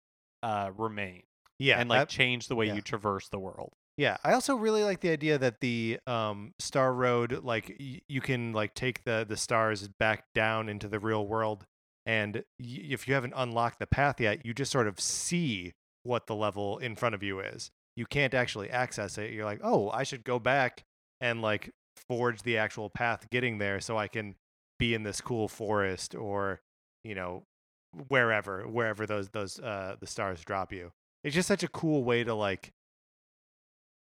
uh 0.44 0.72
remain 0.78 1.24
yeah, 1.58 1.80
and 1.80 1.90
like 1.90 2.00
that- 2.00 2.10
change 2.10 2.48
the 2.48 2.56
way 2.56 2.68
yeah. 2.68 2.76
you 2.76 2.82
traverse 2.82 3.28
the 3.30 3.40
world 3.40 3.74
Yeah, 3.98 4.16
I 4.24 4.32
also 4.32 4.56
really 4.56 4.86
like 4.86 5.02
the 5.02 5.10
idea 5.10 5.38
that 5.38 5.60
the 5.60 6.00
um, 6.08 6.54
Star 6.58 6.94
Road, 6.94 7.44
like 7.44 7.76
y- 7.78 8.00
you 8.08 8.22
can 8.22 8.54
like 8.54 8.74
take 8.74 9.04
the 9.04 9.26
the 9.28 9.36
stars 9.36 9.90
back 10.00 10.24
down 10.34 10.70
into 10.70 10.88
the 10.88 11.00
real 11.02 11.28
world, 11.28 11.66
and 12.10 12.44
if 12.58 13.08
you 13.08 13.14
haven't 13.14 13.34
unlocked 13.36 13.78
the 13.78 13.86
path 13.86 14.20
yet, 14.20 14.44
you 14.44 14.52
just 14.52 14.72
sort 14.72 14.88
of 14.88 15.00
see 15.00 15.74
what 16.02 16.26
the 16.26 16.34
level 16.34 16.80
in 16.80 16.96
front 16.96 17.14
of 17.14 17.22
you 17.22 17.40
is. 17.40 17.70
you 17.96 18.08
can't 18.08 18.34
actually 18.34 18.72
access 18.72 19.20
it. 19.20 19.32
You're 19.32 19.46
like, 19.46 19.60
oh, 19.62 19.92
I 19.92 20.02
should 20.02 20.24
go 20.24 20.40
back 20.40 20.86
and 21.22 21.40
like 21.44 21.70
forge 22.08 22.42
the 22.42 22.58
actual 22.58 22.90
path 22.90 23.30
getting 23.30 23.60
there 23.60 23.80
so 23.80 23.96
I 23.96 24.08
can 24.08 24.36
be 24.80 24.96
in 24.96 25.04
this 25.04 25.22
cool 25.22 25.48
forest 25.48 26.16
or 26.16 26.62
you 27.04 27.14
know 27.14 27.44
wherever 28.08 28.68
wherever 28.68 29.06
those 29.06 29.30
those 29.30 29.60
uh 29.60 29.98
the 30.00 30.08
stars 30.08 30.44
drop 30.44 30.74
you. 30.74 30.92
It's 31.24 31.36
just 31.36 31.48
such 31.48 31.62
a 31.62 31.68
cool 31.68 32.04
way 32.04 32.24
to 32.24 32.34
like 32.34 32.72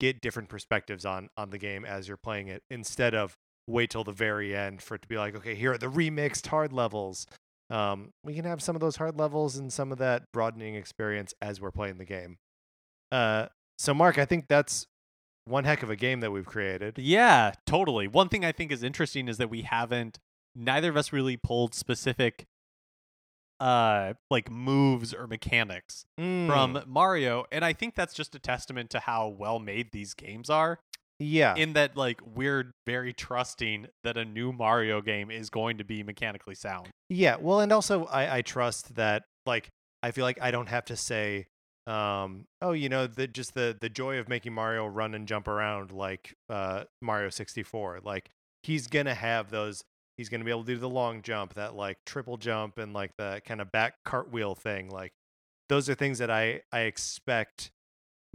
get 0.00 0.20
different 0.20 0.50
perspectives 0.50 1.06
on 1.06 1.30
on 1.38 1.48
the 1.48 1.58
game 1.58 1.86
as 1.86 2.08
you're 2.08 2.18
playing 2.18 2.48
it 2.48 2.62
instead 2.68 3.14
of 3.14 3.36
wait 3.66 3.88
till 3.88 4.04
the 4.04 4.12
very 4.12 4.54
end 4.54 4.82
for 4.82 4.96
it 4.96 5.02
to 5.02 5.08
be 5.08 5.16
like 5.16 5.34
okay 5.34 5.54
here 5.54 5.72
are 5.72 5.78
the 5.78 5.86
remixed 5.86 6.48
hard 6.48 6.72
levels 6.72 7.26
um, 7.70 8.12
we 8.24 8.34
can 8.34 8.44
have 8.44 8.62
some 8.62 8.76
of 8.76 8.80
those 8.80 8.96
hard 8.96 9.18
levels 9.18 9.56
and 9.56 9.72
some 9.72 9.90
of 9.92 9.98
that 9.98 10.24
broadening 10.32 10.74
experience 10.74 11.34
as 11.42 11.60
we're 11.60 11.70
playing 11.70 11.98
the 11.98 12.04
game. 12.04 12.38
Uh, 13.12 13.46
so 13.78 13.92
mark 13.94 14.18
i 14.18 14.24
think 14.24 14.46
that's 14.48 14.86
one 15.44 15.64
heck 15.64 15.82
of 15.82 15.90
a 15.90 15.96
game 15.96 16.20
that 16.20 16.32
we've 16.32 16.44
created. 16.46 16.98
Yeah, 16.98 17.52
totally. 17.66 18.08
One 18.08 18.28
thing 18.28 18.44
I 18.44 18.50
think 18.50 18.72
is 18.72 18.82
interesting 18.82 19.28
is 19.28 19.38
that 19.38 19.48
we 19.48 19.62
haven't 19.62 20.18
neither 20.56 20.90
of 20.90 20.96
us 20.96 21.12
really 21.12 21.36
pulled 21.36 21.72
specific 21.74 22.46
uh 23.58 24.12
like 24.30 24.50
moves 24.50 25.14
or 25.14 25.26
mechanics 25.26 26.04
Mm, 26.20 26.46
from 26.46 26.82
Mario 26.86 27.44
and 27.50 27.64
I 27.64 27.72
think 27.72 27.94
that's 27.94 28.12
just 28.12 28.34
a 28.34 28.38
testament 28.38 28.90
to 28.90 29.00
how 29.00 29.28
well 29.28 29.58
made 29.58 29.92
these 29.92 30.12
games 30.12 30.50
are 30.50 30.78
yeah 31.18 31.54
in 31.54 31.72
that 31.74 31.96
like 31.96 32.20
we're 32.34 32.72
very 32.86 33.12
trusting 33.12 33.86
that 34.04 34.16
a 34.16 34.24
new 34.24 34.52
Mario 34.52 35.00
game 35.00 35.30
is 35.30 35.50
going 35.50 35.78
to 35.78 35.84
be 35.84 36.02
mechanically 36.02 36.54
sound. 36.54 36.88
Yeah, 37.08 37.36
well, 37.36 37.60
and 37.60 37.72
also 37.72 38.04
I, 38.06 38.38
I 38.38 38.42
trust 38.42 38.94
that 38.96 39.24
like 39.44 39.70
I 40.02 40.10
feel 40.10 40.24
like 40.24 40.38
I 40.40 40.50
don't 40.50 40.68
have 40.68 40.84
to 40.86 40.96
say, 40.96 41.46
um, 41.86 42.46
oh, 42.60 42.72
you 42.72 42.88
know, 42.88 43.06
the 43.06 43.26
just 43.26 43.54
the 43.54 43.76
the 43.80 43.88
joy 43.88 44.18
of 44.18 44.28
making 44.28 44.52
Mario 44.52 44.86
run 44.86 45.14
and 45.14 45.26
jump 45.26 45.48
around 45.48 45.92
like 45.92 46.34
uh 46.48 46.84
Mario 47.00 47.30
64. 47.30 48.00
Like 48.02 48.30
he's 48.62 48.86
gonna 48.86 49.14
have 49.14 49.50
those. 49.50 49.82
He's 50.16 50.28
gonna 50.28 50.44
be 50.44 50.50
able 50.50 50.64
to 50.64 50.74
do 50.74 50.78
the 50.78 50.88
long 50.88 51.22
jump, 51.22 51.54
that 51.54 51.74
like 51.74 51.98
triple 52.06 52.36
jump, 52.36 52.78
and 52.78 52.92
like 52.92 53.12
the 53.18 53.40
kind 53.44 53.60
of 53.60 53.70
back 53.70 53.94
cartwheel 54.04 54.54
thing. 54.54 54.90
Like 54.90 55.12
those 55.68 55.88
are 55.88 55.94
things 55.94 56.18
that 56.18 56.30
I 56.30 56.62
I 56.72 56.80
expect 56.80 57.70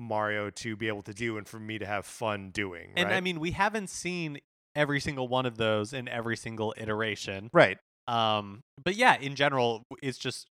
Mario 0.01 0.49
to 0.49 0.75
be 0.75 0.87
able 0.87 1.03
to 1.03 1.13
do, 1.13 1.37
and 1.37 1.47
for 1.47 1.59
me 1.59 1.79
to 1.79 1.85
have 1.85 2.05
fun 2.05 2.49
doing. 2.51 2.93
And 2.95 3.09
right? 3.09 3.17
I 3.17 3.21
mean, 3.21 3.39
we 3.39 3.51
haven't 3.51 3.89
seen 3.89 4.39
every 4.75 4.99
single 4.99 5.27
one 5.27 5.45
of 5.45 5.57
those 5.57 5.93
in 5.93 6.07
every 6.07 6.37
single 6.37 6.73
iteration. 6.77 7.49
right. 7.53 7.77
Um, 8.07 8.63
but 8.83 8.95
yeah, 8.95 9.17
in 9.17 9.35
general, 9.35 9.85
it's 10.01 10.17
just 10.17 10.47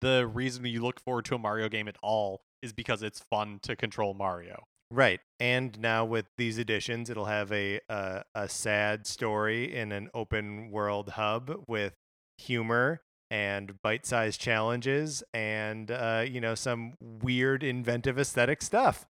the 0.00 0.26
reason 0.26 0.64
you 0.66 0.82
look 0.82 1.00
forward 1.00 1.24
to 1.26 1.34
a 1.36 1.38
Mario 1.38 1.68
game 1.68 1.88
at 1.88 1.96
all 2.02 2.42
is 2.60 2.72
because 2.72 3.02
it's 3.02 3.20
fun 3.20 3.60
to 3.62 3.76
control 3.76 4.14
Mario. 4.14 4.64
Right. 4.90 5.20
And 5.40 5.78
now 5.80 6.04
with 6.04 6.26
these 6.36 6.58
additions, 6.58 7.08
it'll 7.08 7.26
have 7.26 7.50
a 7.50 7.80
a, 7.88 8.24
a 8.34 8.48
sad 8.48 9.06
story 9.06 9.74
in 9.74 9.90
an 9.90 10.10
open 10.12 10.70
world 10.70 11.10
hub 11.10 11.64
with 11.66 11.94
humor 12.36 13.00
and 13.32 13.80
bite-sized 13.80 14.38
challenges 14.38 15.24
and 15.32 15.90
uh, 15.90 16.22
you 16.28 16.38
know 16.38 16.54
some 16.54 16.92
weird 17.00 17.64
inventive 17.64 18.18
aesthetic 18.18 18.60
stuff. 18.60 19.06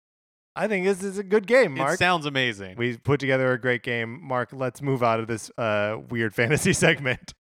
I 0.57 0.67
think 0.67 0.85
this 0.85 1.01
is 1.01 1.17
a 1.17 1.23
good 1.23 1.47
game, 1.47 1.77
It 1.79 1.97
sounds 1.99 2.25
amazing. 2.25 2.75
we 2.77 2.97
put 2.97 3.21
together 3.21 3.53
a 3.53 3.57
great 3.61 3.81
game. 3.81 4.19
Mark, 4.21 4.49
let's 4.51 4.81
move 4.81 5.01
out 5.01 5.21
of 5.21 5.27
this 5.27 5.49
uh, 5.57 5.95
weird 6.09 6.35
fantasy 6.39 6.73
segment. 6.73 7.33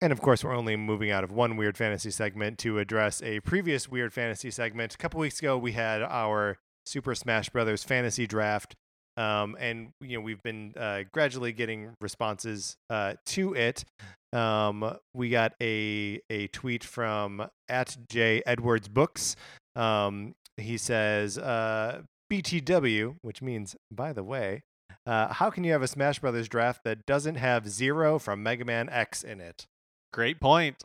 And 0.00 0.12
of 0.12 0.20
course, 0.20 0.44
we're 0.44 0.54
only 0.54 0.76
moving 0.76 1.10
out 1.10 1.24
of 1.24 1.32
one 1.32 1.56
weird 1.56 1.76
fantasy 1.76 2.10
segment 2.12 2.58
to 2.58 2.78
address 2.78 3.20
a 3.22 3.40
previous 3.40 3.88
weird 3.88 4.12
fantasy 4.12 4.50
segment. 4.50 4.94
A 4.94 4.98
couple 4.98 5.18
weeks 5.18 5.40
ago, 5.40 5.58
we 5.58 5.72
had 5.72 6.02
our 6.02 6.58
Super 6.84 7.14
Smash 7.16 7.50
Brothers 7.50 7.82
fantasy 7.82 8.26
draft, 8.26 8.74
um, 9.16 9.56
and 9.58 9.90
you 10.00 10.16
know 10.16 10.20
we've 10.22 10.42
been 10.42 10.74
uh, 10.76 11.02
gradually 11.12 11.52
getting 11.52 11.94
responses 12.00 12.76
uh, 12.90 13.14
to 13.26 13.54
it. 13.54 13.84
Um, 14.32 14.96
we 15.14 15.30
got 15.30 15.52
a 15.60 16.20
a 16.30 16.46
tweet 16.48 16.84
from 16.84 17.46
at 17.68 17.96
J 18.08 18.42
Edwards 18.46 18.88
Books. 18.88 19.36
Um, 19.76 20.34
he 20.56 20.76
says, 20.78 21.38
uh, 21.38 22.02
"BTW," 22.32 23.16
which 23.22 23.42
means 23.42 23.76
by 23.90 24.12
the 24.12 24.24
way. 24.24 24.62
Uh, 25.04 25.32
how 25.32 25.50
can 25.50 25.64
you 25.64 25.72
have 25.72 25.82
a 25.82 25.88
Smash 25.88 26.20
Brothers 26.20 26.48
draft 26.48 26.82
that 26.84 27.04
doesn't 27.06 27.34
have 27.34 27.68
Zero 27.68 28.20
from 28.20 28.40
Mega 28.42 28.64
Man 28.64 28.88
X 28.88 29.24
in 29.24 29.40
it? 29.40 29.66
Great 30.12 30.38
point. 30.40 30.84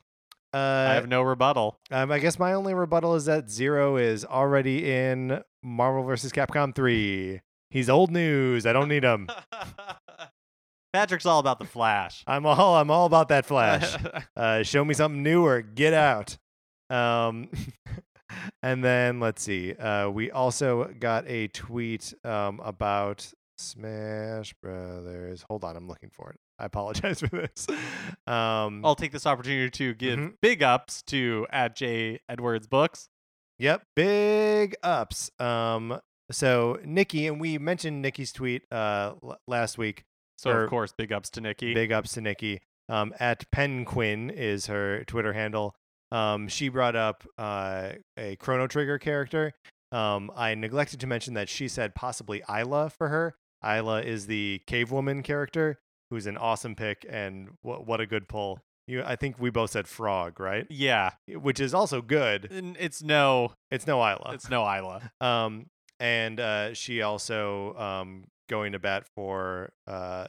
Uh, 0.54 0.88
I 0.90 0.94
have 0.96 1.08
no 1.08 1.22
rebuttal. 1.22 1.78
um, 1.92 2.12
I 2.12 2.18
guess 2.20 2.40
my 2.40 2.54
only 2.54 2.74
rebuttal 2.74 3.14
is 3.16 3.26
that 3.26 3.50
Zero 3.50 3.98
is 3.98 4.26
already 4.26 4.92
in 4.92 5.44
Marvel 5.62 6.04
vs. 6.04 6.32
Capcom 6.32 6.74
3. 6.74 7.42
He's 7.70 7.90
old 7.90 8.12
news. 8.12 8.66
I 8.66 8.74
don't 8.74 8.88
need 8.90 9.04
him. 9.04 9.28
Patrick's 10.94 11.26
all 11.26 11.40
about 11.40 11.60
the 11.60 11.66
Flash. 11.66 12.24
I'm 12.26 12.46
all 12.46 12.76
I'm 12.76 12.90
all 12.90 13.06
about 13.06 13.30
that 13.30 13.46
Flash. 13.46 13.96
Uh, 14.36 14.64
show 14.64 14.86
me 14.86 14.94
something 14.94 15.22
new 15.24 15.44
or 15.46 15.62
get 15.62 15.94
out. 15.94 16.38
Um, 16.90 17.50
and 18.64 18.84
then 18.84 19.20
let's 19.20 19.42
see. 19.42 19.74
Uh, 19.74 20.10
we 20.10 20.32
also 20.32 20.86
got 21.00 21.28
a 21.28 21.48
tweet 21.50 22.14
um, 22.24 22.60
about 22.64 23.30
Smash 23.58 24.54
Brothers. 24.62 25.44
Hold 25.50 25.64
on, 25.64 25.76
I'm 25.76 25.88
looking 25.88 26.10
for 26.12 26.30
it. 26.30 26.40
I 26.60 26.66
apologize 26.66 27.20
for 27.20 27.28
this. 27.28 27.68
Um, 28.28 28.86
I'll 28.86 28.96
take 28.96 29.12
this 29.12 29.26
opportunity 29.26 29.70
to 29.72 29.94
give 29.96 30.18
Mhm. 30.20 30.34
big 30.42 30.62
ups 30.64 31.02
to 31.08 31.46
at 31.50 31.76
J 31.76 32.20
Edwards 32.30 32.68
Books. 32.68 33.10
Yep, 33.60 33.84
big 33.96 34.76
ups. 34.84 35.32
Um, 35.40 36.00
so 36.32 36.80
Nikki, 36.84 37.28
and 37.28 37.40
we 37.40 37.58
mentioned 37.58 38.02
Nikki's 38.02 38.32
tweet 38.32 38.64
uh 38.72 39.14
l- 39.24 39.38
last 39.48 39.78
week. 39.78 40.04
So 40.38 40.52
of 40.52 40.70
course, 40.70 40.94
big 40.98 41.12
ups 41.12 41.30
to 41.32 41.42
Nikki. 41.42 41.74
Big 41.74 41.92
ups 41.92 42.14
to 42.14 42.22
Nikki. 42.22 42.62
Um, 42.90 43.14
at 43.20 43.50
Penquin 43.52 44.32
is 44.32 44.68
her 44.68 45.04
Twitter 45.06 45.34
handle. 45.34 45.76
Um, 46.12 46.48
she 46.48 46.70
brought 46.70 46.96
up 46.96 47.26
uh 47.38 47.92
a 48.18 48.36
Chrono 48.38 48.68
Trigger 48.68 48.98
character. 49.00 49.54
Um, 49.92 50.32
I 50.36 50.54
neglected 50.56 51.00
to 51.02 51.08
mention 51.08 51.34
that 51.36 51.48
she 51.50 51.68
said 51.68 51.96
possibly 51.96 52.42
Ayla 52.50 52.92
for 52.92 53.08
her. 53.10 53.36
Ayla 53.64 54.04
is 54.04 54.28
the 54.28 54.62
cave 54.68 54.92
woman 54.92 55.24
character, 55.24 55.80
who's 56.12 56.28
an 56.28 56.38
awesome 56.38 56.76
pick, 56.76 57.06
and 57.10 57.50
wh- 57.62 57.88
what 57.88 58.00
a 58.02 58.06
good 58.06 58.28
pull. 58.28 58.60
You, 58.86 59.04
I 59.04 59.16
think 59.18 59.38
we 59.40 59.50
both 59.50 59.72
said 59.72 59.88
Frog, 59.88 60.40
right? 60.40 60.66
yeah, 60.70 61.12
Which 61.28 61.60
is 61.60 61.74
also 61.74 62.02
good. 62.02 62.48
it's 62.80 63.02
no, 63.04 63.52
It's 63.72 63.86
no 63.88 63.98
Ayla. 64.00 64.34
it's 64.34 64.50
no 64.50 64.62
Ayla. 64.64 65.10
Um, 65.22 65.66
and 66.00 66.40
uh, 66.40 66.74
she 66.74 67.02
also 67.02 67.74
um, 67.76 68.26
going 68.50 68.72
to 68.72 68.80
bat 68.80 69.06
for 69.16 69.72
uh, 69.88 70.28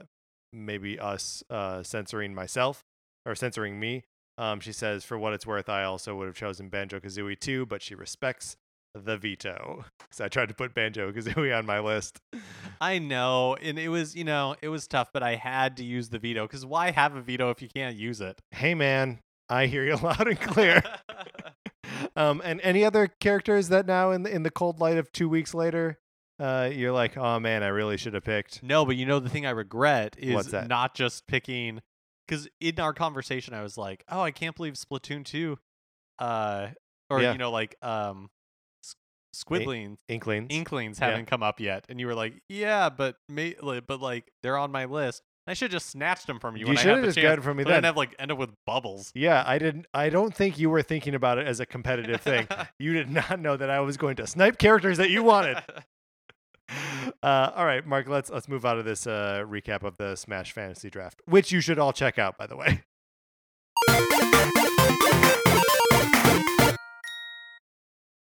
maybe 0.53 0.99
us 0.99 1.43
uh, 1.51 1.83
censoring 1.83 2.35
myself 2.35 2.85
or 3.27 3.35
censoring 3.35 3.79
me. 3.79 4.05
Um, 4.37 4.61
she 4.61 4.73
says, 4.73 5.05
for 5.05 5.19
what 5.19 5.33
it's 5.33 5.47
worth, 5.47 5.69
I 5.69 5.83
also 5.85 6.15
would 6.17 6.27
have 6.27 6.37
chosen 6.37 6.69
Banjo 6.69 7.01
Kazooie 7.01 7.39
too, 7.39 7.67
but 7.67 7.83
she 7.83 7.95
respects 7.95 8.57
the 8.95 9.17
veto. 9.17 9.85
So 10.11 10.25
I 10.25 10.29
tried 10.29 10.49
to 10.49 10.55
put 10.55 10.73
Banjo 10.73 11.13
Kazooie 11.13 11.57
on 11.57 11.67
my 11.67 11.81
list. 11.81 12.19
I 12.81 12.99
know, 12.99 13.57
and 13.61 13.79
it 13.79 13.91
was 13.91 14.17
you 14.17 14.25
know 14.25 14.57
it 14.63 14.69
was 14.69 14.87
tough, 14.87 15.11
but 15.13 15.23
I 15.23 15.35
had 15.35 15.77
to 15.77 15.85
use 15.85 16.09
the 16.09 16.19
veto 16.19 16.47
because 16.47 16.65
why 16.65 16.93
have 16.93 17.15
a 17.15 17.21
veto 17.21 17.51
if 17.51 17.61
you 17.61 17.69
can't 17.69 17.95
use 17.95 18.23
it? 18.23 18.41
Hey 18.51 18.75
man, 18.75 19.21
I 19.51 19.67
hear 19.67 19.85
you 19.85 19.97
loud 20.03 20.27
and 20.27 20.41
clear. 20.41 20.83
um, 22.17 22.41
and 22.45 22.61
any 22.63 22.85
other 22.85 23.07
characters 23.07 23.69
that 23.69 23.87
now 23.87 24.11
in 24.13 24.23
the, 24.23 24.35
in 24.35 24.43
the 24.43 24.51
cold 24.51 24.81
light 24.81 24.99
of 24.99 25.11
two 25.13 25.29
weeks 25.29 25.55
later, 25.55 25.99
uh, 26.41 26.69
you're 26.73 26.93
like, 26.93 27.17
oh 27.17 27.39
man, 27.41 27.63
I 27.63 27.69
really 27.69 27.97
should 27.97 28.15
have 28.15 28.25
picked. 28.25 28.63
no, 28.63 28.85
but 28.85 28.97
you 28.97 29.07
know 29.07 29.19
the 29.19 29.29
thing 29.29 29.47
I 29.47 29.51
regret 29.51 30.17
What's 30.23 30.47
is 30.47 30.53
that? 30.53 30.69
not 30.69 30.95
just 30.95 31.27
picking 31.27 31.81
because 32.27 32.49
in 32.61 32.79
our 32.79 32.93
conversation 32.93 33.55
I 33.55 33.63
was 33.63 33.77
like, 33.79 34.05
oh, 34.09 34.21
I 34.21 34.31
can't 34.31 34.55
believe 34.55 34.75
Splatoon 34.75 35.25
two, 35.25 35.59
uh, 36.19 36.69
or 37.11 37.23
Yeah. 37.23 37.33
you 37.33 37.39
know 37.39 37.51
like 37.51 37.75
um, 37.83 38.29
S- 38.85 38.95
Squidlings. 39.35 39.97
Inklings. 40.09 40.47
Inklings 40.51 40.99
Yeah. 41.01 41.09
haven't 41.11 41.27
come 41.27 41.43
up 41.43 41.59
yet, 41.61 41.87
and 41.89 41.99
you 41.99 42.07
were 42.07 42.15
like, 42.15 42.35
"Yeah, 42.49 42.89
but 42.91 43.17
may, 43.29 43.55
but 43.61 44.01
like 44.01 44.31
they're 44.43 44.59
on 44.59 44.71
my 44.73 44.85
list." 44.85 45.23
I 45.49 45.55
should 45.55 45.71
just 45.71 45.89
snatched 45.89 46.27
them 46.27 46.39
from 46.39 46.59
you. 46.59 46.67
You 46.67 46.77
should 46.77 46.97
have 46.97 47.05
just 47.05 47.17
chance, 47.17 47.25
gotten 47.25 47.43
from 47.43 47.57
me 47.57 47.65
so 47.65 47.71
I 47.71 47.75
didn't 47.75 47.87
have 47.87 47.97
like 47.97 48.15
end 48.19 48.31
up 48.31 48.37
with 48.37 48.51
bubbles. 48.67 49.11
Yeah, 49.15 49.43
I 49.47 49.59
didn't. 49.59 49.87
I 49.95 50.11
don't 50.11 50.35
think 50.35 50.59
you 50.59 50.69
were 50.69 50.83
thinking 50.83 51.15
about 51.15 51.39
it 51.39 51.47
as 51.47 51.59
a 51.59 51.65
competitive 51.65 52.21
thing. 52.21 52.47
you 52.79 52.93
did 52.93 53.09
not 53.09 53.41
know 53.41 53.57
that 53.57 53.71
I 53.71 53.81
was 53.81 53.97
going 53.97 54.17
to 54.17 54.27
snipe 54.27 54.59
characters 54.59 54.99
that 54.99 55.11
you 55.11 55.23
wanted. 55.23 55.59
Uh, 57.23 57.51
all 57.57 57.65
right, 57.65 57.87
Mark. 57.87 58.07
Let's 58.07 58.29
let's 58.29 58.47
move 58.47 58.67
out 58.67 58.77
of 58.77 58.85
this 58.85 59.07
uh, 59.07 59.43
recap 59.49 59.85
of 59.85 59.97
the 59.97 60.17
Smash 60.17 60.53
Fantasy 60.53 60.91
Draft, 60.91 61.23
which 61.25 61.51
you 61.51 61.63
should 61.63 61.79
all 61.79 61.95
check 61.95 62.19
out, 62.19 62.37
by 62.37 62.47
the 62.47 62.59
way. 62.59 62.83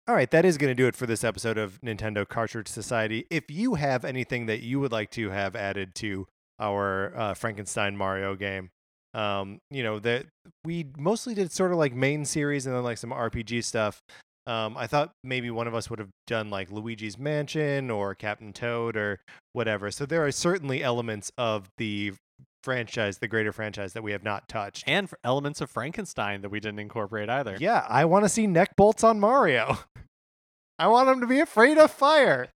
All 0.08 0.16
right, 0.16 0.32
that 0.32 0.46
is 0.46 0.58
going 0.58 0.72
to 0.72 0.76
do 0.76 0.88
it 0.88 0.96
for 0.96 1.06
this 1.06 1.26
episode 1.26 1.58
of 1.58 1.82
Nintendo 1.82 2.26
Cartridge 2.26 2.70
Society. 2.70 3.26
If 3.30 3.52
you 3.52 3.76
have 3.76 4.06
anything 4.06 4.46
that 4.46 4.62
you 4.62 4.80
would 4.80 4.94
like 4.94 5.12
to 5.12 5.32
have 5.32 5.54
added 5.58 5.94
to 5.96 6.26
our 6.62 7.14
uh, 7.18 7.34
Frankenstein 7.34 7.98
Mario 7.98 8.36
game, 8.36 8.70
Um, 9.14 9.60
you 9.70 9.84
know 9.84 10.00
that 10.00 10.26
we 10.64 10.86
mostly 10.98 11.34
did 11.34 11.52
sort 11.52 11.72
of 11.72 11.78
like 11.78 11.94
main 11.94 12.24
series 12.24 12.66
and 12.66 12.76
then 12.76 12.84
like 12.84 12.98
some 12.98 13.12
RPG 13.12 13.64
stuff. 13.66 14.02
Um, 14.48 14.76
I 14.78 14.88
thought 14.88 15.12
maybe 15.24 15.52
one 15.52 15.68
of 15.68 15.76
us 15.76 15.90
would 15.90 16.00
have 16.00 16.10
done 16.28 16.50
like 16.50 16.72
Luigi's 16.72 17.18
Mansion 17.18 17.92
or 17.92 18.16
Captain 18.16 18.54
Toad 18.54 18.96
or 18.96 19.20
whatever. 19.54 19.92
So 19.92 20.06
there 20.06 20.26
are 20.26 20.32
certainly 20.32 20.82
elements 20.82 21.32
of 21.38 21.68
the 21.78 22.14
franchise, 22.64 23.20
the 23.20 23.28
greater 23.28 23.52
franchise, 23.52 23.94
that 23.94 24.02
we 24.02 24.14
have 24.14 24.24
not 24.24 24.48
touched. 24.48 24.84
And 24.88 25.10
for 25.10 25.20
elements 25.24 25.62
of 25.62 25.70
Frankenstein 25.70 26.42
that 26.42 26.50
we 26.50 26.60
didn't 26.60 26.80
incorporate 26.80 27.30
either. 27.30 27.58
Yeah, 27.60 27.86
I 27.88 28.06
want 28.06 28.26
to 28.26 28.30
see 28.30 28.48
neck 28.48 28.76
bolts 28.78 29.04
on 29.04 29.20
Mario. 29.20 29.78
I 30.80 30.88
want 30.88 31.10
him 31.10 31.20
to 31.22 31.28
be 31.28 31.40
afraid 31.40 31.78
of 31.78 31.92
fire. 31.92 32.50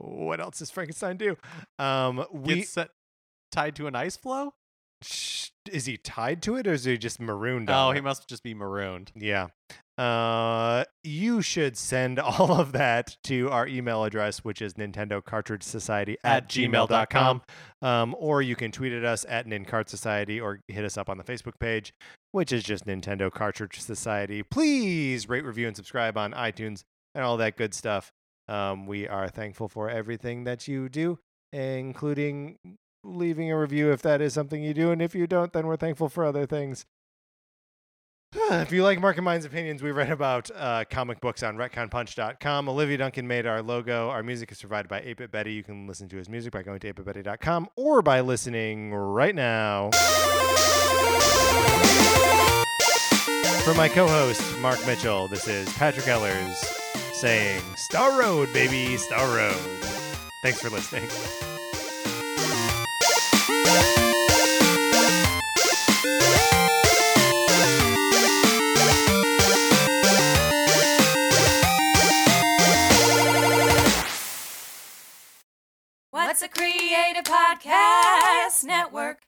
What 0.00 0.40
else 0.40 0.58
does 0.58 0.70
Frankenstein 0.70 1.16
do? 1.16 1.36
Um, 1.78 2.24
we 2.32 2.56
Gets 2.56 2.70
set, 2.70 2.90
tied 3.50 3.76
to 3.76 3.86
an 3.86 3.94
ice 3.94 4.16
floe. 4.16 4.54
sh- 5.02 5.48
is 5.70 5.86
he 5.86 5.96
tied 5.96 6.42
to 6.42 6.56
it 6.56 6.66
or 6.66 6.72
is 6.72 6.84
he 6.84 6.98
just 6.98 7.20
marooned? 7.20 7.70
Oh, 7.70 7.92
he 7.92 7.98
it? 7.98 8.04
must 8.04 8.28
just 8.28 8.42
be 8.42 8.52
marooned. 8.54 9.12
Yeah. 9.14 9.48
Uh, 9.98 10.84
you 11.04 11.42
should 11.42 11.76
send 11.76 12.18
all 12.18 12.58
of 12.60 12.72
that 12.72 13.16
to 13.24 13.48
our 13.50 13.66
email 13.68 14.02
address, 14.04 14.38
which 14.38 14.60
is 14.62 14.74
Nintendo 14.74 15.22
Cartridge 15.22 15.62
Society 15.62 16.16
at 16.24 16.44
At 16.44 16.48
gmail.com. 16.48 17.42
Um, 17.82 18.16
or 18.18 18.42
you 18.42 18.56
can 18.56 18.72
tweet 18.72 18.92
at 18.92 19.04
us 19.04 19.24
at 19.28 19.46
Nincart 19.46 19.88
Society 19.88 20.40
or 20.40 20.60
hit 20.66 20.84
us 20.84 20.96
up 20.96 21.08
on 21.08 21.18
the 21.18 21.24
Facebook 21.24 21.58
page, 21.60 21.92
which 22.32 22.50
is 22.52 22.64
just 22.64 22.86
Nintendo 22.86 23.30
Cartridge 23.30 23.80
Society. 23.80 24.42
Please 24.42 25.28
rate, 25.28 25.44
review, 25.44 25.66
and 25.68 25.76
subscribe 25.76 26.16
on 26.16 26.32
iTunes 26.32 26.82
and 27.14 27.22
all 27.24 27.36
that 27.36 27.56
good 27.56 27.74
stuff. 27.74 28.10
Um, 28.48 28.86
we 28.86 29.08
are 29.08 29.28
thankful 29.28 29.68
for 29.68 29.88
everything 29.88 30.44
that 30.44 30.66
you 30.68 30.88
do, 30.88 31.18
including 31.52 32.58
leaving 33.04 33.50
a 33.50 33.58
review 33.58 33.92
if 33.92 34.02
that 34.02 34.20
is 34.20 34.32
something 34.32 34.62
you 34.62 34.74
do. 34.74 34.90
And 34.90 35.02
if 35.02 35.14
you 35.14 35.26
don't, 35.26 35.52
then 35.52 35.66
we're 35.66 35.76
thankful 35.76 36.08
for 36.08 36.24
other 36.24 36.46
things. 36.46 36.86
if 38.34 38.72
you 38.72 38.82
like 38.82 39.00
Mark 39.00 39.16
and 39.16 39.24
Mine's 39.24 39.44
opinions, 39.44 39.82
we 39.82 39.90
read 39.90 40.10
about 40.10 40.50
uh, 40.54 40.84
comic 40.88 41.20
books 41.20 41.42
on 41.42 41.56
retconpunch.com. 41.56 42.68
Olivia 42.68 42.96
Duncan 42.96 43.26
made 43.26 43.46
our 43.46 43.62
logo. 43.62 44.08
Our 44.08 44.22
music 44.22 44.52
is 44.52 44.60
provided 44.60 44.88
by 44.88 45.00
8-Bit 45.00 45.30
Betty. 45.30 45.52
You 45.52 45.62
can 45.62 45.86
listen 45.86 46.08
to 46.08 46.16
his 46.16 46.28
music 46.28 46.52
by 46.52 46.62
going 46.62 46.80
to 46.80 46.92
8bitbetty.com 46.92 47.68
or 47.76 48.02
by 48.02 48.20
listening 48.20 48.94
right 48.94 49.34
now. 49.34 49.90
For 53.64 53.74
my 53.74 53.88
co-host, 53.88 54.58
Mark 54.58 54.84
Mitchell, 54.86 55.28
this 55.28 55.46
is 55.46 55.72
Patrick 55.74 56.06
Ellers 56.06 56.81
saying, 57.22 57.62
Star 57.76 58.18
Road, 58.18 58.52
baby, 58.52 58.96
Star 58.96 59.36
Road. 59.36 59.54
Thanks 60.42 60.60
for 60.60 60.70
listening. 60.70 61.08
What's 76.10 76.42
a 76.42 76.48
Creative 76.48 77.22
Podcast 77.22 78.64
Network? 78.64 79.20